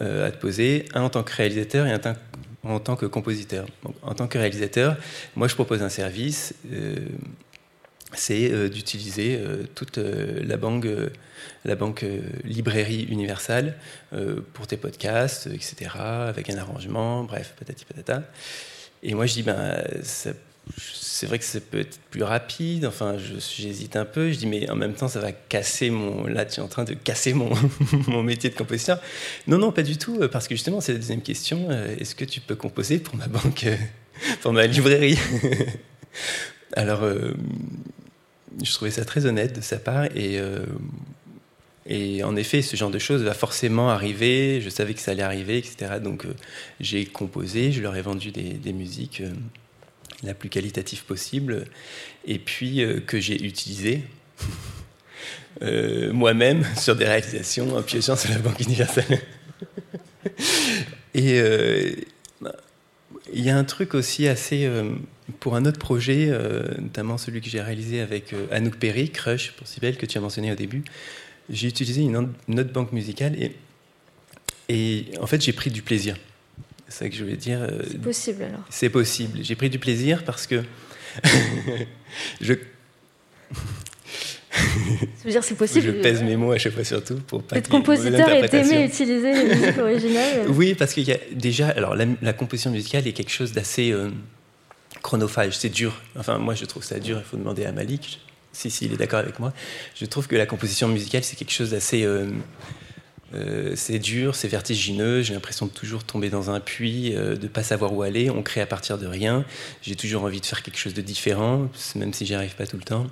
euh, 0.00 0.26
à 0.26 0.30
te 0.30 0.38
poser, 0.38 0.86
un 0.94 1.02
en 1.02 1.10
tant 1.10 1.22
que 1.22 1.34
réalisateur 1.34 1.86
et 1.86 1.92
un 1.92 2.00
en 2.64 2.80
tant 2.80 2.96
que 2.96 3.04
compositeur. 3.04 3.66
Donc, 3.84 3.94
en 4.00 4.14
tant 4.14 4.26
que 4.26 4.38
réalisateur, 4.38 4.96
moi 5.36 5.48
je 5.48 5.54
propose 5.54 5.82
un 5.82 5.90
service, 5.90 6.54
euh, 6.72 6.96
c'est 8.14 8.50
euh, 8.50 8.68
d'utiliser 8.68 9.36
euh, 9.36 9.64
toute 9.74 9.98
euh, 9.98 10.40
la 10.44 10.56
banque, 10.56 10.86
la 11.64 11.74
banque 11.74 12.04
librairie 12.44 13.04
universelle 13.04 13.74
pour 14.52 14.66
tes 14.66 14.76
podcasts, 14.76 15.46
etc., 15.46 15.90
avec 15.96 16.50
un 16.50 16.56
arrangement, 16.56 17.24
bref, 17.24 17.54
patati 17.58 17.84
patata. 17.84 18.22
Et 19.02 19.14
moi 19.14 19.26
je 19.26 19.34
dis 19.34 19.42
ben 19.42 19.82
c'est 20.78 21.26
vrai 21.26 21.40
que 21.40 21.44
ça 21.44 21.58
peut 21.60 21.80
être 21.80 21.98
plus 22.10 22.22
rapide. 22.22 22.86
Enfin, 22.86 23.16
j'hésite 23.18 23.96
un 23.96 24.04
peu. 24.04 24.30
Je 24.30 24.38
dis, 24.38 24.46
mais 24.46 24.70
en 24.70 24.76
même 24.76 24.94
temps, 24.94 25.08
ça 25.08 25.18
va 25.18 25.32
casser 25.32 25.90
mon. 25.90 26.26
Là, 26.26 26.46
tu 26.46 26.60
es 26.60 26.62
en 26.62 26.68
train 26.68 26.84
de 26.84 26.94
casser 26.94 27.32
mon, 27.34 27.50
mon 28.06 28.22
métier 28.22 28.48
de 28.48 28.54
compositeur. 28.54 29.00
Non, 29.48 29.58
non, 29.58 29.72
pas 29.72 29.82
du 29.82 29.96
tout. 29.98 30.20
Parce 30.30 30.46
que 30.46 30.54
justement, 30.54 30.80
c'est 30.80 30.92
la 30.92 30.98
deuxième 30.98 31.22
question. 31.22 31.68
Est-ce 31.98 32.14
que 32.14 32.24
tu 32.24 32.40
peux 32.40 32.54
composer 32.54 32.98
pour 32.98 33.16
ma 33.16 33.26
banque, 33.26 33.66
pour 34.40 34.52
ma 34.52 34.66
librairie? 34.66 35.18
Alors, 36.74 37.02
je 38.62 38.72
trouvais 38.72 38.90
ça 38.90 39.04
très 39.04 39.26
honnête 39.26 39.54
de 39.54 39.60
sa 39.60 39.78
part. 39.78 40.04
Et, 40.16 40.38
euh, 40.38 40.64
et 41.86 42.22
en 42.24 42.36
effet, 42.36 42.62
ce 42.62 42.76
genre 42.76 42.90
de 42.90 42.98
choses 42.98 43.22
va 43.22 43.34
forcément 43.34 43.90
arriver. 43.90 44.60
Je 44.60 44.68
savais 44.68 44.94
que 44.94 45.00
ça 45.00 45.12
allait 45.12 45.22
arriver, 45.22 45.58
etc. 45.58 46.00
Donc, 46.02 46.24
euh, 46.24 46.34
j'ai 46.80 47.04
composé. 47.06 47.72
Je 47.72 47.82
leur 47.82 47.96
ai 47.96 48.02
vendu 48.02 48.30
des, 48.30 48.72
musiques 48.72 49.22
la 50.22 50.34
plus 50.34 50.48
qualitative 50.48 51.04
possible, 51.04 51.64
et 52.26 52.38
puis 52.38 52.82
euh, 52.82 53.00
que 53.00 53.20
j'ai 53.20 53.42
utilisé 53.44 54.02
euh, 55.62 56.12
moi-même 56.12 56.64
sur 56.76 56.96
des 56.96 57.04
réalisations 57.04 57.76
en 57.76 57.82
piochant 57.82 58.16
sur 58.16 58.30
la 58.30 58.38
Banque 58.38 58.60
universelle. 58.60 59.20
et 61.14 61.40
euh, 61.40 61.92
il 63.32 63.44
y 63.44 63.50
a 63.50 63.56
un 63.56 63.64
truc 63.64 63.94
aussi 63.94 64.28
assez 64.28 64.66
euh, 64.66 64.94
pour 65.42 65.56
un 65.56 65.64
autre 65.64 65.80
projet, 65.80 66.28
euh, 66.30 66.62
notamment 66.78 67.18
celui 67.18 67.40
que 67.40 67.50
j'ai 67.50 67.60
réalisé 67.60 68.00
avec 68.00 68.32
euh, 68.32 68.46
Anouk 68.52 68.76
Perry, 68.76 69.10
Crush 69.10 69.50
pour 69.50 69.66
Sibel, 69.66 69.96
que 69.96 70.06
tu 70.06 70.16
as 70.16 70.20
mentionné 70.20 70.52
au 70.52 70.54
début. 70.54 70.84
J'ai 71.50 71.66
utilisé 71.66 72.00
une, 72.00 72.28
une, 72.46 72.60
autre 72.60 72.72
banque 72.72 72.92
musicale 72.92 73.34
et, 73.42 73.56
et 74.68 75.06
en 75.20 75.26
fait 75.26 75.42
j'ai 75.42 75.52
pris 75.52 75.72
du 75.72 75.82
plaisir. 75.82 76.16
C'est 76.86 76.96
ça 76.96 77.08
que 77.08 77.16
je 77.16 77.24
voulais 77.24 77.36
dire. 77.36 77.68
C'est 77.90 78.00
possible 78.00 78.44
alors. 78.44 78.64
C'est 78.70 78.88
possible. 78.88 79.40
J'ai 79.42 79.56
pris 79.56 79.68
du 79.68 79.80
plaisir 79.80 80.22
parce 80.22 80.46
que 80.46 80.62
je. 82.40 82.54
Ça 84.52 85.24
veut 85.24 85.30
dire 85.32 85.42
c'est 85.42 85.54
possible. 85.56 85.86
Je 85.86 86.02
pèse 86.02 86.22
mes 86.22 86.36
mots 86.36 86.52
à 86.52 86.58
chaque 86.58 86.74
fois 86.74 86.84
surtout 86.84 87.16
pour 87.16 87.42
pas. 87.42 87.56
Être 87.56 87.68
compositeur 87.68 88.30
et 88.30 88.46
d'aimer 88.46 88.84
utiliser 88.84 89.32
les 89.32 89.56
musiques 89.56 89.78
originales. 89.80 90.46
Oui, 90.50 90.76
parce 90.76 90.94
qu'il 90.94 91.02
y 91.02 91.12
a 91.12 91.18
déjà, 91.32 91.70
alors 91.70 91.96
la, 91.96 92.06
la, 92.22 92.32
composition 92.32 92.70
musicale 92.70 93.08
est 93.08 93.12
quelque 93.12 93.32
chose 93.32 93.50
d'assez 93.50 93.90
euh, 93.90 94.10
chronophage. 95.02 95.56
C'est 95.56 95.68
dur. 95.68 96.00
Enfin, 96.18 96.38
moi, 96.38 96.54
je 96.54 96.64
trouve 96.64 96.84
ça 96.84 96.98
dur. 96.98 97.18
Il 97.18 97.24
faut 97.24 97.36
demander 97.36 97.64
à 97.64 97.72
Malik 97.72 98.20
si, 98.52 98.70
si 98.70 98.86
est 98.86 98.96
d'accord 98.96 99.20
avec 99.20 99.38
moi. 99.38 99.52
Je 99.94 100.04
trouve 100.06 100.26
que 100.26 100.36
la 100.36 100.46
composition 100.46 100.88
musicale 100.88 101.24
c'est 101.24 101.36
quelque 101.36 101.52
chose 101.52 101.70
d'assez 101.70 102.04
euh, 102.04 102.30
euh, 103.34 103.72
c'est 103.76 103.98
dur, 103.98 104.34
c'est 104.34 104.48
vertigineux, 104.48 105.22
j'ai 105.22 105.32
l'impression 105.32 105.66
de 105.66 105.70
toujours 105.70 106.04
tomber 106.04 106.28
dans 106.28 106.50
un 106.50 106.60
puits, 106.60 107.14
euh, 107.14 107.34
de 107.34 107.48
pas 107.48 107.62
savoir 107.62 107.92
où 107.94 108.02
aller, 108.02 108.28
on 108.28 108.42
crée 108.42 108.60
à 108.60 108.66
partir 108.66 108.98
de 108.98 109.06
rien, 109.06 109.44
j'ai 109.80 109.96
toujours 109.96 110.24
envie 110.24 110.40
de 110.40 110.46
faire 110.46 110.62
quelque 110.62 110.78
chose 110.78 110.92
de 110.92 111.00
différent, 111.00 111.68
même 111.94 112.12
si 112.12 112.26
j'y 112.26 112.34
arrive 112.34 112.54
pas 112.56 112.66
tout 112.66 112.76
le 112.76 112.82
temps. 112.82 113.06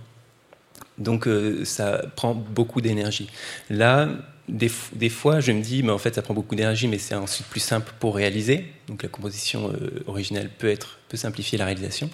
Donc 0.99 1.27
euh, 1.27 1.65
ça 1.65 2.03
prend 2.17 2.35
beaucoup 2.35 2.83
d'énergie. 2.83 3.31
Là, 3.71 4.11
des, 4.49 4.71
des, 4.93 5.09
fois, 5.09 5.41
je 5.41 5.53
me 5.53 5.63
dis, 5.63 5.83
mais 5.83 5.93
en 5.93 5.99
fait, 5.99 6.15
ça 6.15 6.23
prend 6.23 6.35
beaucoup 6.35 6.55
d'énergie, 6.55 6.89
mais 6.89 6.99
c'est 6.99 7.15
ensuite 7.15 7.47
plus 7.47 7.61
simple 7.61 7.93
pour 7.99 8.17
réaliser. 8.17 8.67
Donc 8.89 9.03
la 9.03 9.09
composition 9.09 9.73
originale 10.07 10.51
peut, 10.59 10.69
être, 10.69 10.99
peut 11.11 11.19
simplifier 11.19 11.59
la 11.59 11.67
réalisation. 11.67 12.09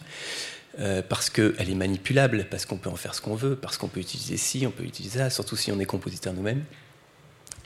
Euh, 0.79 1.01
parce 1.09 1.31
qu'elle 1.31 1.71
est 1.71 1.75
manipulable, 1.75 2.47
parce 2.51 2.67
qu'on 2.67 2.77
peut 2.77 2.91
en 2.91 2.97
faire 2.97 3.15
ce 3.15 3.23
qu'on 3.23 3.35
veut, 3.35 3.57
parce 3.57 3.79
qu'on 3.79 3.89
peut 3.89 4.01
utiliser 4.01 4.37
ci, 4.37 4.67
on 4.67 4.71
peut 4.71 4.85
utiliser 4.85 5.21
ça, 5.21 5.31
surtout 5.31 5.57
si 5.57 5.73
on 5.73 5.81
est 5.81 5.87
compositeur 5.87 6.35
nous-mêmes. 6.35 6.65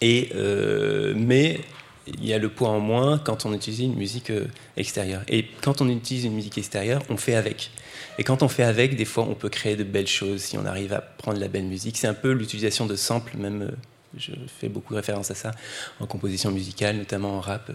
Et, 0.01 0.31
euh, 0.37 1.12
mais 1.16 1.61
il 2.07 2.25
y 2.25 2.33
a 2.33 2.38
le 2.38 2.49
poids 2.49 2.69
en 2.69 2.79
moins 2.79 3.19
quand 3.19 3.47
on 3.47 3.53
utilise 3.53 3.81
une 3.81 3.97
musique 3.97 4.31
euh, 4.31 4.47
extérieure. 4.77 5.23
Et 5.27 5.47
quand 5.61 5.81
on 5.81 5.88
utilise 5.88 6.25
une 6.25 6.35
musique 6.35 6.57
extérieure, 6.57 7.03
on 7.09 7.16
fait 7.16 7.35
avec. 7.35 7.73
Et 8.19 8.23
quand 8.23 8.45
on 8.45 8.49
fait 8.49 8.62
avec, 8.62 8.95
des 8.95 9.05
fois, 9.05 9.25
on 9.29 9.35
peut 9.35 9.49
créer 9.49 9.75
de 9.75 9.85
belles 9.85 10.07
choses 10.07 10.43
si 10.43 10.57
on 10.57 10.64
arrive 10.64 10.93
à 10.93 11.01
prendre 11.01 11.40
la 11.40 11.49
belle 11.49 11.64
musique. 11.64 11.99
C'est 11.99 12.07
un 12.07 12.14
peu 12.14 12.31
l'utilisation 12.31 12.87
de 12.87 12.95
samples, 12.95 13.37
même. 13.37 13.73
Je 14.16 14.33
fais 14.61 14.69
beaucoup 14.69 14.95
référence 14.95 15.33
à 15.33 15.35
ça 15.35 15.51
en 15.99 16.07
composition 16.07 16.53
musicale, 16.53 16.97
notamment 16.97 17.37
en 17.37 17.40
rap 17.40 17.71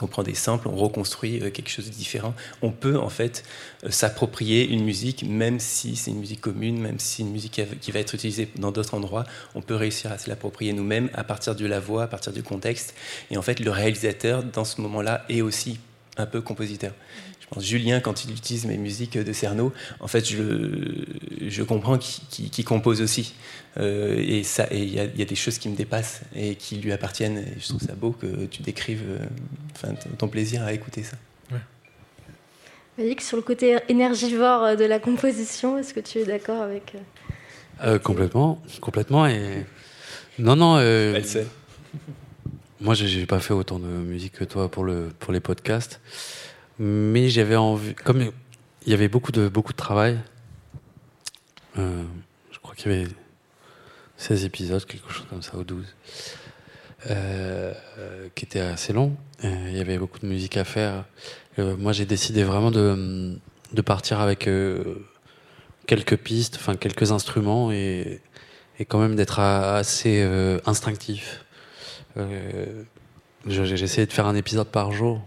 on 0.00 0.06
prend 0.06 0.22
des 0.22 0.34
samples, 0.34 0.68
on 0.68 0.76
reconstruit 0.76 1.40
euh, 1.42 1.50
quelque 1.50 1.68
chose 1.68 1.86
de 1.86 1.90
différent. 1.90 2.34
On 2.62 2.70
peut 2.70 2.98
en 2.98 3.08
fait 3.08 3.44
euh, 3.84 3.90
s'approprier 3.90 4.68
une 4.68 4.84
musique, 4.84 5.24
même 5.24 5.60
si 5.60 5.96
c'est 5.96 6.10
une 6.10 6.18
musique 6.18 6.40
commune, 6.40 6.80
même 6.80 6.98
si 6.98 7.16
c'est 7.16 7.22
une 7.22 7.30
musique 7.30 7.60
qui 7.80 7.92
va 7.92 8.00
être 8.00 8.14
utilisée 8.14 8.48
dans 8.56 8.72
d'autres 8.72 8.94
endroits, 8.94 9.24
on 9.54 9.60
peut 9.60 9.76
réussir 9.76 10.10
à 10.12 10.18
se 10.18 10.28
l'approprier 10.28 10.72
nous-mêmes 10.72 11.10
à 11.14 11.24
partir 11.24 11.54
de 11.54 11.66
la 11.66 11.80
voix, 11.80 12.04
à 12.04 12.08
partir 12.08 12.32
du 12.32 12.42
contexte. 12.42 12.94
Et 13.30 13.36
en 13.36 13.42
fait, 13.42 13.60
le 13.60 13.70
réalisateur, 13.70 14.42
dans 14.42 14.64
ce 14.64 14.80
moment-là, 14.80 15.24
est 15.28 15.42
aussi 15.42 15.78
un 16.16 16.26
peu 16.26 16.40
compositeur. 16.40 16.92
Julien, 17.60 18.00
quand 18.00 18.24
il 18.24 18.30
utilise 18.30 18.66
mes 18.66 18.78
musiques 18.78 19.18
de 19.18 19.32
Cerno, 19.32 19.72
en 20.00 20.08
fait, 20.08 20.28
je, 20.28 21.04
je 21.46 21.62
comprends 21.62 21.98
qu'il 21.98 22.50
qu 22.50 22.62
compose 22.64 23.00
aussi. 23.00 23.34
Euh, 23.78 24.16
et 24.18 24.42
ça, 24.42 24.66
et 24.70 24.82
il 24.82 24.88
y, 24.88 25.18
y, 25.18 25.22
a 25.22 25.24
des 25.24 25.34
choses 25.34 25.58
qui 25.58 25.68
me 25.68 25.76
dépassent 25.76 26.22
et 26.34 26.54
qui 26.54 26.76
lui 26.76 26.92
appartiennent. 26.92 27.38
Et 27.38 27.60
je 27.60 27.68
trouve 27.68 27.80
ça 27.80 27.94
beau 27.94 28.12
que 28.12 28.46
tu 28.46 28.62
décrives, 28.62 29.04
euh, 29.08 29.24
enfin, 29.74 29.94
ton 30.18 30.28
plaisir 30.28 30.62
à 30.62 30.72
écouter 30.72 31.02
ça. 31.02 31.16
Ouais. 31.50 31.58
Malik, 32.98 33.22
sur 33.22 33.36
le 33.36 33.42
côté 33.42 33.78
énergivore 33.88 34.76
de 34.76 34.84
la 34.84 34.98
composition, 34.98 35.78
est-ce 35.78 35.94
que 35.94 36.00
tu 36.00 36.18
es 36.18 36.24
d'accord 36.24 36.60
avec 36.60 36.94
euh, 37.84 37.98
Complètement, 37.98 38.62
complètement. 38.80 39.26
Et 39.26 39.64
non, 40.38 40.56
non. 40.56 40.76
Euh, 40.76 41.14
Elle 41.16 41.26
sait. 41.26 41.46
Moi, 42.80 42.94
j'ai 42.94 43.26
pas 43.26 43.38
fait 43.38 43.54
autant 43.54 43.78
de 43.78 43.86
musique 43.86 44.32
que 44.32 44.44
toi 44.44 44.68
pour 44.68 44.84
le 44.84 45.10
pour 45.20 45.32
les 45.32 45.40
podcasts, 45.40 46.00
mais 46.78 47.28
j'avais 47.28 47.56
envie, 47.56 47.94
comme 47.94 48.30
il 48.86 48.90
y 48.90 48.94
avait 48.94 49.08
beaucoup 49.08 49.32
de 49.32 49.48
beaucoup 49.48 49.72
de 49.72 49.76
travail. 49.78 50.18
Euh, 51.78 52.02
je 52.50 52.58
crois 52.58 52.74
qu'il 52.74 52.92
y 52.92 52.94
avait 52.94 53.08
16 54.16 54.44
épisodes, 54.44 54.84
quelque 54.84 55.10
chose 55.10 55.26
comme 55.30 55.42
ça, 55.42 55.56
ou 55.56 55.64
12. 55.64 55.84
euh, 57.10 57.72
qui 58.34 58.44
était 58.44 58.60
assez 58.60 58.92
long. 58.92 59.16
Euh, 59.44 59.66
Il 59.70 59.76
y 59.76 59.80
avait 59.80 59.98
beaucoup 59.98 60.18
de 60.20 60.26
musique 60.26 60.56
à 60.56 60.64
faire. 60.64 61.04
Euh, 61.58 61.76
moi, 61.76 61.92
j'ai 61.92 62.06
décidé 62.06 62.44
vraiment 62.44 62.70
de, 62.70 63.36
de 63.72 63.82
partir 63.82 64.20
avec 64.20 64.46
euh, 64.46 65.04
quelques 65.86 66.16
pistes, 66.16 66.56
enfin 66.56 66.76
quelques 66.76 67.10
instruments 67.10 67.72
et, 67.72 68.20
et 68.78 68.84
quand 68.84 69.00
même 69.00 69.16
d'être 69.16 69.40
assez 69.40 70.22
euh, 70.22 70.60
instinctif. 70.66 71.44
Euh, 72.18 72.84
je- 73.48 73.64
j'ai 73.64 73.82
essayé 73.84 74.06
de 74.06 74.12
faire 74.12 74.26
un 74.26 74.36
épisode 74.36 74.68
par 74.68 74.92
jour. 74.92 75.20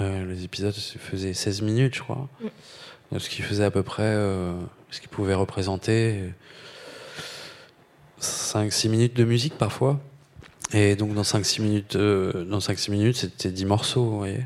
Euh, 0.00 0.26
les 0.26 0.44
épisodes 0.44 0.74
se 0.74 0.98
faisaient 0.98 1.32
16 1.32 1.62
minutes, 1.62 1.94
je 1.94 2.02
crois. 2.02 2.28
Mm. 2.40 2.46
Donc, 3.12 3.20
Ce 3.20 3.30
qui 3.30 3.42
faisait 3.42 3.64
à 3.64 3.70
peu 3.70 3.82
près 3.82 4.02
euh, 4.02 4.52
ce 4.90 5.00
qui 5.00 5.08
pouvait 5.08 5.34
représenter 5.34 6.32
5-6 8.20 8.88
minutes 8.88 9.14
de 9.14 9.24
musique 9.24 9.56
parfois. 9.58 10.00
Et 10.72 10.96
donc 10.96 11.14
dans 11.14 11.22
5-6 11.22 11.62
minutes, 11.62 11.96
euh, 11.96 12.44
dans 12.44 12.58
5-6 12.58 12.90
minutes, 12.90 13.16
c'était 13.16 13.50
10 13.50 13.66
morceaux, 13.66 14.04
vous 14.04 14.18
voyez. 14.18 14.44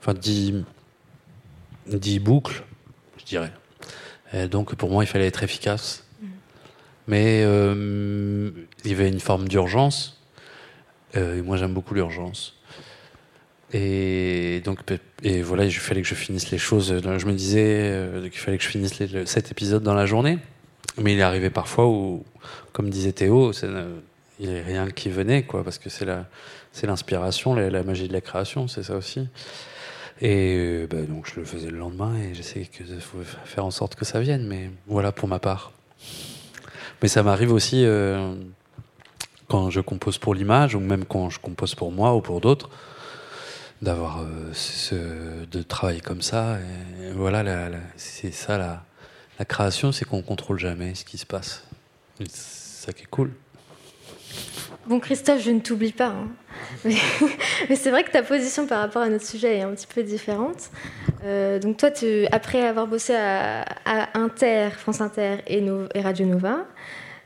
Enfin 0.00 0.14
10, 0.14 0.64
10 1.86 2.18
boucles, 2.20 2.62
je 3.18 3.24
dirais. 3.24 3.52
Et 4.32 4.46
donc 4.46 4.74
pour 4.76 4.90
moi, 4.90 5.02
il 5.02 5.06
fallait 5.06 5.26
être 5.26 5.42
efficace. 5.42 6.04
Mais 7.08 7.42
euh, 7.44 8.50
il 8.84 8.90
y 8.90 8.94
avait 8.94 9.08
une 9.08 9.18
forme 9.18 9.48
d'urgence. 9.48 10.22
Euh, 11.16 11.38
et 11.38 11.42
moi, 11.42 11.56
j'aime 11.56 11.74
beaucoup 11.74 11.94
l'urgence. 11.94 12.59
Et 13.72 14.60
donc, 14.64 14.80
et 15.22 15.42
voilà, 15.42 15.64
il 15.64 15.72
fallait 15.72 16.02
que 16.02 16.08
je 16.08 16.14
finisse 16.14 16.50
les 16.50 16.58
choses. 16.58 17.00
Je 17.02 17.26
me 17.26 17.32
disais 17.32 17.64
euh, 17.66 18.28
qu'il 18.28 18.40
fallait 18.40 18.58
que 18.58 18.64
je 18.64 18.68
finisse 18.68 18.94
cet 19.26 19.50
épisode 19.50 19.82
dans 19.82 19.94
la 19.94 20.06
journée. 20.06 20.38
Mais 20.98 21.14
il 21.14 21.22
arrivé 21.22 21.50
parfois 21.50 21.86
où, 21.86 22.24
comme 22.72 22.90
disait 22.90 23.12
Théo, 23.12 23.52
euh, 23.62 24.00
il 24.38 24.48
n'y 24.48 24.52
avait 24.52 24.72
rien 24.72 24.90
qui 24.90 25.08
venait, 25.08 25.44
quoi, 25.44 25.62
parce 25.64 25.78
que 25.78 25.88
c'est 25.88 26.86
l'inspiration, 26.86 27.54
la, 27.54 27.82
magie 27.82 28.08
de 28.08 28.12
la 28.12 28.20
création, 28.20 28.68
c'est 28.68 28.82
ça 28.82 28.96
aussi. 28.96 29.28
Et 30.20 30.56
euh, 30.56 30.86
bah, 30.86 31.02
donc 31.02 31.30
je 31.32 31.40
le 31.40 31.46
faisais 31.46 31.70
le 31.70 31.78
lendemain 31.78 32.14
et 32.16 32.34
j'essayais 32.34 32.68
de 32.80 32.98
faire 33.44 33.64
en 33.64 33.70
sorte 33.70 33.94
que 33.94 34.04
ça 34.04 34.20
vienne. 34.20 34.46
Mais 34.46 34.70
voilà 34.86 35.12
pour 35.12 35.28
ma 35.28 35.38
part. 35.38 35.72
Mais 37.02 37.08
ça 37.08 37.22
m'arrive 37.22 37.52
aussi 37.52 37.84
euh, 37.84 38.34
quand 39.48 39.70
je 39.70 39.80
compose 39.80 40.18
pour 40.18 40.34
l'image 40.34 40.74
ou 40.74 40.80
même 40.80 41.04
quand 41.06 41.30
je 41.30 41.38
compose 41.38 41.74
pour 41.74 41.90
moi 41.92 42.14
ou 42.14 42.20
pour 42.20 42.40
d'autres 42.40 42.68
d'avoir 43.82 44.20
euh, 44.20 44.52
ce, 44.52 45.44
de 45.46 45.62
travailler 45.62 46.00
comme 46.00 46.22
ça. 46.22 46.58
Voilà, 47.14 47.70
c'est 47.96 48.32
ça 48.32 48.58
la, 48.58 48.84
la 49.38 49.44
création, 49.44 49.92
c'est 49.92 50.04
qu'on 50.04 50.22
contrôle 50.22 50.58
jamais 50.58 50.94
ce 50.94 51.04
qui 51.04 51.18
se 51.18 51.26
passe. 51.26 51.64
C'est 52.18 52.86
ça 52.86 52.92
qui 52.92 53.04
est 53.04 53.10
cool. 53.10 53.30
Bon, 54.86 54.98
Christophe, 54.98 55.42
je 55.42 55.50
ne 55.50 55.60
t'oublie 55.60 55.92
pas. 55.92 56.08
hein. 56.08 56.28
Mais, 57.68 57.76
c'est 57.76 57.90
vrai 57.90 58.04
que 58.04 58.10
ta 58.10 58.22
position 58.22 58.66
par 58.66 58.80
rapport 58.80 59.02
à 59.02 59.08
notre 59.08 59.24
sujet 59.24 59.58
est 59.58 59.62
un 59.62 59.70
petit 59.70 59.86
peu 59.86 60.02
différente. 60.02 60.70
Euh, 61.24 61.58
donc, 61.58 61.76
toi, 61.76 61.90
après 62.32 62.66
avoir 62.66 62.86
bossé 62.86 63.14
à, 63.14 63.64
Inter, 64.14 64.70
France 64.76 65.00
Inter 65.00 65.38
et, 65.46 65.62
Radio 66.00 66.26
Nova, 66.26 66.66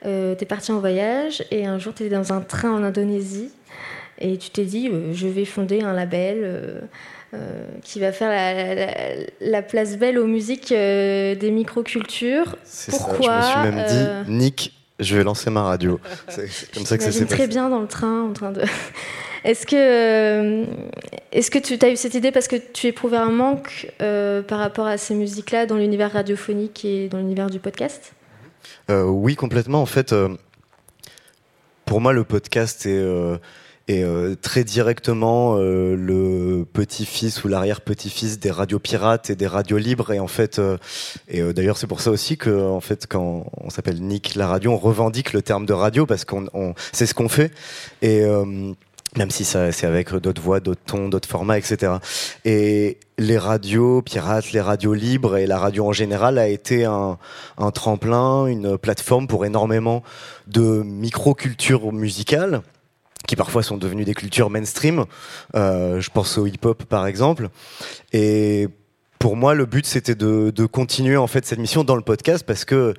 tu 0.02 0.08
es 0.08 0.46
parti 0.46 0.72
en 0.72 0.78
voyage 0.78 1.44
et 1.50 1.66
un 1.66 1.78
jour, 1.78 1.94
tu 1.94 2.08
dans 2.08 2.32
un 2.32 2.40
train 2.40 2.70
en 2.70 2.82
Indonésie 2.82 3.50
et 4.18 4.36
tu 4.38 4.50
t'es 4.50 4.64
dit 4.64 4.88
euh, 4.92 5.12
je 5.12 5.26
vais 5.28 5.44
fonder 5.44 5.82
un 5.82 5.92
label. 5.92 6.38
euh, 6.42 6.80
euh, 7.34 7.64
qui 7.82 7.98
va 7.98 8.12
faire 8.12 8.28
la, 8.28 8.74
la- 8.76 9.14
la 9.40 9.62
place 9.62 9.96
belle 9.96 10.18
aux 10.20 10.26
musiques 10.28 10.68
des 10.68 11.50
microcultures. 11.50 12.54
Ça, 12.62 12.92
Pourquoi 12.92 13.40
je 13.40 13.46
me 13.58 13.72
suis 13.72 13.72
même 13.72 14.24
dit, 14.24 14.30
Nick, 14.30 14.72
je 15.00 15.16
vais 15.16 15.24
lancer 15.24 15.50
ma 15.50 15.62
radio. 15.64 15.98
C'est 16.28 16.70
comme 16.72 16.86
ça 16.86 16.96
que 16.96 17.02
ça 17.02 17.10
s'est 17.10 17.18
J'imagine 17.18 17.26
très 17.26 17.36
passé. 17.38 17.48
bien 17.48 17.68
dans 17.70 17.80
le 17.80 17.88
train 17.88 18.22
en 18.22 18.32
train 18.32 18.52
de. 18.52 18.62
Est-ce 19.44 19.66
que, 19.66 20.64
est-ce 21.32 21.50
que 21.50 21.58
tu 21.58 21.76
as 21.84 21.90
eu 21.90 21.96
cette 21.96 22.14
idée 22.14 22.30
parce 22.30 22.46
que 22.48 22.54
tu 22.56 22.86
éprouvais 22.86 23.16
un 23.18 23.30
manque 23.30 23.92
euh, 24.00 24.40
par 24.40 24.58
rapport 24.60 24.86
à 24.86 24.96
ces 24.96 25.14
musiques-là 25.14 25.66
dans 25.66 25.76
l'univers 25.76 26.12
radiophonique 26.12 26.84
et 26.86 27.08
dans 27.08 27.18
l'univers 27.18 27.50
du 27.50 27.58
podcast? 27.58 28.12
Euh, 28.90 29.02
oui, 29.02 29.34
complètement. 29.36 29.82
En 29.82 29.86
fait, 29.86 30.12
euh, 30.14 30.28
pour 31.84 32.00
moi, 32.00 32.12
le 32.12 32.24
podcast 32.24 32.86
est, 32.86 33.02
est, 33.88 34.02
euh, 34.02 34.34
très 34.34 34.64
directement 34.64 35.56
euh, 35.58 35.94
le 35.96 36.64
petit-fils 36.72 37.44
ou 37.44 37.48
l'arrière-petit-fils 37.48 38.38
des 38.38 38.50
radios 38.50 38.78
pirates 38.78 39.30
et 39.30 39.36
des 39.36 39.46
radios 39.46 39.78
libres. 39.78 40.12
Et 40.12 40.20
en 40.20 40.26
fait, 40.28 40.58
euh, 40.58 40.76
et 41.28 41.40
euh, 41.40 41.52
d'ailleurs, 41.52 41.76
c'est 41.76 41.86
pour 41.86 42.00
ça 42.00 42.10
aussi 42.10 42.36
que, 42.36 42.66
en 42.68 42.80
fait, 42.80 43.06
quand 43.08 43.46
on 43.58 43.70
s'appelle 43.70 44.00
Nick 44.02 44.34
la 44.34 44.46
radio, 44.46 44.72
on 44.72 44.76
revendique 44.78 45.32
le 45.32 45.42
terme 45.42 45.66
de 45.66 45.72
radio 45.72 46.06
parce 46.06 46.24
qu'on, 46.24 46.46
on- 46.54 46.74
c'est 46.92 47.06
ce 47.06 47.14
qu'on 47.14 47.28
fait. 47.28 47.52
Et 48.02 48.22
euh, 48.22 48.72
même 49.16 49.30
si 49.30 49.44
ça, 49.44 49.70
c'est 49.70 49.86
avec 49.86 50.12
d'autres 50.12 50.42
voix, 50.42 50.58
d'autres 50.58 50.80
tons, 50.86 51.08
d'autres 51.08 51.28
formats, 51.28 51.56
etc. 51.56 51.92
Et 52.44 52.98
les 53.16 53.38
radios 53.38 54.02
pirates, 54.02 54.50
les 54.50 54.60
radios 54.60 54.92
libres 54.94 55.36
et 55.36 55.46
la 55.46 55.56
radio 55.58 55.86
en 55.86 55.92
général 55.92 56.36
a 56.36 56.48
été 56.48 56.84
un, 56.84 57.16
un 57.58 57.70
tremplin, 57.70 58.46
une 58.46 58.76
plateforme 58.76 59.28
pour 59.28 59.44
énormément 59.46 60.02
de 60.48 60.82
micro-cultures 60.82 61.92
musicales 61.92 62.62
qui 63.26 63.36
parfois 63.36 63.62
sont 63.62 63.76
devenues 63.76 64.04
des 64.04 64.14
cultures 64.14 64.50
mainstream. 64.50 65.04
Euh, 65.54 66.00
je 66.00 66.10
pense 66.10 66.38
au 66.38 66.46
hip-hop 66.46 66.84
par 66.84 67.06
exemple. 67.06 67.48
Et 68.12 68.68
pour 69.18 69.36
moi, 69.36 69.54
le 69.54 69.66
but 69.66 69.86
c'était 69.86 70.14
de, 70.14 70.66
continuer 70.66 71.16
en 71.16 71.26
fait 71.26 71.46
cette 71.46 71.58
mission 71.58 71.84
dans 71.84 71.96
le 71.96 72.02
podcast 72.02 72.44
parce 72.46 72.64
que 72.64 72.94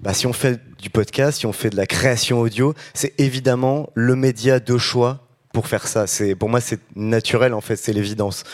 bah, 0.00 0.14
si 0.14 0.26
on 0.26 0.32
fait 0.32 0.60
du 0.78 0.90
podcast, 0.90 1.38
si 1.38 1.46
on 1.46 1.52
fait 1.52 1.70
de 1.70 1.76
la 1.76 1.86
création 1.86 2.40
audio, 2.40 2.74
c'est 2.94 3.18
évidemment 3.18 3.90
le 3.94 4.16
média 4.16 4.60
de 4.60 4.78
choix 4.78 5.26
pour 5.52 5.66
faire 5.66 5.88
ça. 5.88 6.06
C'est 6.06 6.34
pour 6.34 6.48
moi 6.48 6.60
c'est 6.60 6.80
naturel 6.94 7.54
en 7.54 7.60
fait, 7.60 7.76
c'est 7.76 7.92
l'évidence. 7.92 8.44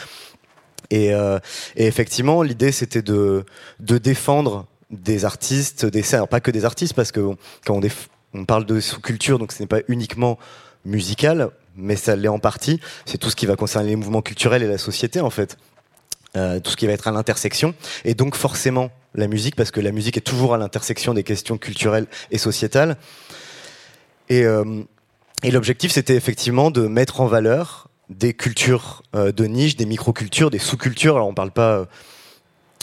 Et, 0.91 1.13
euh, 1.13 1.41
effectivement, 1.75 2.43
l'idée 2.43 2.71
c'était 2.71 3.03
de, 3.03 3.45
défendre 3.81 4.67
des 4.91 5.25
artistes, 5.25 5.85
des 5.85 6.15
alors 6.15 6.29
pas 6.29 6.39
que 6.39 6.53
des 6.53 6.65
artistes 6.65 6.95
parce 6.95 7.11
que 7.11 7.35
quand 7.65 7.81
on 8.35 8.45
parle 8.45 8.67
de 8.67 8.79
sous-culture, 8.79 9.41
donc 9.41 9.51
ce 9.51 9.63
n'est 9.63 9.67
pas 9.67 9.81
uniquement 9.89 10.39
musical, 10.87 11.51
mais 11.77 11.97
ça 11.97 12.17
l'est 12.17 12.29
en 12.29 12.39
partie. 12.39 12.81
C'est 13.05 13.19
tout 13.19 13.31
ce 13.31 13.37
qui 13.37 13.47
va 13.47 13.57
concerner 13.57 13.91
les 13.91 13.97
mouvements 13.97 14.23
culturels 14.23 14.63
et 14.63 14.69
la 14.69 14.79
société 14.79 15.21
en 15.21 15.31
fait. 15.31 15.59
Euh, 16.37 16.61
tout 16.61 16.71
ce 16.71 16.77
qui 16.77 16.87
va 16.87 16.93
être 16.93 17.09
à 17.09 17.13
l'intersection 17.13 17.75
et 18.05 18.15
donc 18.15 18.35
forcément 18.35 18.91
la 19.15 19.27
musique 19.27 19.57
parce 19.57 19.71
que 19.71 19.81
la 19.81 19.91
musique 19.91 20.19
est 20.19 20.23
toujours 20.23 20.53
à 20.53 20.59
l'intersection 20.59 21.15
des 21.15 21.23
questions 21.23 21.57
culturelles 21.57 22.07
et 22.31 22.37
sociétales 22.37 22.99
et, 24.29 24.45
euh, 24.45 24.83
l'objectif 25.45 25.93
c'était 25.93 26.17
effectivement 26.17 26.71
de 26.71 26.89
mettre 26.89 27.23
en 27.23 27.27
valeur 27.27 27.89
des 28.11 28.35
cultures 28.35 29.03
euh, 29.15 29.33
de 29.33 29.45
niche, 29.45 29.77
des 29.77 29.87
microcultures, 29.87 30.51
des 30.51 30.59
sous-cultures. 30.59 31.15
Alors 31.15 31.29
on 31.29 31.35
parle 31.35 31.53
pas, 31.53 31.87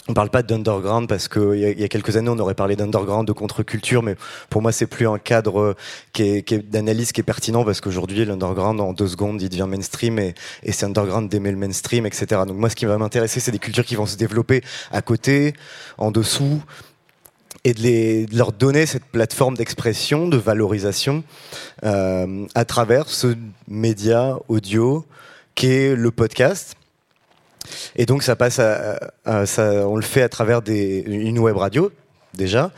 on 0.08 0.14
parle 0.14 0.30
pas 0.30 0.42
d'underground 0.42 1.08
parce 1.08 1.28
qu'il 1.28 1.54
y, 1.54 1.80
y 1.80 1.84
a 1.84 1.88
quelques 1.88 2.16
années 2.16 2.28
on 2.28 2.38
aurait 2.38 2.54
parlé 2.54 2.76
d'underground, 2.76 3.26
de 3.26 3.32
contre-culture, 3.32 4.02
mais 4.02 4.16
pour 4.50 4.60
moi 4.60 4.70
c'est 4.70 4.86
plus 4.86 5.08
un 5.08 5.18
cadre 5.18 5.60
euh, 5.60 5.76
qui 6.12 6.22
est, 6.22 6.42
qui 6.42 6.54
est 6.54 6.58
d'analyse 6.58 7.12
qui 7.12 7.20
est 7.20 7.24
pertinent 7.24 7.64
parce 7.64 7.80
qu'aujourd'hui 7.80 8.24
l'underground 8.24 8.80
en 8.80 8.92
deux 8.92 9.08
secondes 9.08 9.40
il 9.40 9.48
devient 9.48 9.66
mainstream 9.68 10.18
et, 10.18 10.34
et 10.62 10.72
c'est 10.72 10.84
underground 10.86 11.30
d'aimer 11.30 11.50
le 11.50 11.56
mainstream, 11.56 12.04
etc. 12.06 12.42
Donc 12.46 12.56
moi 12.56 12.68
ce 12.68 12.76
qui 12.76 12.84
va 12.84 12.98
m'intéresser 12.98 13.40
c'est 13.40 13.52
des 13.52 13.58
cultures 13.58 13.84
qui 13.84 13.94
vont 13.94 14.06
se 14.06 14.16
développer 14.16 14.62
à 14.90 15.00
côté, 15.00 15.54
en 15.96 16.10
dessous 16.10 16.62
et 17.64 17.72
de, 17.72 17.80
les, 17.80 18.26
de 18.26 18.36
leur 18.36 18.52
donner 18.52 18.84
cette 18.84 19.06
plateforme 19.06 19.56
d'expression, 19.56 20.28
de 20.28 20.36
valorisation 20.36 21.24
euh, 21.84 22.46
à 22.54 22.64
travers 22.66 23.08
ce 23.08 23.34
média 23.68 24.36
audio 24.48 25.06
qu'est 25.54 25.96
le 25.96 26.10
podcast. 26.10 26.76
Et 27.96 28.06
donc 28.06 28.22
ça 28.22 28.36
passe 28.36 28.60
on 29.26 29.96
le 29.96 30.02
fait 30.02 30.22
à 30.22 30.28
travers 30.28 30.60
une 30.66 31.38
web 31.38 31.56
radio 31.56 31.90
déjà, 32.34 32.70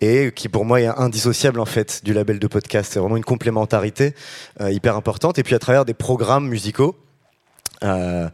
et 0.00 0.32
qui 0.32 0.48
pour 0.48 0.64
moi 0.64 0.80
est 0.80 0.86
indissociable 0.86 1.60
en 1.60 1.66
fait 1.66 2.04
du 2.04 2.12
label 2.12 2.38
de 2.38 2.46
podcast. 2.46 2.92
C'est 2.92 3.00
vraiment 3.00 3.16
une 3.16 3.24
complémentarité 3.24 4.14
euh, 4.60 4.70
hyper 4.70 4.96
importante. 4.96 5.38
Et 5.38 5.42
puis 5.42 5.54
à 5.54 5.58
travers 5.58 5.84
des 5.84 5.94
programmes 5.94 6.48
musicaux, 6.48 6.96
euh, 7.82 8.28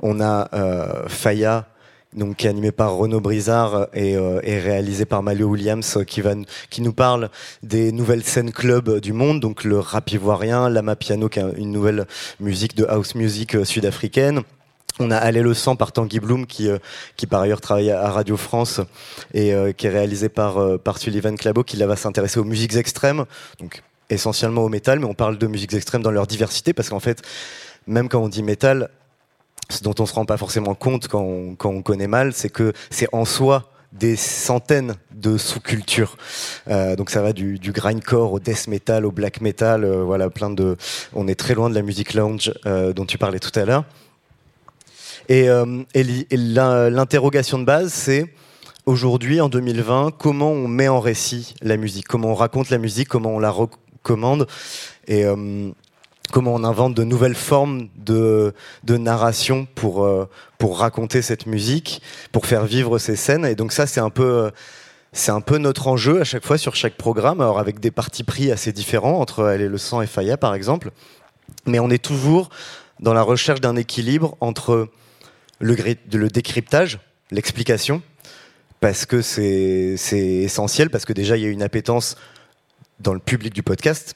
on 0.00 0.20
a 0.20 0.48
euh, 0.54 1.08
Faya, 1.08 1.66
donc 2.14 2.36
qui 2.36 2.46
est 2.46 2.50
animé 2.50 2.72
par 2.72 2.94
Renaud 2.94 3.20
Brizard 3.20 3.88
et, 3.94 4.16
euh, 4.16 4.40
réalisé 4.42 5.04
par 5.04 5.22
Malio 5.22 5.48
Williams, 5.48 5.98
qui 6.06 6.20
va 6.20 6.34
qui 6.70 6.82
nous 6.82 6.92
parle 6.92 7.30
des 7.62 7.92
nouvelles 7.92 8.24
scènes 8.24 8.52
club 8.52 9.00
du 9.00 9.12
monde, 9.12 9.40
donc 9.40 9.64
le 9.64 9.78
rap 9.78 10.10
ivoirien, 10.10 10.68
l'ama 10.68 10.96
piano, 10.96 11.28
qui 11.28 11.38
est 11.38 11.44
une 11.56 11.72
nouvelle 11.72 12.06
musique 12.40 12.76
de 12.76 12.84
house 12.84 13.14
music 13.14 13.64
sud-africaine. 13.64 14.42
On 15.00 15.10
a 15.10 15.16
Aller 15.16 15.40
le 15.40 15.54
sang 15.54 15.76
par 15.76 15.92
Tanguy 15.92 16.20
Bloom 16.20 16.46
qui, 16.46 16.68
euh, 16.68 16.76
qui 17.16 17.26
par 17.26 17.40
ailleurs 17.40 17.62
travaille 17.62 17.90
à 17.90 18.10
Radio 18.10 18.36
France 18.36 18.82
et 19.32 19.54
euh, 19.54 19.72
qui 19.72 19.86
est 19.86 19.90
réalisé 19.90 20.28
par, 20.28 20.58
euh, 20.58 20.76
par 20.76 20.98
Sullivan 20.98 21.36
Clabo 21.36 21.64
qui 21.64 21.78
là 21.78 21.86
va 21.86 21.96
s'intéresser 21.96 22.38
aux 22.38 22.44
musiques 22.44 22.76
extrêmes, 22.76 23.24
donc 23.58 23.82
essentiellement 24.10 24.62
au 24.62 24.68
métal, 24.68 24.98
mais 24.98 25.06
on 25.06 25.14
parle 25.14 25.38
de 25.38 25.46
musiques 25.46 25.72
extrêmes 25.72 26.02
dans 26.02 26.10
leur 26.10 26.26
diversité 26.26 26.74
parce 26.74 26.90
qu'en 26.90 27.00
fait, 27.00 27.22
même 27.86 28.10
quand 28.10 28.20
on 28.20 28.28
dit 28.28 28.42
métal, 28.42 28.90
ce 29.70 29.82
dont 29.82 29.94
on 29.98 30.04
se 30.04 30.12
rend 30.12 30.26
pas 30.26 30.36
forcément 30.36 30.74
compte 30.74 31.08
quand 31.08 31.22
on, 31.22 31.54
quand 31.54 31.70
on 31.70 31.80
connaît 31.80 32.08
mal, 32.08 32.34
c'est 32.34 32.50
que 32.50 32.74
c'est 32.90 33.08
en 33.12 33.24
soi 33.24 33.70
des 33.92 34.16
centaines 34.16 34.96
de 35.12 35.38
sous-cultures. 35.38 36.16
Donc 36.68 37.10
ça 37.10 37.22
va 37.22 37.32
du, 37.32 37.58
grindcore 37.58 38.32
au 38.32 38.38
death 38.38 38.68
metal, 38.68 39.04
au 39.04 39.10
black 39.10 39.40
metal, 39.40 39.84
voilà, 39.84 40.30
plein 40.30 40.50
de. 40.50 40.76
On 41.12 41.26
est 41.26 41.34
très 41.34 41.54
loin 41.54 41.68
de 41.68 41.74
la 41.74 41.82
musique 41.82 42.14
lounge 42.14 42.52
dont 42.64 43.04
tu 43.04 43.18
parlais 43.18 43.40
tout 43.40 43.58
à 43.58 43.64
l'heure. 43.64 43.84
Et, 45.28 45.48
euh, 45.48 45.84
l'interrogation 46.90 47.58
de 47.58 47.64
base, 47.64 47.92
c'est 47.92 48.32
aujourd'hui, 48.86 49.40
en 49.40 49.48
2020, 49.48 50.12
comment 50.18 50.50
on 50.50 50.68
met 50.68 50.88
en 50.88 51.00
récit 51.00 51.54
la 51.62 51.76
musique, 51.76 52.06
comment 52.08 52.28
on 52.28 52.34
raconte 52.34 52.70
la 52.70 52.78
musique, 52.78 53.08
comment 53.08 53.30
on 53.30 53.38
la 53.38 53.50
recommande, 53.50 54.46
et 55.06 55.24
euh, 55.24 55.70
comment 56.32 56.54
on 56.54 56.64
invente 56.64 56.94
de 56.94 57.04
nouvelles 57.04 57.34
formes 57.34 57.88
de, 57.96 58.52
narration 58.88 59.66
pour, 59.74 60.04
euh, 60.04 60.28
pour 60.58 60.78
raconter 60.78 61.22
cette 61.22 61.46
musique, 61.46 62.02
pour 62.32 62.46
faire 62.46 62.64
vivre 62.64 62.98
ces 62.98 63.16
scènes? 63.16 63.44
Et 63.44 63.54
donc 63.54 63.72
ça, 63.72 63.86
c'est 63.86 64.00
un 64.00 64.10
peu... 64.10 64.50
c'est 65.12 65.32
un 65.32 65.40
peu 65.40 65.58
notre 65.58 65.88
enjeu 65.88 66.20
à 66.20 66.24
chaque 66.24 66.44
fois 66.44 66.58
sur 66.58 66.74
chaque 66.74 66.96
programme, 66.96 67.40
alors 67.40 67.58
avec 67.58 67.80
des 67.80 67.90
partis 67.90 68.24
pris 68.24 68.50
assez 68.50 68.72
différents 68.72 69.20
entre 69.20 69.48
Elle 69.48 69.60
et 69.60 69.68
le 69.68 69.78
sang 69.78 70.02
et 70.02 70.06
Faya 70.06 70.36
par 70.36 70.54
exemple. 70.54 70.90
Mais 71.66 71.78
on 71.78 71.90
est 71.90 72.02
toujours 72.02 72.48
dans 73.00 73.14
la 73.14 73.22
recherche 73.22 73.60
d'un 73.60 73.76
équilibre 73.76 74.36
entre 74.40 74.88
le, 75.60 75.76
le 76.12 76.28
décryptage, 76.28 76.98
l'explication, 77.30 78.02
parce 78.80 79.06
que 79.06 79.22
c'est 79.22 79.96
c'est 79.96 80.18
essentiel, 80.18 80.90
parce 80.90 81.04
que 81.04 81.12
déjà 81.12 81.36
il 81.36 81.42
y 81.42 81.46
a 81.46 81.50
une 81.50 81.62
appétence 81.62 82.16
dans 82.98 83.14
le 83.14 83.20
public 83.20 83.54
du 83.54 83.62
podcast. 83.62 84.14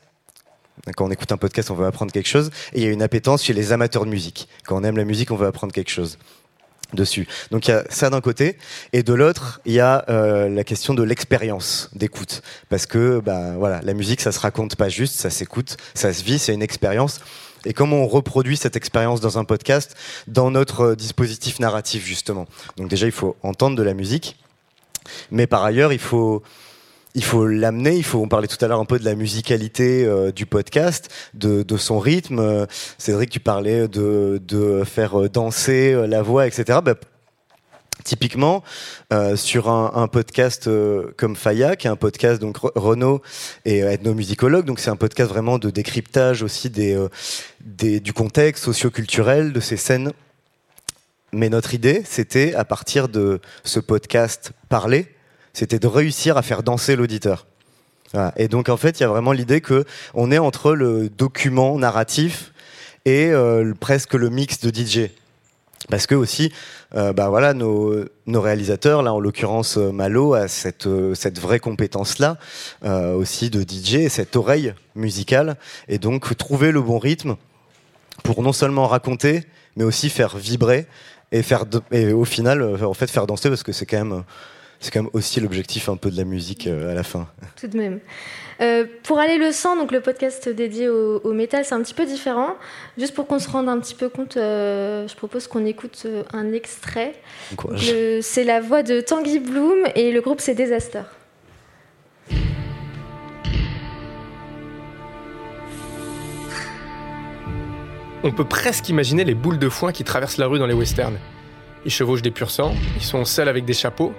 Quand 0.96 1.06
on 1.06 1.10
écoute 1.10 1.30
un 1.32 1.36
podcast, 1.36 1.70
on 1.70 1.74
veut 1.74 1.86
apprendre 1.86 2.12
quelque 2.12 2.28
chose. 2.28 2.50
Et 2.72 2.80
il 2.80 2.84
y 2.84 2.88
a 2.88 2.90
une 2.90 3.02
appétence 3.02 3.44
chez 3.44 3.52
les 3.52 3.72
amateurs 3.72 4.04
de 4.04 4.10
musique. 4.10 4.48
Quand 4.66 4.76
on 4.76 4.84
aime 4.84 4.96
la 4.96 5.04
musique, 5.04 5.30
on 5.30 5.36
veut 5.36 5.46
apprendre 5.46 5.72
quelque 5.72 5.90
chose 5.90 6.18
dessus. 6.92 7.26
Donc 7.50 7.66
il 7.66 7.70
y 7.70 7.74
a 7.74 7.84
ça 7.88 8.10
d'un 8.10 8.20
côté, 8.20 8.56
et 8.92 9.02
de 9.02 9.12
l'autre, 9.12 9.60
il 9.64 9.72
y 9.72 9.80
a 9.80 10.04
euh, 10.08 10.48
la 10.48 10.64
question 10.64 10.94
de 10.94 11.02
l'expérience 11.02 11.90
d'écoute, 11.94 12.42
parce 12.68 12.86
que 12.86 13.20
bah 13.20 13.54
voilà, 13.56 13.80
la 13.82 13.94
musique, 13.94 14.20
ça 14.20 14.32
se 14.32 14.38
raconte 14.38 14.76
pas 14.76 14.88
juste, 14.88 15.14
ça 15.14 15.30
s'écoute, 15.30 15.76
ça 15.94 16.12
se 16.12 16.22
vit, 16.22 16.38
c'est 16.38 16.54
une 16.54 16.62
expérience. 16.62 17.20
Et 17.64 17.72
comment 17.72 17.96
on 17.98 18.06
reproduit 18.06 18.56
cette 18.56 18.76
expérience 18.76 19.20
dans 19.20 19.38
un 19.38 19.44
podcast, 19.44 19.96
dans 20.26 20.50
notre 20.50 20.80
euh, 20.80 20.96
dispositif 20.96 21.60
narratif 21.60 22.04
justement. 22.04 22.46
Donc 22.76 22.88
déjà, 22.88 23.06
il 23.06 23.12
faut 23.12 23.36
entendre 23.42 23.76
de 23.76 23.82
la 23.82 23.94
musique, 23.94 24.36
mais 25.30 25.46
par 25.46 25.64
ailleurs, 25.64 25.92
il 25.92 25.98
faut 25.98 26.42
il 27.16 27.22
faut 27.22 27.46
l'amener, 27.46 27.94
il 27.94 28.02
faut, 28.02 28.18
on 28.18 28.26
parlait 28.26 28.48
tout 28.48 28.62
à 28.64 28.66
l'heure 28.66 28.80
un 28.80 28.84
peu 28.84 28.98
de 28.98 29.04
la 29.04 29.14
musicalité 29.14 30.04
euh, 30.04 30.32
du 30.32 30.46
podcast, 30.46 31.08
de, 31.32 31.64
son 31.76 32.00
rythme. 32.00 32.40
Euh, 32.40 32.66
Cédric, 32.98 33.30
tu 33.30 33.38
parlais 33.38 33.86
de, 33.86 34.42
de 34.44 34.82
faire 34.82 35.30
danser 35.30 35.94
la 36.08 36.22
voix, 36.22 36.48
etc. 36.48 36.80
typiquement, 38.02 38.64
euh, 39.12 39.36
sur 39.36 39.68
un, 39.68 40.08
podcast 40.08 40.66
euh, 40.66 41.12
comme 41.16 41.36
Faya, 41.36 41.76
qui 41.76 41.86
est 41.86 41.90
un 41.90 41.96
podcast, 41.96 42.40
donc 42.40 42.58
Re- 42.58 42.72
Renaud 42.74 43.22
euh, 43.66 43.90
ethnomusicologue, 43.90 44.64
donc 44.64 44.80
c'est 44.80 44.90
un 44.90 44.96
podcast 44.96 45.30
vraiment 45.30 45.58
de 45.58 45.70
décryptage 45.70 46.42
aussi 46.42 46.70
du 46.70 48.12
contexte 48.12 48.64
socio-culturel 48.64 49.52
de 49.52 49.60
ces 49.60 49.76
scènes. 49.76 50.12
Mais 51.32 51.48
notre 51.48 51.74
idée, 51.74 52.02
c'était, 52.04 52.54
à 52.54 52.64
partir 52.64 53.08
de 53.08 53.40
ce 53.64 53.80
podcast 53.80 54.52
parlé, 54.68 55.06
c'était 55.52 55.78
de 55.78 55.86
réussir 55.86 56.36
à 56.36 56.42
faire 56.42 56.62
danser 56.62 56.96
l'auditeur. 56.96 57.46
Et 58.36 58.46
donc 58.46 58.68
en 58.68 58.76
fait, 58.76 59.00
il 59.00 59.02
y 59.02 59.06
a 59.06 59.08
vraiment 59.08 59.32
l'idée 59.32 59.60
que 59.60 59.84
on 60.14 60.30
est 60.30 60.38
entre 60.38 60.72
le 60.74 61.08
document 61.08 61.76
narratif 61.76 62.52
et 63.04 63.32
presque 63.80 64.14
le 64.14 64.30
mix 64.30 64.60
de 64.60 64.70
DJ. 64.70 65.10
Parce 65.90 66.06
que 66.06 66.14
aussi, 66.14 66.50
euh, 66.94 67.12
bah 67.12 67.28
voilà, 67.28 67.52
nos, 67.52 68.06
réalisateurs, 68.26 69.02
là 69.02 69.12
en 69.12 69.20
l'occurrence 69.20 69.76
euh, 69.76 69.92
Malo, 69.92 70.34
a 70.34 70.48
cette, 70.48 70.86
euh, 70.86 71.14
cette 71.14 71.38
vraie 71.38 71.60
compétence-là, 71.60 72.38
euh, 72.84 73.14
aussi 73.14 73.50
de 73.50 73.60
DJ, 73.60 73.94
et 73.96 74.08
cette 74.08 74.34
oreille 74.36 74.74
musicale, 74.94 75.56
et 75.88 75.98
donc 75.98 76.36
trouver 76.36 76.72
le 76.72 76.80
bon 76.80 76.98
rythme 76.98 77.36
pour 78.22 78.42
non 78.42 78.52
seulement 78.52 78.86
raconter, 78.86 79.44
mais 79.76 79.84
aussi 79.84 80.08
faire 80.08 80.36
vibrer 80.36 80.86
et 81.32 81.42
faire 81.42 81.64
et 81.90 82.12
au 82.12 82.24
final, 82.24 82.82
en 82.84 82.94
fait, 82.94 83.10
faire 83.10 83.26
danser 83.26 83.48
parce 83.48 83.62
que 83.62 83.72
c'est 83.72 83.86
quand 83.86 84.04
même, 84.04 84.24
c'est 84.84 84.90
quand 84.90 85.02
même 85.02 85.10
aussi 85.14 85.40
l'objectif 85.40 85.88
un 85.88 85.96
peu 85.96 86.10
de 86.10 86.16
la 86.18 86.24
musique 86.24 86.66
euh, 86.66 86.92
à 86.92 86.94
la 86.94 87.02
fin. 87.02 87.26
tout 87.58 87.68
de 87.68 87.76
même. 87.78 88.00
Euh, 88.60 88.84
pour 89.02 89.18
aller 89.18 89.38
le 89.38 89.50
sang, 89.50 89.76
donc 89.76 89.90
le 89.92 90.00
podcast 90.00 90.46
dédié 90.50 90.90
au, 90.90 91.20
au 91.24 91.32
métal, 91.32 91.64
c'est 91.64 91.74
un 91.74 91.82
petit 91.82 91.94
peu 91.94 92.04
différent. 92.04 92.54
Juste 92.98 93.14
pour 93.14 93.26
qu'on 93.26 93.38
se 93.38 93.48
rende 93.48 93.70
un 93.70 93.80
petit 93.80 93.94
peu 93.94 94.10
compte, 94.10 94.36
euh, 94.36 95.08
je 95.08 95.14
propose 95.16 95.46
qu'on 95.46 95.64
écoute 95.64 96.06
un 96.34 96.52
extrait. 96.52 97.14
C'est 98.20 98.44
la 98.44 98.60
voix 98.60 98.82
de 98.82 99.00
Tanguy 99.00 99.38
Bloom 99.38 99.78
et 99.94 100.12
le 100.12 100.20
groupe 100.20 100.40
c'est 100.40 100.54
Disaster. 100.54 101.02
On 108.22 108.32
peut 108.32 108.44
presque 108.44 108.88
imaginer 108.90 109.24
les 109.24 109.34
boules 109.34 109.58
de 109.58 109.68
foin 109.70 109.92
qui 109.92 110.04
traversent 110.04 110.38
la 110.38 110.46
rue 110.46 110.58
dans 110.58 110.66
les 110.66 110.74
westerns. 110.74 111.18
Ils 111.86 111.90
chevauchent 111.90 112.22
des 112.22 112.30
pur 112.30 112.50
sang, 112.50 112.74
ils 112.96 113.02
sont 113.02 113.24
seuls 113.24 113.48
avec 113.48 113.64
des 113.64 113.74
chapeaux, 113.74 114.14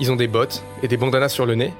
ils 0.00 0.10
ont 0.10 0.16
des 0.16 0.28
bottes 0.28 0.62
et 0.82 0.88
des 0.88 0.96
bandanas 0.96 1.28
sur 1.28 1.46
le 1.46 1.54
nez, 1.54 1.72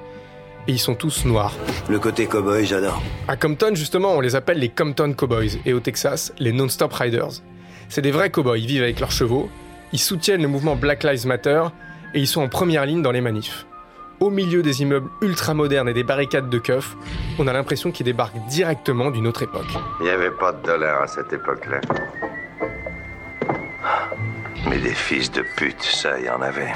et 0.67 0.71
ils 0.71 0.79
sont 0.79 0.95
tous 0.95 1.25
noirs. 1.25 1.53
Le 1.89 1.99
côté 1.99 2.27
cowboy, 2.27 2.65
j'adore. 2.65 3.01
À 3.27 3.35
Compton, 3.35 3.73
justement, 3.73 4.13
on 4.13 4.21
les 4.21 4.35
appelle 4.35 4.59
les 4.59 4.69
Compton 4.69 5.13
Cowboys, 5.13 5.59
et 5.65 5.73
au 5.73 5.79
Texas, 5.79 6.33
les 6.39 6.51
Non-Stop 6.51 6.93
Riders. 6.93 7.41
C'est 7.89 8.01
des 8.01 8.11
vrais 8.11 8.29
cowboys, 8.29 8.59
ils 8.59 8.67
vivent 8.67 8.83
avec 8.83 8.99
leurs 8.99 9.11
chevaux, 9.11 9.49
ils 9.91 9.99
soutiennent 9.99 10.41
le 10.41 10.47
mouvement 10.47 10.75
Black 10.75 11.03
Lives 11.03 11.25
Matter, 11.25 11.63
et 12.13 12.19
ils 12.19 12.27
sont 12.27 12.41
en 12.41 12.49
première 12.49 12.85
ligne 12.85 13.01
dans 13.01 13.11
les 13.11 13.21
manifs. 13.21 13.65
Au 14.19 14.29
milieu 14.29 14.61
des 14.61 14.83
immeubles 14.83 15.09
ultra 15.21 15.55
modernes 15.55 15.89
et 15.89 15.93
des 15.93 16.03
barricades 16.03 16.49
de 16.49 16.59
keufs, 16.59 16.95
on 17.39 17.47
a 17.47 17.53
l'impression 17.53 17.91
qu'ils 17.91 18.05
débarquent 18.05 18.45
directement 18.47 19.09
d'une 19.09 19.25
autre 19.25 19.41
époque. 19.41 19.65
Il 19.99 20.03
n'y 20.03 20.11
avait 20.11 20.29
pas 20.29 20.51
de 20.51 20.63
dollars 20.63 21.01
à 21.01 21.07
cette 21.07 21.33
époque-là. 21.33 21.81
Mais 24.69 24.77
des 24.77 24.93
fils 24.93 25.31
de 25.31 25.43
pute, 25.57 25.81
ça, 25.81 26.19
il 26.19 26.25
y 26.25 26.29
en 26.29 26.41
avait. 26.41 26.71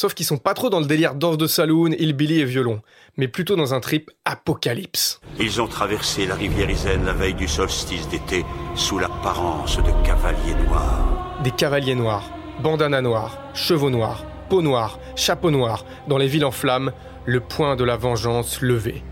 Sauf 0.00 0.14
qu'ils 0.14 0.24
sont 0.24 0.38
pas 0.38 0.54
trop 0.54 0.70
dans 0.70 0.80
le 0.80 0.86
délire 0.86 1.14
danse 1.14 1.36
de 1.36 1.46
saloon, 1.46 1.90
hillbilly 1.92 2.40
et 2.40 2.46
violon, 2.46 2.80
mais 3.18 3.28
plutôt 3.28 3.54
dans 3.54 3.74
un 3.74 3.80
trip 3.80 4.10
apocalypse. 4.24 5.20
Ils 5.38 5.60
ont 5.60 5.66
traversé 5.66 6.24
la 6.24 6.36
rivière 6.36 6.70
Isen 6.70 7.04
la 7.04 7.12
veille 7.12 7.34
du 7.34 7.46
solstice 7.46 8.08
d'été 8.08 8.46
sous 8.74 8.98
l'apparence 8.98 9.76
de 9.76 9.90
cavaliers 10.02 10.54
noirs. 10.66 11.38
Des 11.44 11.50
cavaliers 11.50 11.94
noirs, 11.94 12.32
bandanas 12.62 13.02
noirs, 13.02 13.42
chevaux 13.52 13.90
noirs, 13.90 14.24
peau 14.48 14.62
noire, 14.62 14.98
chapeau 15.16 15.50
noir, 15.50 15.84
dans 16.08 16.16
les 16.16 16.28
villes 16.28 16.46
en 16.46 16.50
flammes, 16.50 16.92
le 17.26 17.40
point 17.40 17.76
de 17.76 17.84
la 17.84 17.98
vengeance 17.98 18.62
levé. 18.62 19.02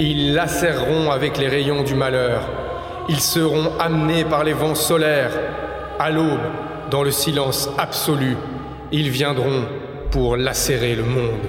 Ils 0.00 0.34
lacéreront 0.34 1.10
avec 1.10 1.38
les 1.38 1.48
rayons 1.48 1.84
du 1.84 1.94
malheur. 1.94 2.42
Ils 3.08 3.20
seront 3.20 3.70
amenés 3.78 4.24
par 4.24 4.42
les 4.42 4.52
vents 4.52 4.74
solaires. 4.74 5.30
À 6.00 6.10
l'aube, 6.10 6.40
dans 6.90 7.04
le 7.04 7.12
silence 7.12 7.68
absolu, 7.78 8.36
ils 8.90 9.08
viendront 9.10 9.64
pour 10.10 10.36
lacérer 10.36 10.96
le 10.96 11.04
monde. 11.04 11.40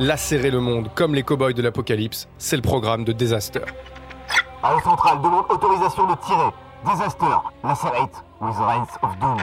Lacérer 0.00 0.50
le 0.50 0.60
monde 0.60 0.88
comme 0.94 1.14
les 1.14 1.22
cow-boys 1.22 1.52
de 1.52 1.62
l'apocalypse, 1.62 2.28
c'est 2.38 2.56
le 2.56 2.62
programme 2.62 3.04
de 3.04 3.12
Disaster. 3.12 3.60
Arrêt 4.62 4.82
central, 4.82 5.18
demande 5.22 5.44
autorisation 5.48 6.06
de 6.06 6.14
tirer. 6.26 6.50
Disaster, 6.84 7.26
lacerate 7.62 8.24
with 8.40 8.56
Reigns 8.58 8.88
of 9.02 9.16
Doom. 9.20 9.38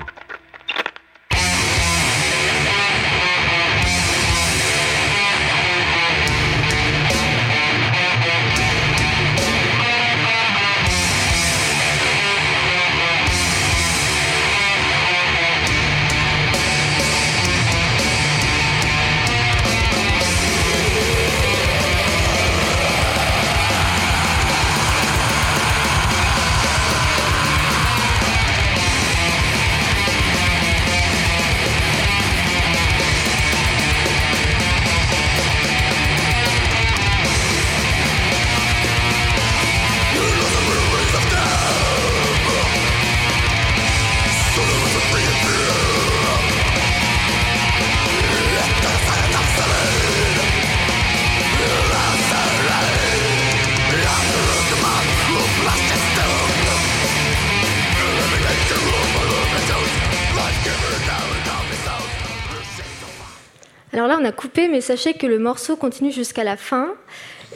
Coupé, 64.53 64.67
mais 64.67 64.81
sachez 64.81 65.13
que 65.15 65.25
le 65.27 65.39
morceau 65.39 65.75
continue 65.75 66.11
jusqu'à 66.11 66.43
la 66.43 66.57
fin 66.57 66.89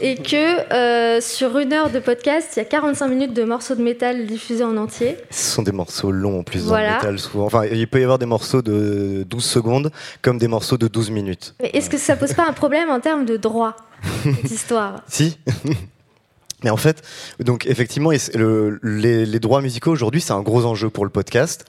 et 0.02 0.16
que 0.16 0.72
euh, 0.74 1.22
sur 1.22 1.58
une 1.60 1.74
heure 1.74 1.90
de 1.90 2.00
podcast, 2.00 2.50
il 2.56 2.60
y 2.60 2.62
a 2.62 2.66
45 2.66 3.08
minutes 3.08 3.34
de 3.34 3.44
morceaux 3.44 3.76
de 3.76 3.82
métal 3.84 4.26
diffusés 4.26 4.64
en 4.64 4.78
entier. 4.78 5.16
Ce 5.30 5.56
sont 5.56 5.62
des 5.64 5.72
morceaux 5.72 6.12
longs 6.12 6.40
en 6.40 6.44
plus 6.44 6.62
Voilà. 6.64 6.88
dans 6.90 6.94
le 6.94 7.00
métal 7.02 7.20
souvent. 7.20 7.46
Enfin, 7.46 7.66
il 7.66 7.88
peut 7.88 8.00
y 8.00 8.04
avoir 8.04 8.18
des 8.20 8.26
morceaux 8.26 8.62
de 8.62 9.24
12 9.30 9.44
secondes 9.46 9.92
comme 10.22 10.38
des 10.40 10.48
morceaux 10.48 10.78
de 10.78 10.88
12 10.88 11.12
minutes. 11.12 11.56
Mais 11.62 11.70
est-ce 11.74 11.90
que 11.90 11.98
ça 11.98 12.16
pose 12.16 12.34
pas 12.34 12.48
un 12.48 12.54
problème 12.54 12.90
en 12.90 13.00
termes 13.00 13.26
de 13.26 13.38
droit, 13.38 13.76
cette 14.24 14.52
histoire? 14.52 15.02
Si. 15.08 15.38
Mais 16.64 16.72
en 16.72 16.78
fait, 16.78 17.04
donc 17.40 17.68
effectivement, 17.68 18.10
le- 18.34 18.80
les 18.82 19.40
droits 19.40 19.62
musicaux 19.62 19.92
aujourd'hui, 19.92 20.22
c'est 20.22 20.34
un 20.34 20.42
gros 20.42 20.66
enjeu 20.66 20.90
pour 20.90 21.06
le 21.06 21.12
podcast. 21.12 21.66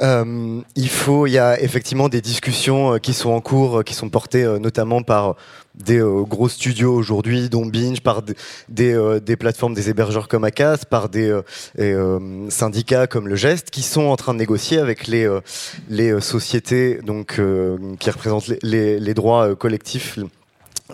Euh, 0.00 0.60
il 0.74 0.88
faut, 0.88 1.26
il 1.26 1.32
y 1.32 1.38
a 1.38 1.60
effectivement 1.60 2.08
des 2.08 2.20
discussions 2.20 2.94
euh, 2.94 2.98
qui 2.98 3.12
sont 3.12 3.30
en 3.30 3.40
cours, 3.40 3.80
euh, 3.80 3.82
qui 3.82 3.94
sont 3.94 4.08
portées 4.08 4.44
notamment 4.58 5.02
par 5.02 5.36
des 5.74 6.00
gros 6.28 6.50
studios 6.50 6.94
aujourd'hui, 6.94 7.48
dont 7.48 7.64
Binge, 7.64 8.02
par 8.02 8.22
des, 8.68 9.36
plateformes, 9.38 9.72
des 9.72 9.88
hébergeurs 9.88 10.28
comme 10.28 10.44
Acas, 10.44 10.84
par 10.88 11.08
des 11.08 11.34
syndicats 12.50 13.06
comme 13.06 13.26
le 13.26 13.36
Geste, 13.36 13.70
qui 13.70 13.80
sont 13.80 14.02
en 14.02 14.16
train 14.16 14.34
de 14.34 14.38
négocier 14.38 14.78
avec 14.78 15.06
les 15.06 16.20
sociétés 16.20 17.00
donc 17.02 17.40
qui 17.98 18.10
représentent 18.10 18.52
les, 18.62 19.14
droits 19.14 19.56
collectifs 19.56 20.18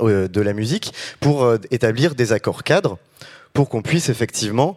de 0.00 0.40
la 0.40 0.52
musique 0.52 0.94
pour 1.18 1.54
établir 1.72 2.14
des 2.14 2.32
accords 2.32 2.62
cadres 2.62 2.98
pour 3.52 3.68
qu'on 3.68 3.82
puisse 3.82 4.08
effectivement 4.10 4.76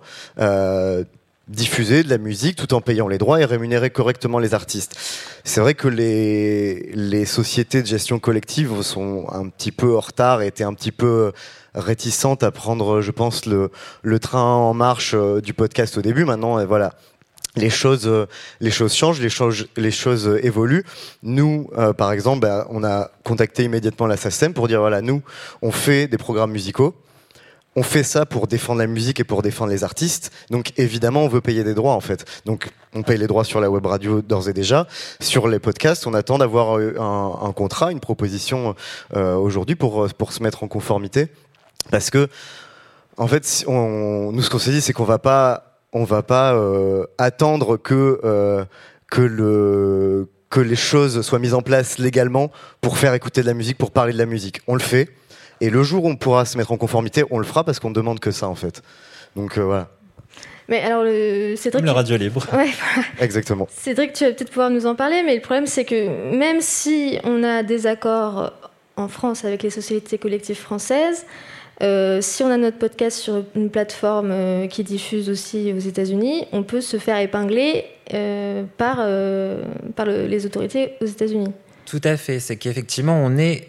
diffuser 1.52 2.04
de 2.04 2.10
la 2.10 2.18
musique 2.18 2.56
tout 2.56 2.74
en 2.74 2.82
payant 2.82 3.08
les 3.08 3.18
droits 3.18 3.40
et 3.42 3.46
rémunérer 3.46 3.90
correctement 3.90 4.40
les 4.40 4.54
artistes. 4.54 4.98
C'est 5.44 5.62
vrai 5.62 5.74
que 5.74 5.88
les, 5.88 6.92
les 6.94 7.26
sociétés 7.26 7.82
de 7.82 7.88
gestion 7.88 8.20
collective 8.20 8.82
sont 8.82 9.28
un 9.32 9.50
petit 9.50 9.72
peu 9.72 9.96
en 9.96 10.00
retard 10.00 10.42
et 10.42 10.48
étaient 10.48 10.64
un 10.64 10.74
petit 10.74 10.92
peu 10.92 11.32
réticentes 11.76 12.44
à 12.44 12.52
prendre, 12.52 13.02
je 13.02 13.12
pense, 13.12 13.46
le, 13.46 13.72
le 14.02 14.20
train 14.20 14.44
en 14.44 14.74
marche 14.74 15.14
euh, 15.14 15.42
du 15.42 15.54
podcast 15.54 15.98
au 15.98 16.02
début. 16.02 16.26
Maintenant, 16.26 16.60
et 16.60 16.66
voilà, 16.66 16.92
les 17.56 17.70
choses, 17.70 18.08
euh, 18.08 18.28
les 18.60 18.72
choses 18.72 18.94
changent, 18.94 19.20
les 19.20 19.30
choses, 19.30 19.68
les 19.76 19.92
choses 19.92 20.28
euh, 20.28 20.46
évoluent. 20.46 20.86
Nous, 21.24 21.70
euh, 21.78 21.94
par 21.94 22.12
exemple, 22.12 22.42
bah, 22.42 22.66
on 22.70 22.84
a 22.84 23.12
contacté 23.24 23.64
immédiatement 23.64 24.08
la 24.08 24.18
SACEM 24.18 24.54
pour 24.54 24.68
dire 24.68 24.80
voilà, 24.80 25.02
nous, 25.02 25.22
on 25.62 25.72
fait 25.72 26.08
des 26.08 26.18
programmes 26.18 26.52
musicaux. 26.52 26.96
On 27.76 27.84
fait 27.84 28.04
ça 28.04 28.26
pour 28.26 28.48
défendre 28.48 28.80
la 28.80 28.88
musique 28.88 29.22
et 29.22 29.24
pour 29.24 29.42
défendre 29.42 29.72
les 29.72 29.84
artistes. 29.84 30.32
Donc 30.50 30.74
évidemment, 30.78 31.24
on 31.24 31.30
veut 31.30 31.42
payer 31.42 31.64
des 31.64 31.74
droits 31.74 31.94
en 31.94 32.02
fait. 32.02 32.26
Donc 32.46 32.70
on 32.94 33.02
paye 33.02 33.18
les 33.18 33.28
droits 33.28 33.46
sur 33.46 33.62
la 33.62 33.70
web 33.70 33.86
radio 33.86 34.22
d'ores 34.22 34.50
et 34.50 34.54
déjà. 34.54 34.88
Sur 35.22 35.48
les 35.48 35.60
podcasts, 35.60 36.06
on 36.06 36.14
attend 36.14 36.38
d'avoir 36.38 36.78
euh, 36.78 36.96
un, 37.00 37.54
contrat, 37.54 37.92
une 37.92 38.02
proposition 38.02 38.76
euh, 39.16 39.36
aujourd'hui 39.36 39.76
pour 39.76 40.08
pour 40.18 40.34
se 40.34 40.44
mettre 40.44 40.64
en 40.64 40.68
conformité. 40.68 41.30
Parce 41.90 42.10
que 42.10 42.28
en 43.18 43.28
fait, 43.28 43.64
on, 43.68 44.32
nous 44.32 44.42
ce 44.42 44.50
qu'on 44.50 44.60
s'est 44.60 44.72
dit, 44.72 44.82
c'est 44.82 44.94
qu'on 44.94 45.04
va 45.04 45.20
pas 45.20 45.72
on 45.94 46.04
va 46.04 46.24
pas 46.24 46.54
euh, 46.54 47.06
attendre 47.18 47.78
que 47.78 48.20
euh, 48.24 48.66
que 49.10 49.22
le 49.22 50.30
que 50.50 50.60
les 50.60 50.76
choses 50.76 51.22
soient 51.22 51.40
mises 51.40 51.54
en 51.54 51.62
place 51.62 51.98
légalement 51.98 52.52
pour 52.82 52.98
faire 52.98 53.14
écouter 53.14 53.42
de 53.42 53.48
la 53.48 53.54
musique, 53.54 53.78
pour 53.78 53.92
parler 53.92 54.14
de 54.14 54.18
la 54.18 54.26
musique. 54.26 54.62
On 54.68 54.74
le 54.74 54.82
fait. 54.82 55.10
Et 55.62 55.70
le 55.70 55.84
jour 55.84 56.04
où 56.04 56.10
on 56.10 56.16
pourra 56.18 56.44
se 56.46 56.58
mettre 56.58 56.72
en 56.74 56.78
conformité, 56.78 57.24
on 57.32 57.38
le 57.38 57.46
fera 57.46 57.64
parce 57.64 57.80
qu'on 57.80 57.92
demande 57.92 58.20
que 58.20 58.32
ça 58.32 58.48
en 58.50 58.56
fait. 58.56 58.82
Donc 59.38 59.58
euh, 59.58 59.64
voilà. 59.64 59.88
Mais 60.68 60.80
alors, 60.82 61.04
le... 61.04 61.56
Cédric. 61.58 61.80
Comme 61.82 61.86
la 61.86 61.94
radio 61.94 62.16
libre. 62.18 62.46
Ouais, 62.54 62.70
voilà. 62.94 63.08
Exactement. 63.20 63.68
Cédric, 63.72 64.14
tu 64.14 64.24
vas 64.26 64.32
peut-être 64.32 64.50
pouvoir 64.50 64.70
nous 64.70 64.86
en 64.86 64.96
parler, 64.96 65.22
mais 65.26 65.36
le 65.36 65.42
problème, 65.42 65.68
c'est 65.68 65.84
que 65.86 66.36
même 66.36 66.62
si 66.62 67.18
on 67.26 67.44
a 67.44 67.62
des 67.64 67.88
accords 67.88 68.54
en 68.96 69.08
France 69.08 69.44
avec 69.44 69.64
les 69.64 69.70
sociétés 69.70 70.18
collectives 70.18 70.58
françaises, 70.58 71.26
euh, 71.84 72.22
si 72.22 72.44
on 72.44 72.50
a 72.50 72.58
notre 72.58 72.78
podcast 72.78 73.18
sur 73.18 73.44
une 73.56 73.70
plateforme 73.70 74.30
euh, 74.32 74.68
qui 74.68 74.84
diffuse 74.84 75.30
aussi 75.30 75.74
aux 75.76 75.80
États-Unis, 75.80 76.46
on 76.54 76.64
peut 76.64 76.80
se 76.82 76.98
faire 76.98 77.18
épingler 77.20 77.86
euh, 78.14 78.64
par, 78.78 78.98
euh, 79.00 79.64
par 79.96 80.06
le- 80.06 80.28
les 80.28 80.46
autorités 80.46 80.94
aux 81.02 81.06
États-Unis. 81.06 81.52
Tout 81.86 82.02
à 82.04 82.16
fait. 82.18 82.40
C'est 82.40 82.56
qu'effectivement, 82.56 83.20
on 83.22 83.38
est 83.38 83.68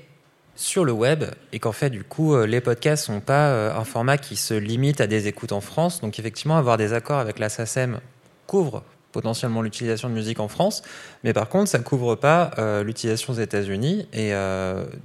sur 0.54 0.84
le 0.84 0.92
web 0.92 1.24
et 1.52 1.58
qu'en 1.58 1.72
fait, 1.72 1.90
du 1.90 2.04
coup, 2.04 2.34
euh, 2.34 2.46
les 2.46 2.60
podcasts 2.60 3.04
sont 3.04 3.20
pas 3.20 3.48
euh, 3.48 3.74
un 3.74 3.84
format 3.84 4.18
qui 4.18 4.36
se 4.36 4.54
limite 4.54 5.00
à 5.00 5.06
des 5.06 5.26
écoutes 5.26 5.52
en 5.52 5.60
France. 5.60 6.00
Donc, 6.00 6.18
effectivement, 6.18 6.56
avoir 6.56 6.76
des 6.76 6.92
accords 6.92 7.18
avec 7.18 7.38
la 7.38 7.48
SACEM 7.48 8.00
couvre 8.46 8.84
potentiellement 9.12 9.60
l'utilisation 9.60 10.08
de 10.08 10.14
musique 10.14 10.40
en 10.40 10.48
France, 10.48 10.82
mais 11.22 11.34
par 11.34 11.50
contre, 11.50 11.68
ça 11.68 11.78
couvre 11.80 12.14
pas 12.14 12.50
euh, 12.56 12.82
l'utilisation 12.82 13.34
aux 13.34 13.36
États-Unis. 13.36 14.06
Et 14.14 14.32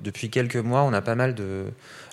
depuis 0.02 0.30
quelques 0.30 0.56
mois, 0.56 0.84
on 0.84 0.94
a 0.94 1.02
pas 1.02 1.16
mal 1.16 1.36
de 1.36 1.66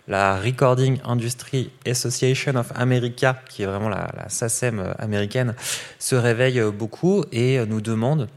la 0.08 0.36
Recording 0.36 0.98
Industry 1.04 1.70
Association 1.86 2.56
of 2.56 2.72
America, 2.74 3.40
qui 3.48 3.62
est 3.62 3.66
vraiment 3.66 3.88
la, 3.88 4.10
la 4.16 4.28
SACEM 4.28 4.94
américaine, 4.98 5.54
se 6.00 6.16
réveille 6.16 6.60
beaucoup 6.72 7.24
et 7.30 7.64
nous 7.64 7.80
demande 7.80 8.28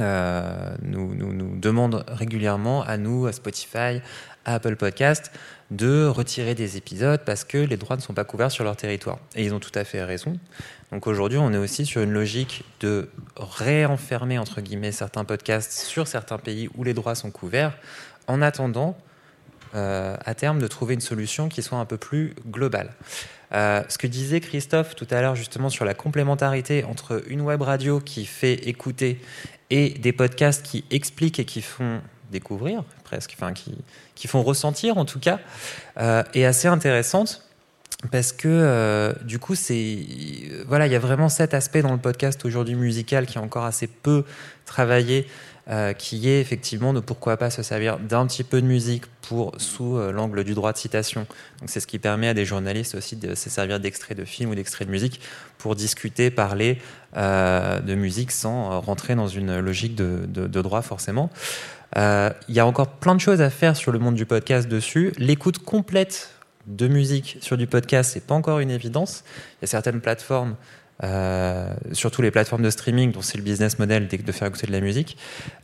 euh, 0.00 0.74
nous, 0.82 1.14
nous, 1.14 1.32
nous 1.32 1.56
demande 1.58 2.04
régulièrement 2.08 2.82
à 2.82 2.96
nous, 2.96 3.26
à 3.26 3.32
Spotify, 3.32 4.00
à 4.44 4.54
Apple 4.54 4.76
Podcast, 4.76 5.32
de 5.70 6.06
retirer 6.06 6.54
des 6.54 6.76
épisodes 6.76 7.20
parce 7.24 7.44
que 7.44 7.58
les 7.58 7.76
droits 7.76 7.96
ne 7.96 8.02
sont 8.02 8.14
pas 8.14 8.24
couverts 8.24 8.50
sur 8.50 8.64
leur 8.64 8.76
territoire. 8.76 9.18
Et 9.34 9.44
ils 9.44 9.54
ont 9.54 9.60
tout 9.60 9.72
à 9.74 9.84
fait 9.84 10.02
raison. 10.02 10.38
Donc 10.92 11.06
aujourd'hui, 11.06 11.38
on 11.38 11.52
est 11.52 11.58
aussi 11.58 11.84
sur 11.84 12.02
une 12.02 12.12
logique 12.12 12.64
de 12.80 13.08
réenfermer, 13.36 14.38
entre 14.38 14.60
guillemets, 14.60 14.92
certains 14.92 15.24
podcasts 15.24 15.72
sur 15.72 16.06
certains 16.06 16.38
pays 16.38 16.68
où 16.76 16.84
les 16.84 16.94
droits 16.94 17.14
sont 17.14 17.30
couverts, 17.30 17.76
en 18.28 18.40
attendant, 18.40 18.96
euh, 19.74 20.16
à 20.24 20.34
terme, 20.34 20.60
de 20.60 20.68
trouver 20.68 20.94
une 20.94 21.00
solution 21.00 21.48
qui 21.48 21.62
soit 21.62 21.78
un 21.78 21.84
peu 21.84 21.96
plus 21.96 22.34
globale. 22.48 22.90
Euh, 23.52 23.82
ce 23.88 23.98
que 23.98 24.06
disait 24.06 24.40
Christophe 24.40 24.96
tout 24.96 25.06
à 25.10 25.20
l'heure 25.20 25.36
justement 25.36 25.68
sur 25.68 25.84
la 25.84 25.94
complémentarité 25.94 26.82
entre 26.82 27.22
une 27.28 27.40
web 27.40 27.62
radio 27.62 28.00
qui 28.00 28.26
fait 28.26 28.54
écouter 28.68 29.20
et 29.70 29.90
des 29.90 30.12
podcasts 30.12 30.64
qui 30.64 30.84
expliquent 30.90 31.38
et 31.38 31.44
qui 31.44 31.62
font 31.62 32.00
découvrir 32.30 32.82
presque, 33.04 33.34
enfin 33.36 33.52
qui, 33.52 33.74
qui 34.14 34.26
font 34.26 34.42
ressentir 34.42 34.98
en 34.98 35.04
tout 35.04 35.20
cas, 35.20 35.38
euh, 35.98 36.22
est 36.34 36.44
assez 36.44 36.68
intéressante 36.68 37.42
parce 38.10 38.32
que 38.32 38.48
euh, 38.48 39.12
du 39.22 39.38
coup 39.38 39.54
c'est 39.54 39.98
voilà 40.66 40.86
il 40.86 40.92
y 40.92 40.96
a 40.96 40.98
vraiment 40.98 41.30
cet 41.30 41.54
aspect 41.54 41.80
dans 41.80 41.92
le 41.92 41.98
podcast 41.98 42.44
aujourd'hui 42.44 42.74
musical 42.74 43.26
qui 43.26 43.38
est 43.38 43.40
encore 43.40 43.64
assez 43.64 43.86
peu 43.86 44.24
travaillé 44.66 45.26
euh, 45.68 45.92
qui 45.92 46.28
est 46.28 46.40
effectivement 46.40 46.92
de 46.92 47.00
pourquoi 47.00 47.36
pas 47.36 47.50
se 47.50 47.62
servir 47.62 47.98
d'un 47.98 48.26
petit 48.26 48.44
peu 48.44 48.62
de 48.62 48.66
musique 48.66 49.04
pour 49.22 49.52
sous 49.58 49.96
euh, 49.96 50.12
l'angle 50.12 50.44
du 50.44 50.54
droit 50.54 50.72
de 50.72 50.78
citation. 50.78 51.26
Donc 51.60 51.70
c'est 51.70 51.80
ce 51.80 51.86
qui 51.88 51.98
permet 51.98 52.28
à 52.28 52.34
des 52.34 52.44
journalistes 52.44 52.94
aussi 52.94 53.16
de 53.16 53.34
se 53.34 53.50
servir 53.50 53.80
d'extraits 53.80 54.16
de 54.16 54.24
films 54.24 54.50
ou 54.50 54.54
d'extraits 54.54 54.86
de 54.86 54.92
musique 54.92 55.20
pour 55.58 55.74
discuter, 55.74 56.30
parler 56.30 56.78
euh, 57.16 57.80
de 57.80 57.94
musique 57.96 58.30
sans 58.30 58.80
rentrer 58.80 59.16
dans 59.16 59.26
une 59.26 59.58
logique 59.58 59.96
de, 59.96 60.20
de- 60.26 60.62
droit 60.62 60.82
forcément. 60.82 61.30
Il 61.96 62.54
y 62.54 62.60
a 62.60 62.66
encore 62.66 62.88
plein 62.88 63.14
de 63.14 63.20
choses 63.20 63.40
à 63.40 63.50
faire 63.50 63.74
sur 63.74 63.90
le 63.90 63.98
monde 63.98 64.14
du 64.14 64.26
podcast 64.26 64.68
dessus. 64.68 65.12
L'écoute 65.18 65.58
complète 65.58 66.30
de 66.66 66.88
musique 66.88 67.38
sur 67.40 67.56
du 67.56 67.66
podcast, 67.66 68.10
c'est 68.12 68.26
pas 68.26 68.34
encore 68.34 68.58
une 68.58 68.70
évidence. 68.70 69.24
Il 69.54 69.62
y 69.62 69.64
a 69.64 69.66
certaines 69.68 70.00
plateformes 70.00 70.56
euh, 71.04 71.74
surtout 71.92 72.22
les 72.22 72.30
plateformes 72.30 72.62
de 72.62 72.70
streaming, 72.70 73.12
dont 73.12 73.20
c'est 73.22 73.36
le 73.36 73.44
business 73.44 73.78
model 73.78 74.08
de 74.08 74.32
faire 74.32 74.48
écouter 74.48 74.66
de 74.66 74.72
la 74.72 74.80
musique, 74.80 75.16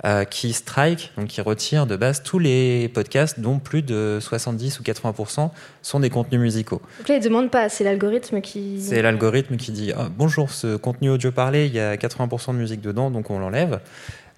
euh, 0.04 0.24
qui 0.24 0.52
strike, 0.52 1.12
donc 1.16 1.28
qui 1.28 1.40
retire 1.40 1.86
de 1.86 1.96
base 1.96 2.22
tous 2.22 2.38
les 2.38 2.88
podcasts 2.88 3.40
dont 3.40 3.58
plus 3.58 3.82
de 3.82 4.18
70 4.20 4.80
ou 4.80 4.82
80% 4.82 5.50
sont 5.80 6.00
des 6.00 6.10
contenus 6.10 6.40
musicaux. 6.40 6.82
Donc 6.98 7.08
là, 7.08 7.16
ils 7.16 7.20
ne 7.20 7.24
demandent 7.24 7.50
pas, 7.50 7.68
c'est 7.68 7.84
l'algorithme 7.84 8.40
qui. 8.40 8.80
C'est 8.80 9.02
l'algorithme 9.02 9.56
qui 9.56 9.72
dit 9.72 9.92
Ah, 9.96 10.08
bonjour, 10.14 10.50
ce 10.50 10.76
contenu 10.76 11.10
audio 11.10 11.32
parlé, 11.32 11.66
il 11.66 11.74
y 11.74 11.80
a 11.80 11.96
80% 11.96 12.52
de 12.52 12.58
musique 12.58 12.80
dedans, 12.80 13.10
donc 13.10 13.30
on 13.30 13.38
l'enlève. 13.38 13.80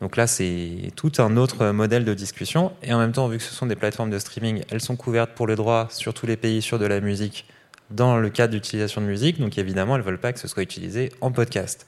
Donc 0.00 0.16
là, 0.16 0.26
c'est 0.26 0.92
tout 0.96 1.12
un 1.18 1.36
autre 1.36 1.70
modèle 1.70 2.04
de 2.04 2.14
discussion. 2.14 2.72
Et 2.82 2.92
en 2.92 2.98
même 2.98 3.12
temps, 3.12 3.28
vu 3.28 3.38
que 3.38 3.42
ce 3.42 3.54
sont 3.54 3.66
des 3.66 3.76
plateformes 3.76 4.10
de 4.10 4.18
streaming, 4.18 4.62
elles 4.70 4.80
sont 4.80 4.96
couvertes 4.96 5.30
pour 5.34 5.46
le 5.46 5.56
droit 5.56 5.86
sur 5.90 6.12
tous 6.14 6.26
les 6.26 6.36
pays 6.36 6.62
sur 6.62 6.78
de 6.78 6.86
la 6.86 7.00
musique 7.00 7.46
dans 7.90 8.16
le 8.16 8.30
cadre 8.30 8.54
d'utilisation 8.54 9.00
de 9.00 9.06
musique. 9.06 9.38
Donc 9.40 9.58
évidemment, 9.58 9.94
elles 9.96 10.02
ne 10.02 10.06
veulent 10.06 10.20
pas 10.20 10.32
que 10.32 10.40
ce 10.40 10.48
soit 10.48 10.62
utilisé 10.62 11.12
en 11.20 11.32
podcast. 11.32 11.86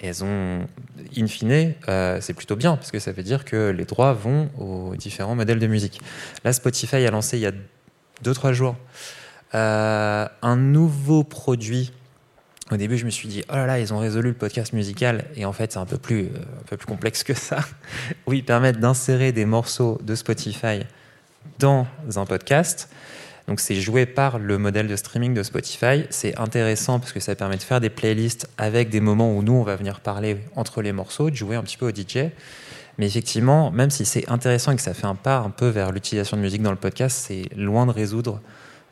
Elles 0.00 0.22
ont, 0.24 0.66
in 1.16 1.26
fine, 1.26 1.74
euh, 1.88 2.18
c'est 2.20 2.34
plutôt 2.34 2.56
bien, 2.56 2.76
parce 2.76 2.90
que 2.90 2.98
ça 2.98 3.12
veut 3.12 3.22
dire 3.22 3.44
que 3.44 3.70
les 3.70 3.86
droits 3.86 4.12
vont 4.12 4.50
aux 4.58 4.94
différents 4.94 5.34
modèles 5.34 5.58
de 5.58 5.66
musique. 5.66 6.00
Là, 6.44 6.52
Spotify 6.52 6.96
a 7.06 7.10
lancé 7.10 7.38
il 7.38 7.40
y 7.40 7.46
a 7.46 7.52
2-3 8.22 8.52
jours 8.52 8.76
euh, 9.54 10.26
un 10.42 10.56
nouveau 10.56 11.24
produit. 11.24 11.92
Au 12.70 12.76
début, 12.76 12.98
je 12.98 13.06
me 13.06 13.10
suis 13.10 13.28
dit, 13.28 13.44
oh 13.48 13.54
là 13.54 13.64
là, 13.64 13.78
ils 13.78 13.94
ont 13.94 13.98
résolu 13.98 14.30
le 14.30 14.34
podcast 14.34 14.72
musical. 14.72 15.24
Et 15.34 15.44
en 15.44 15.52
fait, 15.52 15.72
c'est 15.72 15.78
un 15.78 15.86
peu 15.86 15.98
plus, 15.98 16.24
euh, 16.24 16.38
un 16.60 16.64
peu 16.66 16.76
plus 16.76 16.86
complexe 16.86 17.22
que 17.22 17.32
ça. 17.32 17.60
où 18.26 18.34
ils 18.34 18.44
permettent 18.44 18.80
d'insérer 18.80 19.32
des 19.32 19.46
morceaux 19.46 19.98
de 20.02 20.14
Spotify 20.14 20.80
dans 21.58 21.86
un 22.16 22.26
podcast. 22.26 22.90
Donc, 23.48 23.60
c'est 23.60 23.76
joué 23.76 24.06
par 24.06 24.38
le 24.38 24.58
modèle 24.58 24.88
de 24.88 24.96
streaming 24.96 25.32
de 25.32 25.42
Spotify. 25.42 26.04
C'est 26.10 26.36
intéressant 26.38 26.98
parce 26.98 27.12
que 27.12 27.20
ça 27.20 27.34
permet 27.36 27.56
de 27.56 27.62
faire 27.62 27.80
des 27.80 27.90
playlists 27.90 28.48
avec 28.58 28.90
des 28.90 29.00
moments 29.00 29.32
où 29.36 29.42
nous, 29.42 29.52
on 29.52 29.62
va 29.62 29.76
venir 29.76 30.00
parler 30.00 30.38
entre 30.56 30.82
les 30.82 30.92
morceaux, 30.92 31.30
de 31.30 31.36
jouer 31.36 31.56
un 31.56 31.62
petit 31.62 31.76
peu 31.76 31.86
au 31.86 31.94
DJ. 31.94 32.30
Mais 32.98 33.06
effectivement, 33.06 33.70
même 33.70 33.90
si 33.90 34.04
c'est 34.04 34.28
intéressant 34.28 34.72
et 34.72 34.76
que 34.76 34.82
ça 34.82 34.94
fait 34.94 35.06
un 35.06 35.14
pas 35.14 35.38
un 35.38 35.50
peu 35.50 35.68
vers 35.68 35.92
l'utilisation 35.92 36.36
de 36.36 36.42
musique 36.42 36.62
dans 36.62 36.70
le 36.70 36.76
podcast, 36.76 37.24
c'est 37.28 37.44
loin 37.54 37.86
de 37.86 37.92
résoudre 37.92 38.40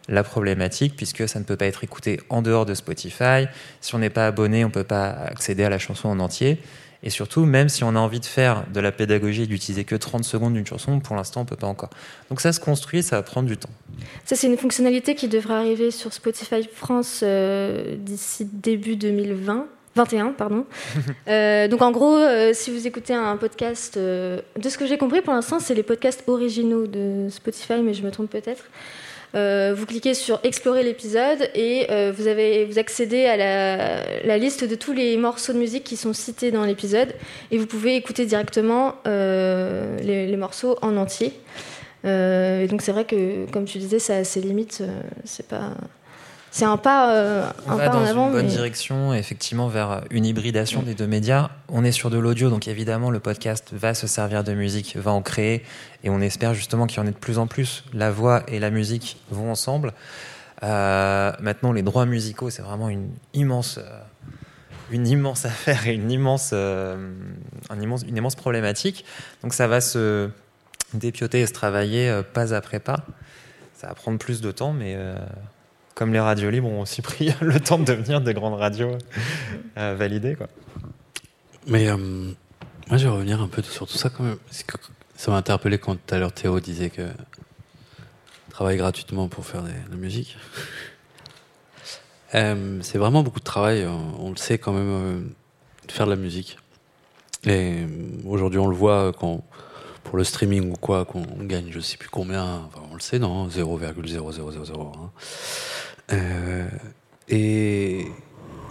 la 0.08 0.22
problématique 0.22 0.96
puisque 0.96 1.28
ça 1.28 1.38
ne 1.38 1.44
peut 1.44 1.56
pas 1.56 1.66
être 1.66 1.82
écouté 1.82 2.20
en 2.28 2.42
dehors 2.42 2.66
de 2.66 2.74
Spotify. 2.74 3.46
Si 3.80 3.94
on 3.94 3.98
n'est 3.98 4.10
pas 4.10 4.26
abonné, 4.26 4.64
on 4.64 4.68
ne 4.68 4.72
peut 4.72 4.84
pas 4.84 5.08
accéder 5.08 5.64
à 5.64 5.70
la 5.70 5.78
chanson 5.78 6.08
en 6.08 6.20
entier. 6.20 6.60
Et 7.04 7.10
surtout, 7.10 7.44
même 7.44 7.68
si 7.68 7.84
on 7.84 7.90
a 7.90 7.98
envie 7.98 8.18
de 8.18 8.24
faire 8.24 8.64
de 8.72 8.80
la 8.80 8.90
pédagogie 8.90 9.42
et 9.42 9.46
d'utiliser 9.46 9.84
que 9.84 9.94
30 9.94 10.24
secondes 10.24 10.54
d'une 10.54 10.66
chanson, 10.66 10.98
pour 11.00 11.14
l'instant, 11.14 11.42
on 11.42 11.44
ne 11.44 11.48
peut 11.48 11.54
pas 11.54 11.66
encore. 11.66 11.90
Donc 12.30 12.40
ça 12.40 12.52
se 12.52 12.58
construit, 12.58 13.02
ça 13.02 13.16
va 13.16 13.22
prendre 13.22 13.46
du 13.46 13.58
temps. 13.58 13.68
Ça, 14.24 14.36
c'est 14.36 14.46
une 14.46 14.56
fonctionnalité 14.56 15.14
qui 15.14 15.28
devrait 15.28 15.54
arriver 15.54 15.90
sur 15.90 16.14
Spotify 16.14 16.66
France 16.72 17.20
euh, 17.22 17.94
d'ici 17.98 18.48
début 18.50 18.96
2020. 18.96 19.66
21, 19.96 20.32
pardon. 20.32 20.64
Euh, 21.28 21.68
donc 21.68 21.82
en 21.82 21.90
gros, 21.90 22.16
euh, 22.16 22.50
si 22.52 22.70
vous 22.70 22.86
écoutez 22.86 23.14
un 23.14 23.36
podcast, 23.36 23.96
de 23.96 24.42
ce 24.62 24.76
que 24.76 24.86
j'ai 24.86 24.98
compris 24.98 25.20
pour 25.22 25.32
l'instant, 25.32 25.58
c'est 25.60 25.74
les 25.74 25.82
podcasts 25.82 26.22
originaux 26.26 26.86
de 26.86 27.28
Spotify, 27.30 27.80
mais 27.82 27.94
je 27.94 28.02
me 28.02 28.10
trompe 28.10 28.30
peut-être. 28.30 28.64
Euh, 29.34 29.74
vous 29.76 29.84
cliquez 29.84 30.14
sur 30.14 30.38
explorer 30.44 30.84
l'épisode 30.84 31.50
et 31.54 31.86
euh, 31.90 32.12
vous, 32.16 32.28
avez, 32.28 32.64
vous 32.66 32.78
accédez 32.78 33.24
à 33.24 33.36
la, 33.36 34.38
liste 34.38 34.64
de 34.64 34.74
tous 34.76 34.92
les 34.92 35.16
morceaux 35.16 35.52
de 35.52 35.58
musique 35.58 35.82
qui 35.82 35.96
sont 35.96 36.12
cités 36.12 36.52
dans 36.52 36.64
l'épisode 36.64 37.14
et 37.50 37.58
vous 37.58 37.66
pouvez 37.66 37.96
écouter 37.96 38.26
directement 38.26 38.94
euh, 39.06 39.98
les, 40.00 40.36
morceaux 40.36 40.76
en 40.82 40.96
entier. 40.96 41.32
et 42.04 42.66
donc 42.68 42.82
c'est 42.82 42.92
vrai 42.92 43.04
que, 43.04 43.50
comme 43.50 43.64
tu 43.64 43.78
disais, 43.78 43.98
ça 43.98 44.16
a 44.16 44.24
ses 44.24 44.40
limites. 44.40 44.82
c'est 45.24 45.48
pas 45.48 45.72
c'est 46.54 46.66
un 46.66 46.76
pas, 46.76 47.10
euh, 47.10 47.50
on 47.66 47.74
va 47.74 47.88
dans 47.88 48.06
une 48.06 48.30
bonne 48.30 48.46
direction, 48.46 49.12
effectivement, 49.12 49.66
vers 49.66 50.04
une 50.12 50.24
hybridation 50.24 50.82
des 50.82 50.94
deux 50.94 51.08
médias. 51.08 51.50
On 51.68 51.82
est 51.82 51.90
sur 51.90 52.10
de 52.10 52.16
l'audio, 52.16 52.48
donc 52.48 52.68
évidemment, 52.68 53.10
le 53.10 53.18
podcast 53.18 53.72
va 53.72 53.92
se 53.92 54.06
servir 54.06 54.44
de 54.44 54.54
musique, 54.54 54.96
va 54.96 55.10
en 55.10 55.20
créer, 55.20 55.64
et 56.04 56.10
on 56.10 56.20
espère 56.20 56.54
justement 56.54 56.86
qu'il 56.86 56.98
y 56.98 57.00
en 57.00 57.08
ait 57.08 57.10
de 57.10 57.16
plus 57.16 57.38
en 57.38 57.48
plus. 57.48 57.82
La 57.92 58.12
voix 58.12 58.44
et 58.46 58.60
la 58.60 58.70
musique 58.70 59.16
vont 59.32 59.50
ensemble. 59.50 59.94
Euh, 60.62 61.32
maintenant, 61.40 61.72
les 61.72 61.82
droits 61.82 62.06
musicaux, 62.06 62.50
c'est 62.50 62.62
vraiment 62.62 62.88
une 62.88 63.10
immense, 63.32 63.78
euh, 63.78 63.98
une 64.92 65.08
immense 65.08 65.44
affaire 65.46 65.88
et 65.88 65.94
une 65.94 66.12
immense, 66.12 66.52
un 66.52 67.80
immense, 67.80 68.04
une 68.06 68.16
immense 68.16 68.36
problématique. 68.36 69.04
Donc, 69.42 69.54
ça 69.54 69.66
va 69.66 69.80
se 69.80 70.30
dépioter 70.92 71.40
et 71.40 71.46
se 71.48 71.52
travailler 71.52 72.20
pas 72.32 72.54
après 72.54 72.78
pas. 72.78 73.04
Ça 73.74 73.88
va 73.88 73.94
prendre 73.94 74.20
plus 74.20 74.40
de 74.40 74.52
temps, 74.52 74.72
mais 74.72 74.96
comme 75.94 76.12
les 76.12 76.20
radios 76.20 76.50
libres 76.50 76.68
ont 76.68 76.80
aussi 76.80 77.02
pris 77.02 77.32
le 77.40 77.60
temps 77.60 77.78
de 77.78 77.84
devenir 77.84 78.20
des 78.20 78.34
grandes 78.34 78.58
radios 78.58 78.98
euh, 79.78 79.94
validées. 79.96 80.34
Quoi. 80.34 80.48
Mais 81.66 81.88
euh, 81.88 81.96
moi, 81.96 82.98
je 82.98 83.04
vais 83.04 83.12
revenir 83.12 83.40
un 83.40 83.48
peu 83.48 83.62
sur 83.62 83.86
tout 83.86 83.96
ça 83.96 84.10
quand 84.10 84.24
même. 84.24 84.36
Ça 85.16 85.30
m'a 85.30 85.36
interpellé 85.36 85.78
quand 85.78 85.94
tout 85.94 86.14
à 86.14 86.18
l'heure 86.18 86.32
Théo 86.32 86.58
disait 86.60 86.90
que 86.90 87.02
travaille 88.50 88.76
gratuitement 88.76 89.28
pour 89.28 89.46
faire 89.46 89.62
de 89.62 89.70
la 89.90 89.96
musique. 89.96 90.36
Euh, 92.34 92.80
c'est 92.82 92.98
vraiment 92.98 93.22
beaucoup 93.22 93.38
de 93.38 93.44
travail, 93.44 93.86
on, 93.86 94.30
le 94.30 94.36
sait 94.36 94.58
quand 94.58 94.72
même, 94.72 95.30
de 95.86 95.92
faire 95.92 96.06
de 96.06 96.10
la 96.10 96.16
musique. 96.16 96.58
Et 97.46 97.86
aujourd'hui, 98.26 98.58
on 98.58 98.66
le 98.66 98.74
voit 98.74 99.12
quand, 99.12 99.44
pour 100.04 100.16
le 100.16 100.24
streaming 100.24 100.70
ou 100.70 100.76
quoi, 100.76 101.04
qu'on 101.04 101.22
gagne 101.40 101.68
je 101.70 101.80
sais 101.80 101.96
plus 101.96 102.08
combien, 102.08 102.68
on 102.90 102.94
le 102.94 103.00
sait, 103.00 103.18
non 103.18 103.48
0,0000. 103.48 105.10
Euh, 106.12 106.68
et, 107.28 108.06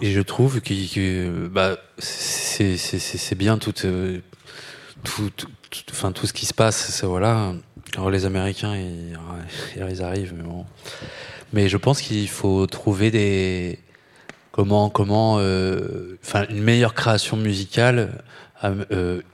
je 0.00 0.20
trouve 0.20 0.60
que, 0.60 1.48
bah, 1.48 1.76
c'est 1.98 3.34
bien 3.36 3.58
tout, 3.58 3.74
euh, 3.84 4.20
tout, 5.02 5.30
tout, 5.30 5.48
enfin, 5.90 6.12
ce 6.22 6.32
qui 6.32 6.46
se 6.46 6.54
passe. 6.54 7.02
Voilà. 7.04 7.54
Alors 7.96 8.10
les 8.10 8.24
Américains, 8.24 8.76
ils, 8.76 9.18
ils 9.90 10.02
arrivent, 10.02 10.34
mais 10.36 10.42
bon. 10.42 10.64
Mais 11.52 11.68
je 11.68 11.76
pense 11.76 12.00
qu'il 12.00 12.28
faut 12.28 12.66
trouver 12.66 13.10
des 13.10 13.78
comment 14.50 14.88
comment 14.88 15.38
euh, 15.38 16.16
enfin 16.22 16.46
une 16.48 16.62
meilleure 16.62 16.94
création 16.94 17.36
musicale 17.36 18.22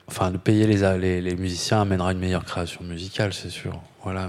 enfin 0.08 0.30
de 0.30 0.36
payer 0.36 0.66
les, 0.66 1.36
musiciens 1.36 1.82
amènera 1.82 2.12
une 2.12 2.18
meilleure 2.18 2.44
création 2.44 2.82
musicale 2.84 3.32
c'est 3.32 3.50
sûr. 3.50 3.80
Voilà 4.02 4.28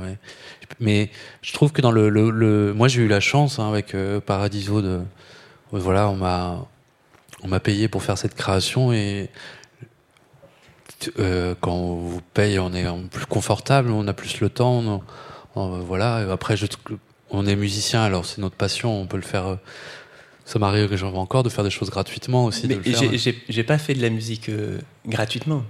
mais 0.80 1.10
je 1.41 1.54
trouve 1.54 1.72
que 1.72 1.82
dans 1.82 1.91
le, 1.91 2.74
moi 2.74 2.88
j'ai 2.88 3.02
eu 3.02 3.08
la 3.08 3.20
chance 3.20 3.60
hein, 3.60 3.70
avec 3.70 3.95
euh, 3.95 4.20
Paradiso 4.20 4.82
de 4.82 5.02
voilà 5.72 6.10
on 6.10 6.18
m'a 7.47 7.60
payé 7.60 7.88
pour 7.88 8.04
faire 8.04 8.18
cette 8.18 8.36
création 8.36 8.91
et 8.93 9.30
euh, 11.20 11.56
quand 11.60 11.74
on 11.74 11.95
vous 11.95 12.22
paye 12.34 12.60
on 12.60 12.74
est 12.74 12.86
plus 13.10 13.26
confortable 13.26 13.91
on 13.91 14.08
a 14.08 14.14
plus 14.14 14.39
le 14.41 14.49
temps 14.49 15.02
voilà 15.56 16.32
après 16.32 16.56
on 17.30 17.45
est 17.45 17.56
musicien 17.56 18.04
alors 18.04 18.26
c'est 18.26 18.39
notre 18.39 18.56
passion 18.56 19.02
on 19.02 19.08
peut 19.08 19.18
le 19.18 19.24
faire 19.24 19.58
ça 20.52 20.60
m'arrive 20.60 20.89
que 20.89 20.97
j'en 20.97 21.14
encore 21.14 21.43
de 21.43 21.49
faire 21.49 21.64
des 21.64 21.70
choses 21.70 21.89
gratuitement 21.89 22.45
aussi. 22.45 22.68
Mais 22.68 22.78
j'ai 23.49 23.64
pas 23.64 23.78
fait 23.78 23.93
de 23.93 24.02
la 24.02 24.10
musique 24.10 24.52
gratuitement. 25.08 25.64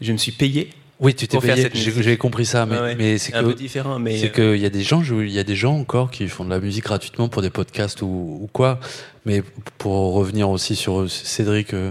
Je 0.00 0.12
me 0.12 0.18
suis 0.18 0.32
payé 0.32 0.70
oui, 1.02 1.16
tu 1.16 1.26
t'es 1.26 1.38
payé. 1.38 1.68
J'ai 1.74 2.16
compris 2.16 2.46
ça, 2.46 2.64
mais, 2.64 2.94
mais 2.94 3.18
c'est 3.18 3.34
un 3.34 3.42
peu 3.42 3.54
différent. 3.54 3.98
Mais 3.98 4.18
c'est 4.18 4.30
qu'il 4.30 4.56
y 4.58 4.66
a 4.66 4.70
des 4.70 4.82
gens, 4.82 5.02
il 5.02 5.32
y 5.32 5.40
a 5.40 5.44
des 5.44 5.56
gens 5.56 5.76
encore 5.76 6.12
qui 6.12 6.28
font 6.28 6.44
de 6.44 6.50
la 6.50 6.60
musique 6.60 6.84
gratuitement 6.84 7.28
pour 7.28 7.42
des 7.42 7.50
podcasts 7.50 8.02
ou, 8.02 8.38
ou 8.40 8.48
quoi. 8.52 8.78
Mais 9.26 9.42
pour 9.78 10.14
revenir 10.14 10.48
aussi 10.48 10.76
sur 10.76 11.10
Cédric, 11.10 11.74
euh, 11.74 11.90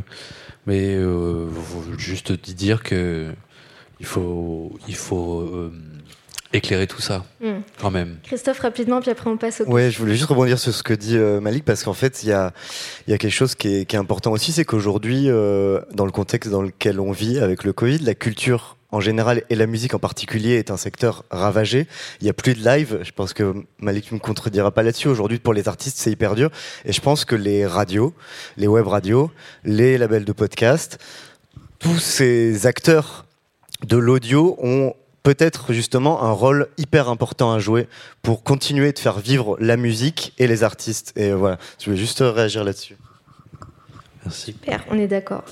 mais 0.66 0.96
euh, 0.96 1.50
juste 1.98 2.32
dire 2.32 2.84
que 2.84 3.34
il 4.00 4.06
faut, 4.06 4.80
il 4.88 4.96
faut 4.96 5.42
euh, 5.42 5.74
éclairer 6.54 6.88
tout 6.88 7.02
ça, 7.02 7.26
hmm. 7.42 7.62
quand 7.80 7.92
même. 7.92 8.18
Christophe, 8.24 8.60
rapidement, 8.60 9.02
puis 9.02 9.12
après 9.12 9.30
on 9.30 9.38
passe 9.38 9.62
au. 9.62 9.66
Ouais, 9.66 9.92
je 9.92 9.98
voulais 9.98 10.16
juste 10.16 10.30
rebondir 10.30 10.60
sur 10.60 10.74
ce 10.74 10.84
que 10.84 10.94
dit 10.94 11.18
Malik, 11.18 11.66
parce 11.66 11.84
qu'en 11.84 11.94
fait, 11.94 12.24
il 12.24 12.30
y 12.30 12.34
a, 12.34 12.54
y 13.08 13.14
a 13.14 13.18
quelque 13.18 13.32
chose 13.32 13.56
qui 13.56 13.76
est, 13.76 13.86
qui 13.86 13.96
est 13.96 14.00
important 14.00 14.32
aussi, 14.32 14.52
c'est 14.52 14.66
qu'aujourd'hui, 14.66 15.28
dans 15.28 16.06
le 16.06 16.12
contexte 16.12 16.50
dans 16.50 16.62
lequel 16.62 17.00
on 17.00 17.12
vit 17.12 17.40
avec 17.40 17.64
le 17.64 17.74
Covid, 17.74 18.00
la 18.00 18.16
culture 18.16 18.78
en 18.92 19.00
général 19.00 19.44
et 19.50 19.56
la 19.56 19.68
musique 19.68 19.94
en 19.94 20.00
particulier 20.00 20.56
est 20.56 20.70
un 20.70 20.78
secteur 20.78 21.24
ravagé. 21.32 21.88
Il 22.20 22.28
y 22.28 22.30
a 22.30 22.34
plus 22.34 22.54
de 22.54 22.64
live. 22.64 23.00
Je 23.04 23.12
pense 23.12 23.34
que 23.34 23.54
Malik 23.80 24.12
ne 24.12 24.18
me 24.18 24.22
contredira 24.22 24.72
pas 24.72 24.84
là-dessus. 24.84 25.08
Aujourd'hui, 25.08 25.40
pour 25.40 25.54
les 25.54 25.68
artistes, 25.68 25.98
c'est 25.98 26.12
hyper 26.12 26.36
dur. 26.36 26.50
Et 26.86 26.92
je 26.92 27.02
pense 27.02 27.26
que 27.26 27.36
les 27.36 27.66
radios, 27.66 28.14
les 28.58 28.68
web 28.68 28.88
radios, 28.88 29.32
les 29.64 29.98
labels 29.98 30.26
de 30.26 30.34
podcast, 30.34 31.00
tous 31.80 32.00
ces 32.00 32.68
acteurs 32.68 33.26
de 33.86 33.98
l'audio 33.98 34.58
ont 34.62 34.94
peut-être 35.24 35.74
justement 35.74 36.24
un 36.24 36.32
rôle 36.32 36.68
hyper 36.78 37.10
important 37.10 37.54
à 37.54 37.60
jouer 37.60 37.88
pour 38.22 38.44
continuer 38.44 38.92
de 38.92 39.00
faire 39.00 39.20
vivre 39.20 39.58
la 39.60 39.78
musique 39.78 40.34
et 40.38 40.48
les 40.48 40.64
artistes. 40.64 41.14
Et 41.16 41.32
voilà, 41.32 41.58
je 41.80 41.86
voulais 41.86 41.98
juste 41.98 42.20
réagir 42.22 42.64
là-dessus. 42.64 42.98
Merci. 44.26 44.54
Super, 44.54 44.84
on 44.90 44.98
est 44.98 45.08
d'accord. 45.08 45.44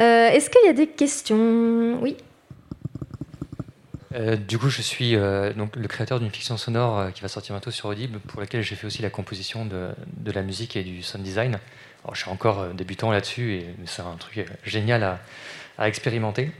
Euh, 0.00 0.28
est-ce 0.28 0.50
qu'il 0.50 0.64
y 0.66 0.68
a 0.68 0.72
des 0.72 0.86
questions? 0.88 2.00
Oui. 2.02 2.16
Euh, 4.14 4.36
du 4.36 4.58
coup, 4.58 4.68
je 4.68 4.82
suis 4.82 5.16
euh, 5.16 5.52
donc 5.54 5.76
le 5.76 5.88
créateur 5.88 6.20
d'une 6.20 6.30
fiction 6.30 6.56
sonore 6.56 6.98
euh, 6.98 7.10
qui 7.10 7.22
va 7.22 7.28
sortir 7.28 7.54
bientôt 7.54 7.70
sur 7.70 7.86
Audible, 7.86 8.18
pour 8.20 8.40
laquelle 8.40 8.62
j'ai 8.62 8.76
fait 8.76 8.86
aussi 8.86 9.00
la 9.02 9.10
composition 9.10 9.64
de, 9.64 9.90
de, 10.18 10.32
la 10.32 10.42
musique 10.42 10.76
et 10.76 10.82
du 10.82 11.02
sound 11.02 11.24
design. 11.24 11.58
Alors, 12.04 12.14
je 12.14 12.22
suis 12.22 12.30
encore 12.30 12.66
débutant 12.74 13.10
là-dessus, 13.10 13.54
et 13.54 13.66
c'est 13.86 14.02
un 14.02 14.16
truc 14.18 14.44
génial 14.64 15.02
à, 15.02 15.20
à 15.78 15.88
expérimenter. 15.88 16.50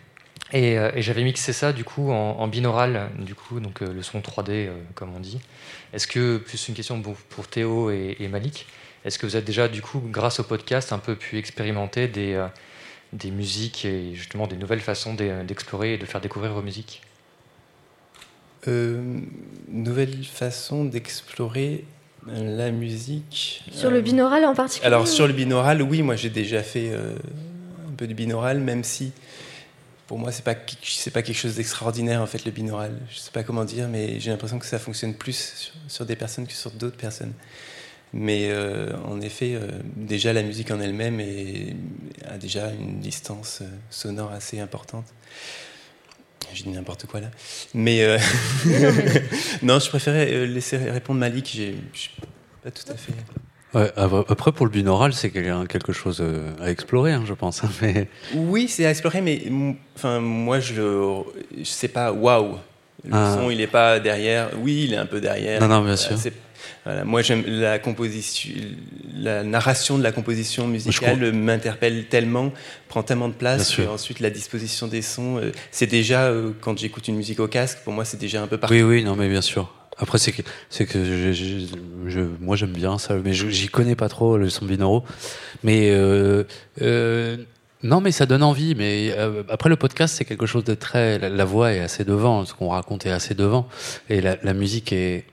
Et, 0.52 0.74
et 0.74 1.02
j'avais 1.02 1.24
mixé 1.24 1.52
ça 1.52 1.72
du 1.72 1.82
coup 1.82 2.10
en, 2.10 2.46
binaural, 2.46 3.08
du 3.18 3.34
coup, 3.34 3.58
donc 3.58 3.80
le 3.80 4.02
son 4.02 4.20
3D, 4.20 4.68
comme 4.94 5.14
on 5.14 5.20
dit. 5.20 5.40
Est-ce 5.94 6.06
que, 6.06 6.36
plus 6.36 6.68
une 6.68 6.74
question 6.74 7.00
pour 7.02 7.46
Théo 7.48 7.90
et, 7.90 8.16
et 8.20 8.28
Malik, 8.28 8.66
est-ce 9.04 9.18
que 9.18 9.24
vous 9.24 9.34
avez 9.34 9.44
déjà, 9.44 9.68
du 9.68 9.80
coup, 9.80 10.02
grâce 10.04 10.40
au 10.40 10.44
podcast, 10.44 10.92
un 10.92 10.98
peu 10.98 11.16
pu 11.16 11.38
expérimenter 11.38 12.06
des, 12.06 12.38
des 13.12 13.30
musiques 13.30 13.84
et 13.84 14.14
justement 14.14 14.46
des 14.46 14.56
nouvelles 14.56 14.80
façons 14.80 15.14
d'explorer 15.14 15.94
et 15.94 15.98
de 15.98 16.04
faire 16.04 16.20
découvrir 16.20 16.52
vos 16.52 16.62
musiques? 16.62 17.02
Euh, 18.68 19.18
nouvelle 19.68 20.24
façon 20.24 20.84
d'explorer 20.84 21.84
la 22.26 22.70
musique. 22.70 23.64
Sur 23.72 23.90
le 23.90 24.00
binaural 24.00 24.44
en 24.44 24.54
particulier 24.54 24.86
Alors 24.86 25.08
sur 25.08 25.26
le 25.26 25.32
binaural, 25.32 25.82
oui, 25.82 26.02
moi 26.02 26.14
j'ai 26.14 26.30
déjà 26.30 26.62
fait 26.62 26.90
euh, 26.92 27.16
un 27.88 27.94
peu 27.96 28.06
de 28.06 28.14
binaural, 28.14 28.60
même 28.60 28.84
si 28.84 29.12
pour 30.12 30.18
moi 30.18 30.30
c'est 30.30 30.44
pas 30.44 30.54
c'est 30.82 31.10
pas 31.10 31.22
quelque 31.22 31.38
chose 31.38 31.54
d'extraordinaire 31.54 32.20
en 32.20 32.26
fait 32.26 32.44
le 32.44 32.50
binaural. 32.50 33.00
Je 33.08 33.16
sais 33.16 33.30
pas 33.30 33.42
comment 33.44 33.64
dire, 33.64 33.88
mais 33.88 34.20
j'ai 34.20 34.30
l'impression 34.30 34.58
que 34.58 34.66
ça 34.66 34.78
fonctionne 34.78 35.14
plus 35.14 35.72
sur, 35.88 36.04
des 36.04 36.16
personnes 36.16 36.46
que 36.46 36.52
sur 36.52 36.70
d'autres 36.70 36.98
personnes. 36.98 37.32
Mais 38.12 38.48
euh, 38.50 38.94
en 39.06 39.22
effet, 39.22 39.58
déjà 39.96 40.34
la 40.34 40.42
musique 40.42 40.70
en 40.70 40.80
elle-même 40.80 41.18
a 42.28 42.36
déjà 42.36 42.72
une 42.72 43.00
distance 43.00 43.62
sonore 43.88 44.32
assez 44.32 44.60
importante. 44.60 45.06
Je 46.52 46.62
dis 46.62 46.68
n'importe 46.68 47.06
quoi 47.06 47.20
là. 47.20 47.30
Mais 47.72 48.02
euh, 48.02 48.18
non, 49.62 49.78
je 49.78 49.88
préférais 49.88 50.30
euh, 50.30 50.44
laisser 50.44 50.76
répondre 50.76 51.20
Malik. 51.20 51.52
Je 51.54 51.98
suis 51.98 52.10
pas 52.62 52.70
tout 52.70 52.92
à 52.92 52.96
fait. 52.96 53.14
Ouais, 53.74 53.90
après, 53.96 54.52
pour 54.52 54.66
le 54.66 54.72
binaural, 54.72 55.12
c'est 55.14 55.30
quelque 55.30 55.92
chose 55.92 56.18
euh, 56.20 56.52
à 56.60 56.70
explorer, 56.70 57.12
hein, 57.12 57.24
je 57.26 57.32
pense. 57.32 57.62
Mais... 57.80 58.08
Oui, 58.34 58.68
c'est 58.68 58.84
à 58.84 58.90
explorer, 58.90 59.20
mais 59.20 59.42
enfin, 59.96 60.20
moi, 60.20 60.60
je 60.60 60.82
ne 61.56 61.64
sais 61.64 61.88
pas, 61.88 62.12
waouh, 62.12 62.58
le 63.04 63.10
ah. 63.12 63.36
son, 63.36 63.50
il 63.50 63.58
n'est 63.58 63.66
pas 63.66 63.98
derrière. 63.98 64.50
Oui, 64.60 64.84
il 64.84 64.94
est 64.94 64.98
un 64.98 65.06
peu 65.06 65.20
derrière. 65.20 65.60
Non, 65.60 65.68
non, 65.68 65.84
bien 65.84 65.96
sûr. 65.96 66.16
Voilà, 66.84 67.04
moi, 67.04 67.22
j'aime 67.22 67.44
la 67.46 67.78
composition, 67.78 68.52
la 69.16 69.42
narration 69.42 69.98
de 69.98 70.02
la 70.02 70.12
composition 70.12 70.68
musicale 70.68 71.32
m'interpelle 71.32 72.06
tellement, 72.06 72.52
prend 72.88 73.02
tellement 73.02 73.28
de 73.28 73.34
place. 73.34 73.78
Et 73.78 73.86
ensuite, 73.86 74.20
la 74.20 74.30
disposition 74.30 74.86
des 74.86 75.02
sons, 75.02 75.38
euh, 75.38 75.50
c'est 75.70 75.86
déjà 75.86 76.24
euh, 76.24 76.52
quand 76.60 76.78
j'écoute 76.78 77.08
une 77.08 77.16
musique 77.16 77.40
au 77.40 77.48
casque, 77.48 77.78
pour 77.84 77.92
moi, 77.92 78.04
c'est 78.04 78.20
déjà 78.20 78.42
un 78.42 78.46
peu 78.46 78.58
partout. 78.58 78.74
Oui, 78.74 78.82
oui, 78.82 79.04
non, 79.04 79.16
mais 79.16 79.28
bien 79.28 79.42
sûr. 79.42 79.72
Après, 79.98 80.18
c'est 80.18 80.32
que, 80.32 80.42
c'est 80.70 80.86
que 80.86 81.32
moi 82.40 82.56
j'aime 82.56 82.72
bien 82.72 82.98
ça, 82.98 83.14
mais 83.22 83.32
j'y 83.34 83.68
connais 83.68 83.94
pas 83.94 84.08
trop 84.08 84.38
le 84.38 84.48
son 84.48 84.64
binaural. 84.64 85.02
Mais 85.62 85.90
euh, 85.90 86.44
euh, 86.80 87.36
non, 87.82 88.00
mais 88.00 88.10
ça 88.10 88.26
donne 88.26 88.42
envie. 88.42 88.74
Mais 88.74 89.12
euh, 89.16 89.42
après, 89.48 89.68
le 89.68 89.76
podcast, 89.76 90.14
c'est 90.16 90.24
quelque 90.24 90.46
chose 90.46 90.64
de 90.64 90.74
très. 90.74 91.18
La, 91.18 91.44
voix 91.44 91.72
est 91.72 91.80
assez 91.80 92.04
devant, 92.04 92.44
ce 92.46 92.54
qu'on 92.54 92.68
raconte 92.68 93.04
est 93.06 93.10
assez 93.10 93.34
devant, 93.34 93.68
et 94.08 94.20
la, 94.20 94.54
musique 94.54 94.92
est 94.92 95.26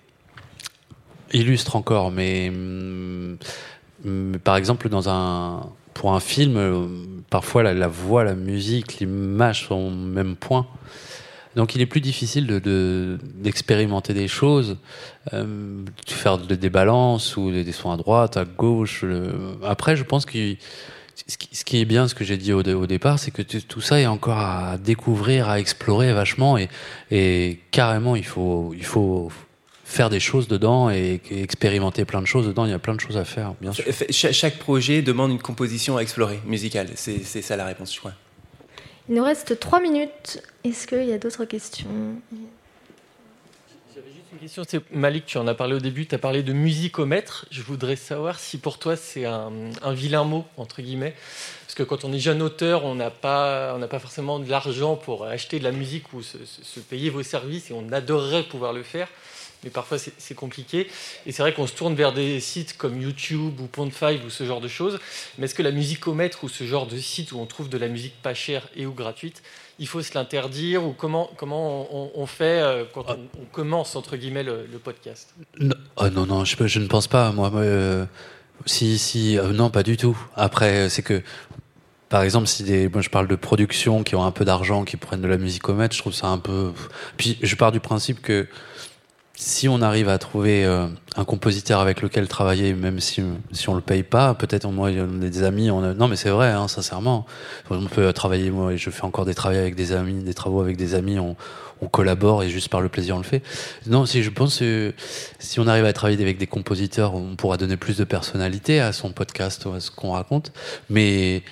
illustre 1.32 1.76
encore. 1.78 2.12
Mais, 2.12 2.50
mm, 2.50 3.38
par 4.44 4.58
exemple, 4.58 4.90
dans 4.90 5.10
un 5.10 5.70
pour 5.94 6.14
un 6.14 6.20
film, 6.20 7.24
parfois 7.30 7.64
la, 7.64 7.74
la 7.74 7.88
voix, 7.88 8.24
la 8.24 8.36
musique, 8.36 9.00
l'image 9.00 9.68
sont 9.68 9.76
au 9.76 9.90
même 9.90 10.36
point. 10.36 10.68
Donc 11.60 11.76
il 11.76 11.82
est 11.82 11.86
plus 11.86 12.00
difficile 12.00 12.48
d'expérimenter 13.36 14.14
de, 14.14 14.20
des 14.20 14.30
choses, 14.30 14.78
euh, 15.34 15.84
de 16.08 16.12
faire 16.12 16.38
des 16.38 16.70
balances 16.70 17.36
ou 17.36 17.52
des, 17.52 17.70
soins 17.74 17.96
à 17.96 17.98
droite, 17.98 18.38
à 18.38 18.46
gauche. 18.46 19.04
Après, 19.62 19.98
je 19.98 20.04
pense 20.04 20.26
que 20.26 20.56
ce 21.28 21.66
qui 21.66 21.82
est 21.82 21.84
bien, 21.84 22.08
ce 22.08 22.16
que 22.16 22.24
j'ai 22.24 22.38
dit 22.38 22.54
au, 22.54 22.64
départ, 22.64 23.20
c'est 23.20 23.32
que 23.32 23.42
tout 23.42 23.82
ça 23.82 24.00
est 24.00 24.06
encore 24.06 24.38
à 24.38 24.78
découvrir, 24.78 25.50
à 25.50 25.60
explorer 25.60 26.14
vachement, 26.14 26.58
et, 27.12 27.60
carrément, 27.72 28.16
il 28.16 28.26
faut, 28.26 28.74
il 28.74 28.86
faut 28.86 29.30
faire 29.84 30.10
des 30.10 30.22
choses 30.22 30.48
dedans 30.48 30.90
et, 30.90 31.20
expérimenter 31.30 32.06
plein 32.06 32.22
de 32.22 32.28
choses 32.28 32.48
dedans. 32.48 32.64
Il 32.64 32.72
y 32.72 32.74
a 32.74 32.80
plein 32.80 32.96
de 32.96 33.02
choses 33.02 33.18
à 33.18 33.26
faire, 33.26 33.56
bien 33.60 33.74
sûr. 33.74 33.84
chaque 34.12 34.60
projet 34.60 35.02
demande 35.02 35.32
une 35.32 35.42
composition 35.42 35.98
à 35.98 36.04
explorer, 36.04 36.40
musicale. 36.46 36.88
C'est 36.96 37.42
ça 37.42 37.58
la 37.58 37.66
réponse, 37.66 37.94
je 37.94 38.00
crois. 38.00 38.14
Il 39.10 39.16
nous 39.16 39.24
reste 39.24 39.60
trois 39.60 39.82
minutes. 39.82 40.44
Est-ce 40.64 40.86
qu'il 40.86 41.04
y 41.06 41.14
a 41.14 41.18
d'autres 41.18 41.46
questions? 41.46 41.90
J'avais 43.96 44.12
juste 44.14 44.28
une 44.32 44.38
question. 44.38 44.84
Malik, 44.92 45.26
tu 45.26 45.40
en 45.40 45.48
as 45.48 45.56
parlé 45.56 45.74
au 45.74 45.80
début. 45.80 46.06
Tu 46.06 46.14
as 46.14 46.20
parlé 46.20 46.44
de 46.44 46.54
musicomètre. 46.54 47.48
Je 47.50 47.64
voudrais 47.64 47.96
savoir 47.96 48.40
si 48.40 48.60
pour 48.60 48.78
toi 48.78 48.96
c'est 48.96 49.26
un, 49.26 49.52
vilain 49.94 50.26
mot, 50.26 50.46
entre 50.58 50.84
guillemets. 50.84 51.16
Parce 51.66 51.74
que 51.74 51.82
quand 51.82 52.06
on 52.06 52.14
est 52.14 52.20
jeune 52.20 52.44
auteur, 52.44 52.86
on 52.86 52.94
n'a 52.94 53.10
pas, 53.10 53.80
pas 53.88 54.00
forcément 54.00 54.38
de 54.38 54.48
l'argent 54.48 54.96
pour 54.96 55.26
acheter 55.26 55.58
de 55.58 55.64
la 55.64 55.72
musique 55.72 56.14
ou 56.14 56.22
se 56.22 56.80
payer 56.80 57.10
vos 57.10 57.24
services 57.24 57.72
et 57.72 57.74
on 57.74 57.92
adorerait 57.92 58.44
pouvoir 58.44 58.74
le 58.74 58.84
faire 58.84 59.08
mais 59.64 59.70
parfois 59.70 59.98
c'est 59.98 60.36
compliqué. 60.36 60.88
Et 61.26 61.32
c'est 61.32 61.42
vrai 61.42 61.54
qu'on 61.54 61.68
se 61.68 61.74
tourne 61.74 61.96
vers 61.96 62.14
des 62.14 62.40
sites 62.40 62.78
comme 62.78 63.02
YouTube 63.02 63.60
ou 63.60 63.68
Pond5 63.68 64.26
ou 64.26 64.30
ce 64.30 64.46
genre 64.46 64.62
de 64.62 64.68
choses. 64.68 65.00
Mais 65.38 65.46
est-ce 65.46 65.56
que 65.56 65.64
la 65.64 65.72
musicomètre 65.72 66.44
ou 66.44 66.50
ce 66.50 66.64
genre 66.64 66.88
de 66.88 66.98
site 66.98 67.32
où 67.32 67.40
on 67.40 67.46
trouve 67.46 67.70
de 67.70 67.78
la 67.78 67.88
musique 67.88 68.22
pas 68.22 68.34
chère 68.34 68.68
et 68.76 68.86
ou 68.86 68.94
gratuite, 68.94 69.42
il 69.80 69.88
faut 69.88 70.02
se 70.02 70.14
l'interdire 70.14 70.84
ou 70.84 70.94
comment, 70.94 71.30
comment 71.38 71.88
on, 72.18 72.26
fait 72.26 72.62
euh, 72.62 72.84
quand 72.94 73.06
on, 73.10 73.46
commence 73.52 73.96
entre 73.96 74.18
guillemets 74.18 74.44
le, 74.44 74.66
podcast? 74.84 75.34
Non, 75.60 75.76
oh 75.98 76.10
non, 76.10 76.26
non, 76.26 76.46
je, 76.46 76.56
je, 76.68 76.80
ne 76.80 76.88
pense 76.88 77.08
pas. 77.08 77.32
Moi, 77.32 77.52
euh, 77.56 78.06
si, 78.66 78.98
si, 78.98 79.38
euh, 79.38 79.52
non, 79.52 79.70
pas 79.70 79.84
du 79.84 79.98
tout. 79.98 80.18
Après, 80.36 80.90
c'est 80.90 81.04
que 81.04 81.22
par 82.10 82.24
exemple, 82.24 82.48
si 82.48 82.64
des, 82.64 82.90
moi 82.90 83.02
je 83.02 83.10
parle 83.10 83.28
de 83.28 83.36
productions 83.36 84.04
qui 84.04 84.16
ont 84.16 84.24
un 84.24 84.32
peu 84.32 84.44
d'argent, 84.44 84.84
qui 84.84 84.98
prennent 84.98 85.22
de 85.22 85.28
la 85.28 85.38
musicomètre, 85.38 85.96
je 85.96 86.02
trouve 86.02 86.14
ça 86.14 86.28
un 86.28 86.40
peu. 86.40 86.72
Puis 87.18 87.38
je 87.42 87.56
pars 87.56 87.72
du 87.72 87.80
principe 87.80 88.22
que 88.22 88.48
si 89.42 89.70
on 89.70 89.82
arrive 89.82 90.10
à 90.10 90.18
trouver 90.18 90.66
euh, 90.66 90.86
un 91.16 91.24
compositeur 91.24 91.80
avec 91.80 92.02
lequel 92.02 92.28
travailler, 92.28 92.74
même 92.74 93.00
si, 93.00 93.24
si 93.54 93.70
on 93.70 93.74
le 93.74 93.80
paye 93.80 94.04
pas, 94.04 94.34
peut-être 94.34 94.70
moi, 94.70 94.90
on 94.90 95.22
a 95.22 95.30
des 95.30 95.44
amis, 95.44 95.72
on 95.72 95.82
a... 95.82 95.94
non 95.94 96.10
mais 96.10 96.18
c'est 96.18 96.30
vrai, 96.30 96.50
hein, 96.50 96.68
sincèrement. 96.68 97.26
On 97.70 97.86
peut 97.86 98.12
travailler, 98.12 98.52
moi, 98.52 98.76
je 98.76 98.90
fais 98.90 99.06
encore 99.06 99.24
des 99.24 99.34
travaux 99.34 99.56
avec 99.56 99.76
des 99.76 99.94
amis, 99.94 100.22
des 100.22 100.34
travaux 100.34 100.60
avec 100.60 100.76
des 100.76 100.94
amis, 100.94 101.20
on, 101.20 101.38
on 101.82 101.88
collabore 101.88 102.44
et 102.44 102.50
juste 102.50 102.68
par 102.68 102.82
le 102.82 102.90
plaisir 102.90 103.16
on 103.16 103.20
le 103.20 103.24
fait. 103.24 103.42
Non, 103.88 104.06
si 104.06 104.24
je 104.24 104.30
pense 104.30 104.60
que 104.60 104.94
si 105.40 105.62
on 105.62 105.68
arrive 105.68 105.86
à 105.86 105.94
travailler 105.94 106.22
avec 106.22 106.38
des 106.38 106.48
compositeurs, 106.48 107.16
on 107.16 107.38
pourra 107.38 107.56
donner 107.56 107.78
plus 107.78 107.96
de 107.96 108.04
personnalité 108.04 108.82
à 108.82 108.92
son 108.92 109.12
podcast, 109.12 109.66
à 109.74 109.80
ce 109.80 109.90
qu'on 109.90 110.12
raconte. 110.12 110.52
Mais 110.90 111.44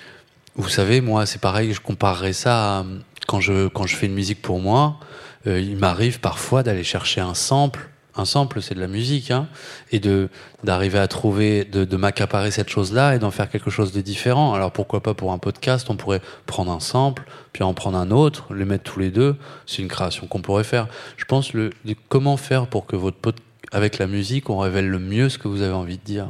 vous 0.56 0.68
savez, 0.68 1.00
moi, 1.00 1.24
c'est 1.24 1.40
pareil, 1.40 1.72
je 1.72 1.80
comparerais 1.80 2.34
ça 2.34 2.80
à 2.80 2.86
quand 3.26 3.40
je, 3.40 3.68
quand 3.68 3.86
je 3.86 3.96
fais 3.96 4.06
une 4.06 4.14
musique 4.14 4.42
pour 4.42 4.60
moi. 4.60 4.98
Euh, 5.46 5.60
il 5.60 5.76
m'arrive 5.76 6.20
parfois 6.20 6.62
d'aller 6.62 6.84
chercher 6.84 7.20
un 7.20 7.34
sample. 7.34 7.88
Un 8.16 8.24
sample, 8.24 8.60
c'est 8.60 8.74
de 8.74 8.80
la 8.80 8.88
musique, 8.88 9.30
hein, 9.30 9.46
et 9.92 10.00
de 10.00 10.28
d'arriver 10.64 10.98
à 10.98 11.06
trouver, 11.06 11.64
de, 11.64 11.84
de 11.84 11.96
m'accaparer 11.96 12.50
cette 12.50 12.68
chose-là 12.68 13.14
et 13.14 13.20
d'en 13.20 13.30
faire 13.30 13.48
quelque 13.48 13.70
chose 13.70 13.92
de 13.92 14.00
différent. 14.00 14.54
Alors 14.54 14.72
pourquoi 14.72 15.00
pas 15.00 15.14
pour 15.14 15.30
un 15.30 15.38
podcast, 15.38 15.88
on 15.88 15.94
pourrait 15.94 16.20
prendre 16.46 16.72
un 16.72 16.80
sample, 16.80 17.22
puis 17.52 17.62
en 17.62 17.74
prendre 17.74 17.96
un 17.96 18.10
autre, 18.10 18.52
les 18.52 18.64
mettre 18.64 18.90
tous 18.90 18.98
les 18.98 19.10
deux. 19.10 19.36
C'est 19.66 19.82
une 19.82 19.88
création 19.88 20.26
qu'on 20.26 20.42
pourrait 20.42 20.64
faire. 20.64 20.88
Je 21.16 21.26
pense 21.26 21.52
le, 21.52 21.70
comment 22.08 22.36
faire 22.36 22.66
pour 22.66 22.86
que 22.86 22.96
votre 22.96 23.18
pod, 23.18 23.36
avec 23.70 23.98
la 23.98 24.08
musique, 24.08 24.50
on 24.50 24.58
révèle 24.58 24.88
le 24.88 24.98
mieux 24.98 25.28
ce 25.28 25.38
que 25.38 25.46
vous 25.46 25.62
avez 25.62 25.74
envie 25.74 25.98
de 25.98 26.04
dire. 26.04 26.28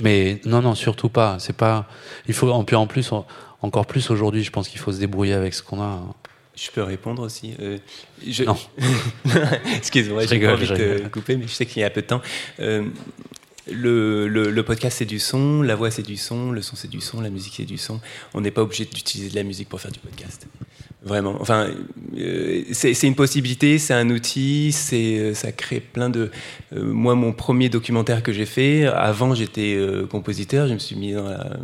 Mais 0.00 0.40
non, 0.46 0.62
non, 0.62 0.74
surtout 0.74 1.10
pas. 1.10 1.36
C'est 1.38 1.56
pas. 1.56 1.86
Il 2.26 2.34
faut. 2.34 2.50
En 2.50 2.64
plus, 2.86 3.10
encore 3.60 3.86
plus 3.86 4.10
aujourd'hui, 4.10 4.42
je 4.42 4.50
pense 4.50 4.68
qu'il 4.68 4.80
faut 4.80 4.92
se 4.92 4.98
débrouiller 4.98 5.34
avec 5.34 5.52
ce 5.52 5.62
qu'on 5.62 5.82
a. 5.82 6.00
Je 6.56 6.70
peux 6.70 6.82
répondre 6.82 7.22
aussi. 7.22 7.54
Euh, 7.60 7.78
je... 8.26 8.44
Non. 8.44 8.56
Excuse-moi, 9.76 10.26
j'ai 10.26 10.38
pas 10.38 10.52
envie 10.52 10.68
de 10.68 10.74
te 10.74 11.08
couper, 11.08 11.36
mais 11.36 11.48
je 11.48 11.52
sais 11.52 11.66
qu'il 11.66 11.82
y 11.82 11.84
a 11.84 11.90
peu 11.90 12.02
de 12.02 12.06
temps. 12.06 12.22
Euh, 12.60 12.84
le, 13.70 14.28
le, 14.28 14.50
le, 14.50 14.62
podcast 14.62 14.98
c'est 14.98 15.06
du 15.06 15.18
son, 15.18 15.62
la 15.62 15.74
voix 15.74 15.90
c'est 15.90 16.02
du 16.02 16.18
son, 16.18 16.50
le 16.52 16.60
son 16.60 16.76
c'est 16.76 16.90
du 16.90 17.00
son, 17.00 17.20
la 17.20 17.30
musique 17.30 17.54
c'est 17.56 17.64
du 17.64 17.78
son. 17.78 18.00
On 18.34 18.40
n'est 18.40 18.50
pas 18.50 18.62
obligé 18.62 18.84
d'utiliser 18.84 19.30
de 19.30 19.34
la 19.36 19.42
musique 19.42 19.68
pour 19.68 19.80
faire 19.80 19.90
du 19.90 20.00
podcast. 20.00 20.46
Vraiment. 21.04 21.36
Enfin, 21.38 21.68
euh, 22.16 22.62
c'est 22.72 23.06
une 23.06 23.14
possibilité, 23.14 23.78
c'est 23.78 23.92
un 23.92 24.08
outil, 24.08 24.72
c'est 24.72 25.18
euh, 25.18 25.34
ça 25.34 25.52
crée 25.52 25.80
plein 25.80 26.08
de. 26.08 26.30
Euh, 26.74 26.82
moi, 26.82 27.14
mon 27.14 27.34
premier 27.34 27.68
documentaire 27.68 28.22
que 28.22 28.32
j'ai 28.32 28.46
fait, 28.46 28.86
avant 28.86 29.34
j'étais 29.34 29.78
compositeur, 30.10 30.66
je 30.66 30.74
me 30.74 30.78
suis 30.78 30.96
mis 30.96 31.12
dans 31.12 31.28
la. 31.28 31.58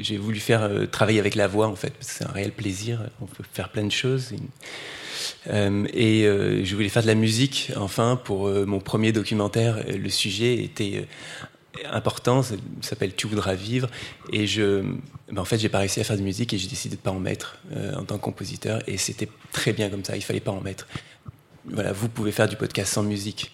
j'ai 0.00 0.18
voulu 0.18 0.40
faire 0.40 0.70
travailler 0.90 1.18
avec 1.20 1.36
la 1.36 1.48
voix 1.48 1.68
en 1.68 1.76
fait, 1.76 1.94
c'est 2.00 2.24
un 2.24 2.32
réel 2.32 2.52
plaisir. 2.52 3.00
On 3.22 3.26
peut 3.26 3.44
faire 3.50 3.70
plein 3.70 3.84
de 3.84 3.92
choses. 3.92 4.34
et 5.46 6.22
je 6.62 6.74
voulais 6.74 6.90
faire 6.90 7.02
de 7.02 7.08
la 7.08 7.14
musique, 7.14 7.72
enfin, 7.76 8.20
pour 8.22 8.46
mon 8.66 8.78
premier 8.78 9.12
documentaire. 9.12 9.82
Le 9.88 10.10
sujet 10.10 10.62
était 10.62 11.06
important, 11.90 12.42
ça 12.42 12.54
s'appelle 12.80 13.14
Tu 13.14 13.26
voudras 13.26 13.54
vivre. 13.54 13.88
Et 14.32 14.46
je, 14.46 14.82
ben 15.30 15.42
en 15.42 15.44
fait, 15.44 15.58
j'ai 15.58 15.68
pas 15.68 15.78
réussi 15.78 16.00
à 16.00 16.04
faire 16.04 16.16
de 16.16 16.22
musique 16.22 16.52
et 16.52 16.58
j'ai 16.58 16.68
décidé 16.68 16.96
de 16.96 17.00
pas 17.00 17.10
en 17.10 17.20
mettre 17.20 17.58
euh, 17.72 17.94
en 17.94 18.04
tant 18.04 18.16
que 18.18 18.22
compositeur. 18.22 18.82
Et 18.86 18.96
c'était 18.96 19.28
très 19.52 19.72
bien 19.72 19.88
comme 19.90 20.04
ça, 20.04 20.16
il 20.16 20.22
fallait 20.22 20.40
pas 20.40 20.52
en 20.52 20.60
mettre. 20.60 20.86
Voilà, 21.66 21.92
vous 21.92 22.08
pouvez 22.08 22.32
faire 22.32 22.48
du 22.48 22.56
podcast 22.56 22.92
sans 22.92 23.02
musique. 23.02 23.52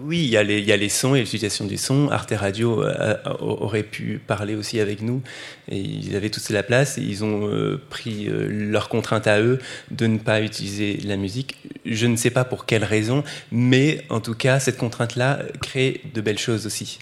Oui, 0.00 0.18
il 0.24 0.30
y, 0.30 0.36
a 0.36 0.42
les, 0.42 0.58
il 0.58 0.66
y 0.66 0.72
a 0.72 0.88
sons 0.88 1.14
et 1.14 1.20
l'utilisation 1.20 1.64
du 1.64 1.76
son. 1.76 2.08
Arte 2.08 2.32
Radio 2.36 2.84
euh, 2.84 3.16
aurait 3.40 3.82
pu 3.82 4.20
parler 4.24 4.54
aussi 4.54 4.78
avec 4.80 5.02
nous. 5.02 5.22
Ils 5.70 6.14
avaient 6.14 6.30
tous 6.30 6.50
la 6.50 6.62
place 6.62 6.98
ils 6.98 7.24
ont 7.24 7.48
euh, 7.48 7.80
pris 7.90 8.28
euh, 8.28 8.48
leur 8.48 8.88
contrainte 8.88 9.26
à 9.26 9.40
eux 9.40 9.58
de 9.90 10.06
ne 10.06 10.18
pas 10.18 10.40
utiliser 10.40 10.98
la 11.04 11.16
musique. 11.16 11.56
Je 11.84 12.06
ne 12.06 12.16
sais 12.16 12.30
pas 12.30 12.44
pour 12.44 12.64
quelle 12.64 12.84
raison, 12.84 13.24
mais 13.50 14.04
en 14.08 14.20
tout 14.20 14.34
cas, 14.34 14.60
cette 14.60 14.76
contrainte-là 14.76 15.40
crée 15.60 16.00
de 16.14 16.20
belles 16.20 16.38
choses 16.38 16.66
aussi. 16.66 16.98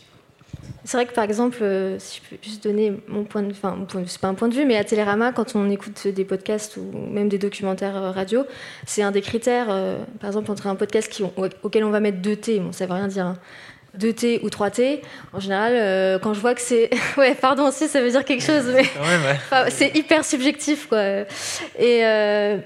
C'est 0.86 0.96
vrai 0.98 1.06
que 1.06 1.12
par 1.12 1.24
exemple, 1.24 1.58
euh, 1.62 1.98
si 1.98 2.20
je 2.22 2.36
peux 2.36 2.40
juste 2.40 2.62
donner 2.62 2.92
mon 3.08 3.24
point 3.24 3.42
de 3.42 3.48
vue, 3.48 3.58
enfin, 3.60 3.76
c'est 4.06 4.20
pas 4.20 4.28
un 4.28 4.34
point 4.34 4.46
de 4.46 4.54
vue, 4.54 4.64
mais 4.64 4.76
à 4.76 4.84
Télérama, 4.84 5.32
quand 5.32 5.56
on 5.56 5.68
écoute 5.68 6.06
des 6.06 6.24
podcasts 6.24 6.76
ou 6.76 6.84
même 7.10 7.28
des 7.28 7.38
documentaires 7.38 7.96
euh, 7.96 8.12
radio, 8.12 8.44
c'est 8.86 9.02
un 9.02 9.10
des 9.10 9.20
critères, 9.20 9.66
euh, 9.68 9.98
par 10.20 10.28
exemple, 10.30 10.48
entre 10.48 10.68
un 10.68 10.76
podcast 10.76 11.10
qui, 11.10 11.24
auquel 11.64 11.82
on 11.82 11.90
va 11.90 11.98
mettre 11.98 12.18
2T, 12.18 12.60
bon, 12.60 12.70
ça 12.70 12.86
veut 12.86 12.92
rien 12.92 13.08
dire, 13.08 13.34
2T 13.98 14.36
hein, 14.36 14.40
ou 14.44 14.48
3T, 14.48 15.00
en 15.32 15.40
général, 15.40 16.20
quand 16.20 16.34
je 16.34 16.40
vois 16.40 16.54
que 16.54 16.60
c'est. 16.60 16.90
ouais, 17.16 17.34
pardon, 17.34 17.72
si, 17.72 17.88
ça 17.88 18.00
veut 18.00 18.10
dire 18.10 18.24
quelque 18.24 18.44
chose, 18.44 18.72
mais. 18.72 18.84
c'est 19.70 19.92
hyper 19.96 20.24
subjectif, 20.24 20.86
quoi. 20.86 21.02
Et, 21.80 22.02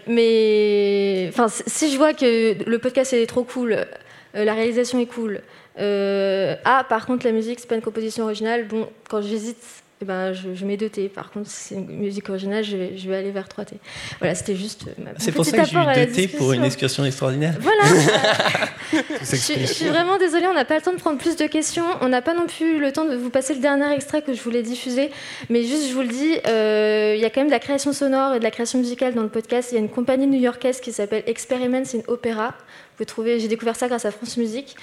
mais. 0.06 1.26
Enfin, 1.30 1.46
si 1.48 1.90
je 1.90 1.96
vois 1.96 2.12
que 2.12 2.68
le 2.68 2.78
podcast 2.78 3.14
est 3.14 3.24
trop 3.24 3.44
cool, 3.44 3.86
la 4.34 4.52
réalisation 4.52 4.98
est 4.98 5.06
cool, 5.06 5.40
euh, 5.80 6.56
ah, 6.64 6.84
par 6.88 7.06
contre, 7.06 7.26
la 7.26 7.32
musique, 7.32 7.60
c'est 7.60 7.68
pas 7.68 7.74
une 7.74 7.82
composition 7.82 8.24
originale. 8.24 8.68
Bon, 8.68 8.88
quand 9.08 9.22
j'hésite, 9.22 9.56
eh 10.02 10.06
ben, 10.06 10.32
je, 10.32 10.64
mets 10.64 10.76
2T. 10.76 11.10
Par 11.10 11.30
contre, 11.30 11.50
si 11.50 11.56
c'est 11.56 11.74
une 11.74 11.98
musique 11.98 12.30
originale, 12.30 12.64
je 12.64 12.76
vais, 12.76 12.96
je 12.96 13.08
vais 13.08 13.16
aller 13.16 13.30
vers 13.30 13.48
3T. 13.48 13.74
Voilà, 14.18 14.34
c'était 14.34 14.56
juste. 14.56 14.86
c'est 15.18 15.32
pour 15.32 15.44
ça 15.44 15.58
que 15.58 15.64
j'ai 15.66 15.76
eu 15.76 15.78
2T 15.78 16.36
pour 16.36 16.52
une 16.52 16.64
excursion 16.64 17.04
extraordinaire. 17.04 17.54
Voilà. 17.60 17.82
je, 19.20 19.36
suis, 19.36 19.60
je 19.60 19.66
suis 19.66 19.88
vraiment 19.88 20.16
désolée, 20.16 20.46
on 20.46 20.54
n'a 20.54 20.64
pas 20.64 20.76
le 20.76 20.80
temps 20.80 20.92
de 20.92 20.98
prendre 20.98 21.18
plus 21.18 21.36
de 21.36 21.46
questions. 21.46 21.84
On 22.00 22.08
n'a 22.08 22.22
pas 22.22 22.32
non 22.32 22.46
plus 22.46 22.80
le 22.80 22.92
temps 22.92 23.04
de 23.04 23.14
vous 23.14 23.28
passer 23.28 23.54
le 23.54 23.60
dernier 23.60 23.92
extrait 23.92 24.22
que 24.22 24.32
je 24.32 24.40
voulais 24.40 24.62
diffuser. 24.62 25.10
Mais 25.50 25.64
juste, 25.64 25.88
je 25.88 25.92
vous 25.92 26.02
le 26.02 26.08
dis, 26.08 26.34
euh, 26.46 27.12
il 27.14 27.20
y 27.20 27.26
a 27.26 27.30
quand 27.30 27.40
même 27.40 27.48
de 27.48 27.52
la 27.52 27.60
création 27.60 27.92
sonore 27.92 28.34
et 28.34 28.38
de 28.38 28.44
la 28.44 28.50
création 28.50 28.78
musicale 28.78 29.14
dans 29.14 29.22
le 29.22 29.28
podcast. 29.28 29.70
Il 29.72 29.74
y 29.74 29.78
a 29.78 29.80
une 29.80 29.90
compagnie 29.90 30.26
new-yorkaise 30.26 30.80
qui 30.80 30.92
s'appelle 30.92 31.24
Experiments 31.26 31.82
in 31.94 32.00
Opera. 32.06 32.48
Vous 32.48 32.96
pouvez 32.96 33.06
trouver, 33.06 33.40
j'ai 33.40 33.48
découvert 33.48 33.76
ça 33.76 33.88
grâce 33.88 34.06
à 34.06 34.10
France 34.10 34.38
Musique. 34.38 34.76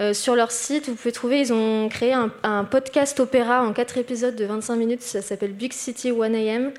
Euh, 0.00 0.14
sur 0.14 0.34
leur 0.34 0.50
site, 0.50 0.88
vous 0.88 0.94
pouvez 0.94 1.12
trouver, 1.12 1.40
ils 1.40 1.52
ont 1.52 1.88
créé 1.88 2.12
un, 2.14 2.64
podcast 2.64 3.20
opéra 3.20 3.62
en 3.64 3.72
quatre 3.72 3.98
épisodes 3.98 4.34
de 4.36 4.44
25 4.44 4.76
minutes. 4.76 5.02
Ça 5.02 5.22
s'appelle 5.22 5.52
Big 5.52 5.72
City 5.72 6.10
1am. 6.12 6.70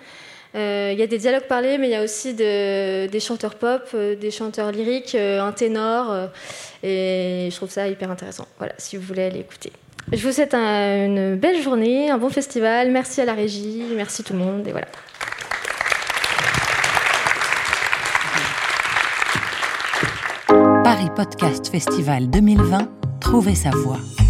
Euh, 0.55 0.91
Il 0.93 0.99
y 0.99 1.03
a 1.03 1.07
des 1.07 1.18
dialogues 1.18 1.47
parlés, 1.47 1.78
mais 1.78 1.88
il 1.88 1.91
y 1.91 1.95
a 1.95 2.03
aussi 2.03 2.34
de- 2.34 3.07
des 3.07 3.20
chanteurs 3.20 3.55
pop, 3.55 3.82
euh, 3.95 4.16
des 4.16 4.32
chanteurs 4.32 4.72
lyriques, 4.72 5.16
un 5.16 5.51
ténor. 5.51 6.30
et 6.84 7.47
je 7.51 7.55
trouve 7.55 7.70
ça 7.70 7.88
hyper 7.88 8.11
intéressant. 8.11 8.47
Voilà, 8.57 8.74
si 8.78 8.97
vous 8.97 9.03
voulez 9.03 9.24
aller 9.24 9.39
écouter. 9.39 9.72
Je 10.11 10.22
vous 10.28 10.34
souhaite 10.34 10.53
un- 10.53 11.05
une 11.05 11.36
belle 11.36 11.61
journée, 11.61 12.09
un 12.09 12.18
bon 12.18 12.30
festival. 12.30 12.91
Merci 12.91 13.22
à 13.22 13.26
la 13.26 13.34
régie, 13.34 13.84
merci 13.95 14.22
tout 14.24 14.34
le 14.34 14.39
monde. 14.39 14.68
Et 14.68 14.72
voilà. 14.72 14.88
Paris 20.84 21.09
Podcast 21.15 21.69
Festival 21.69 22.29
2020, 22.29 22.89
trouvez 23.21 23.55
sa 23.55 23.69
voix. 23.71 24.22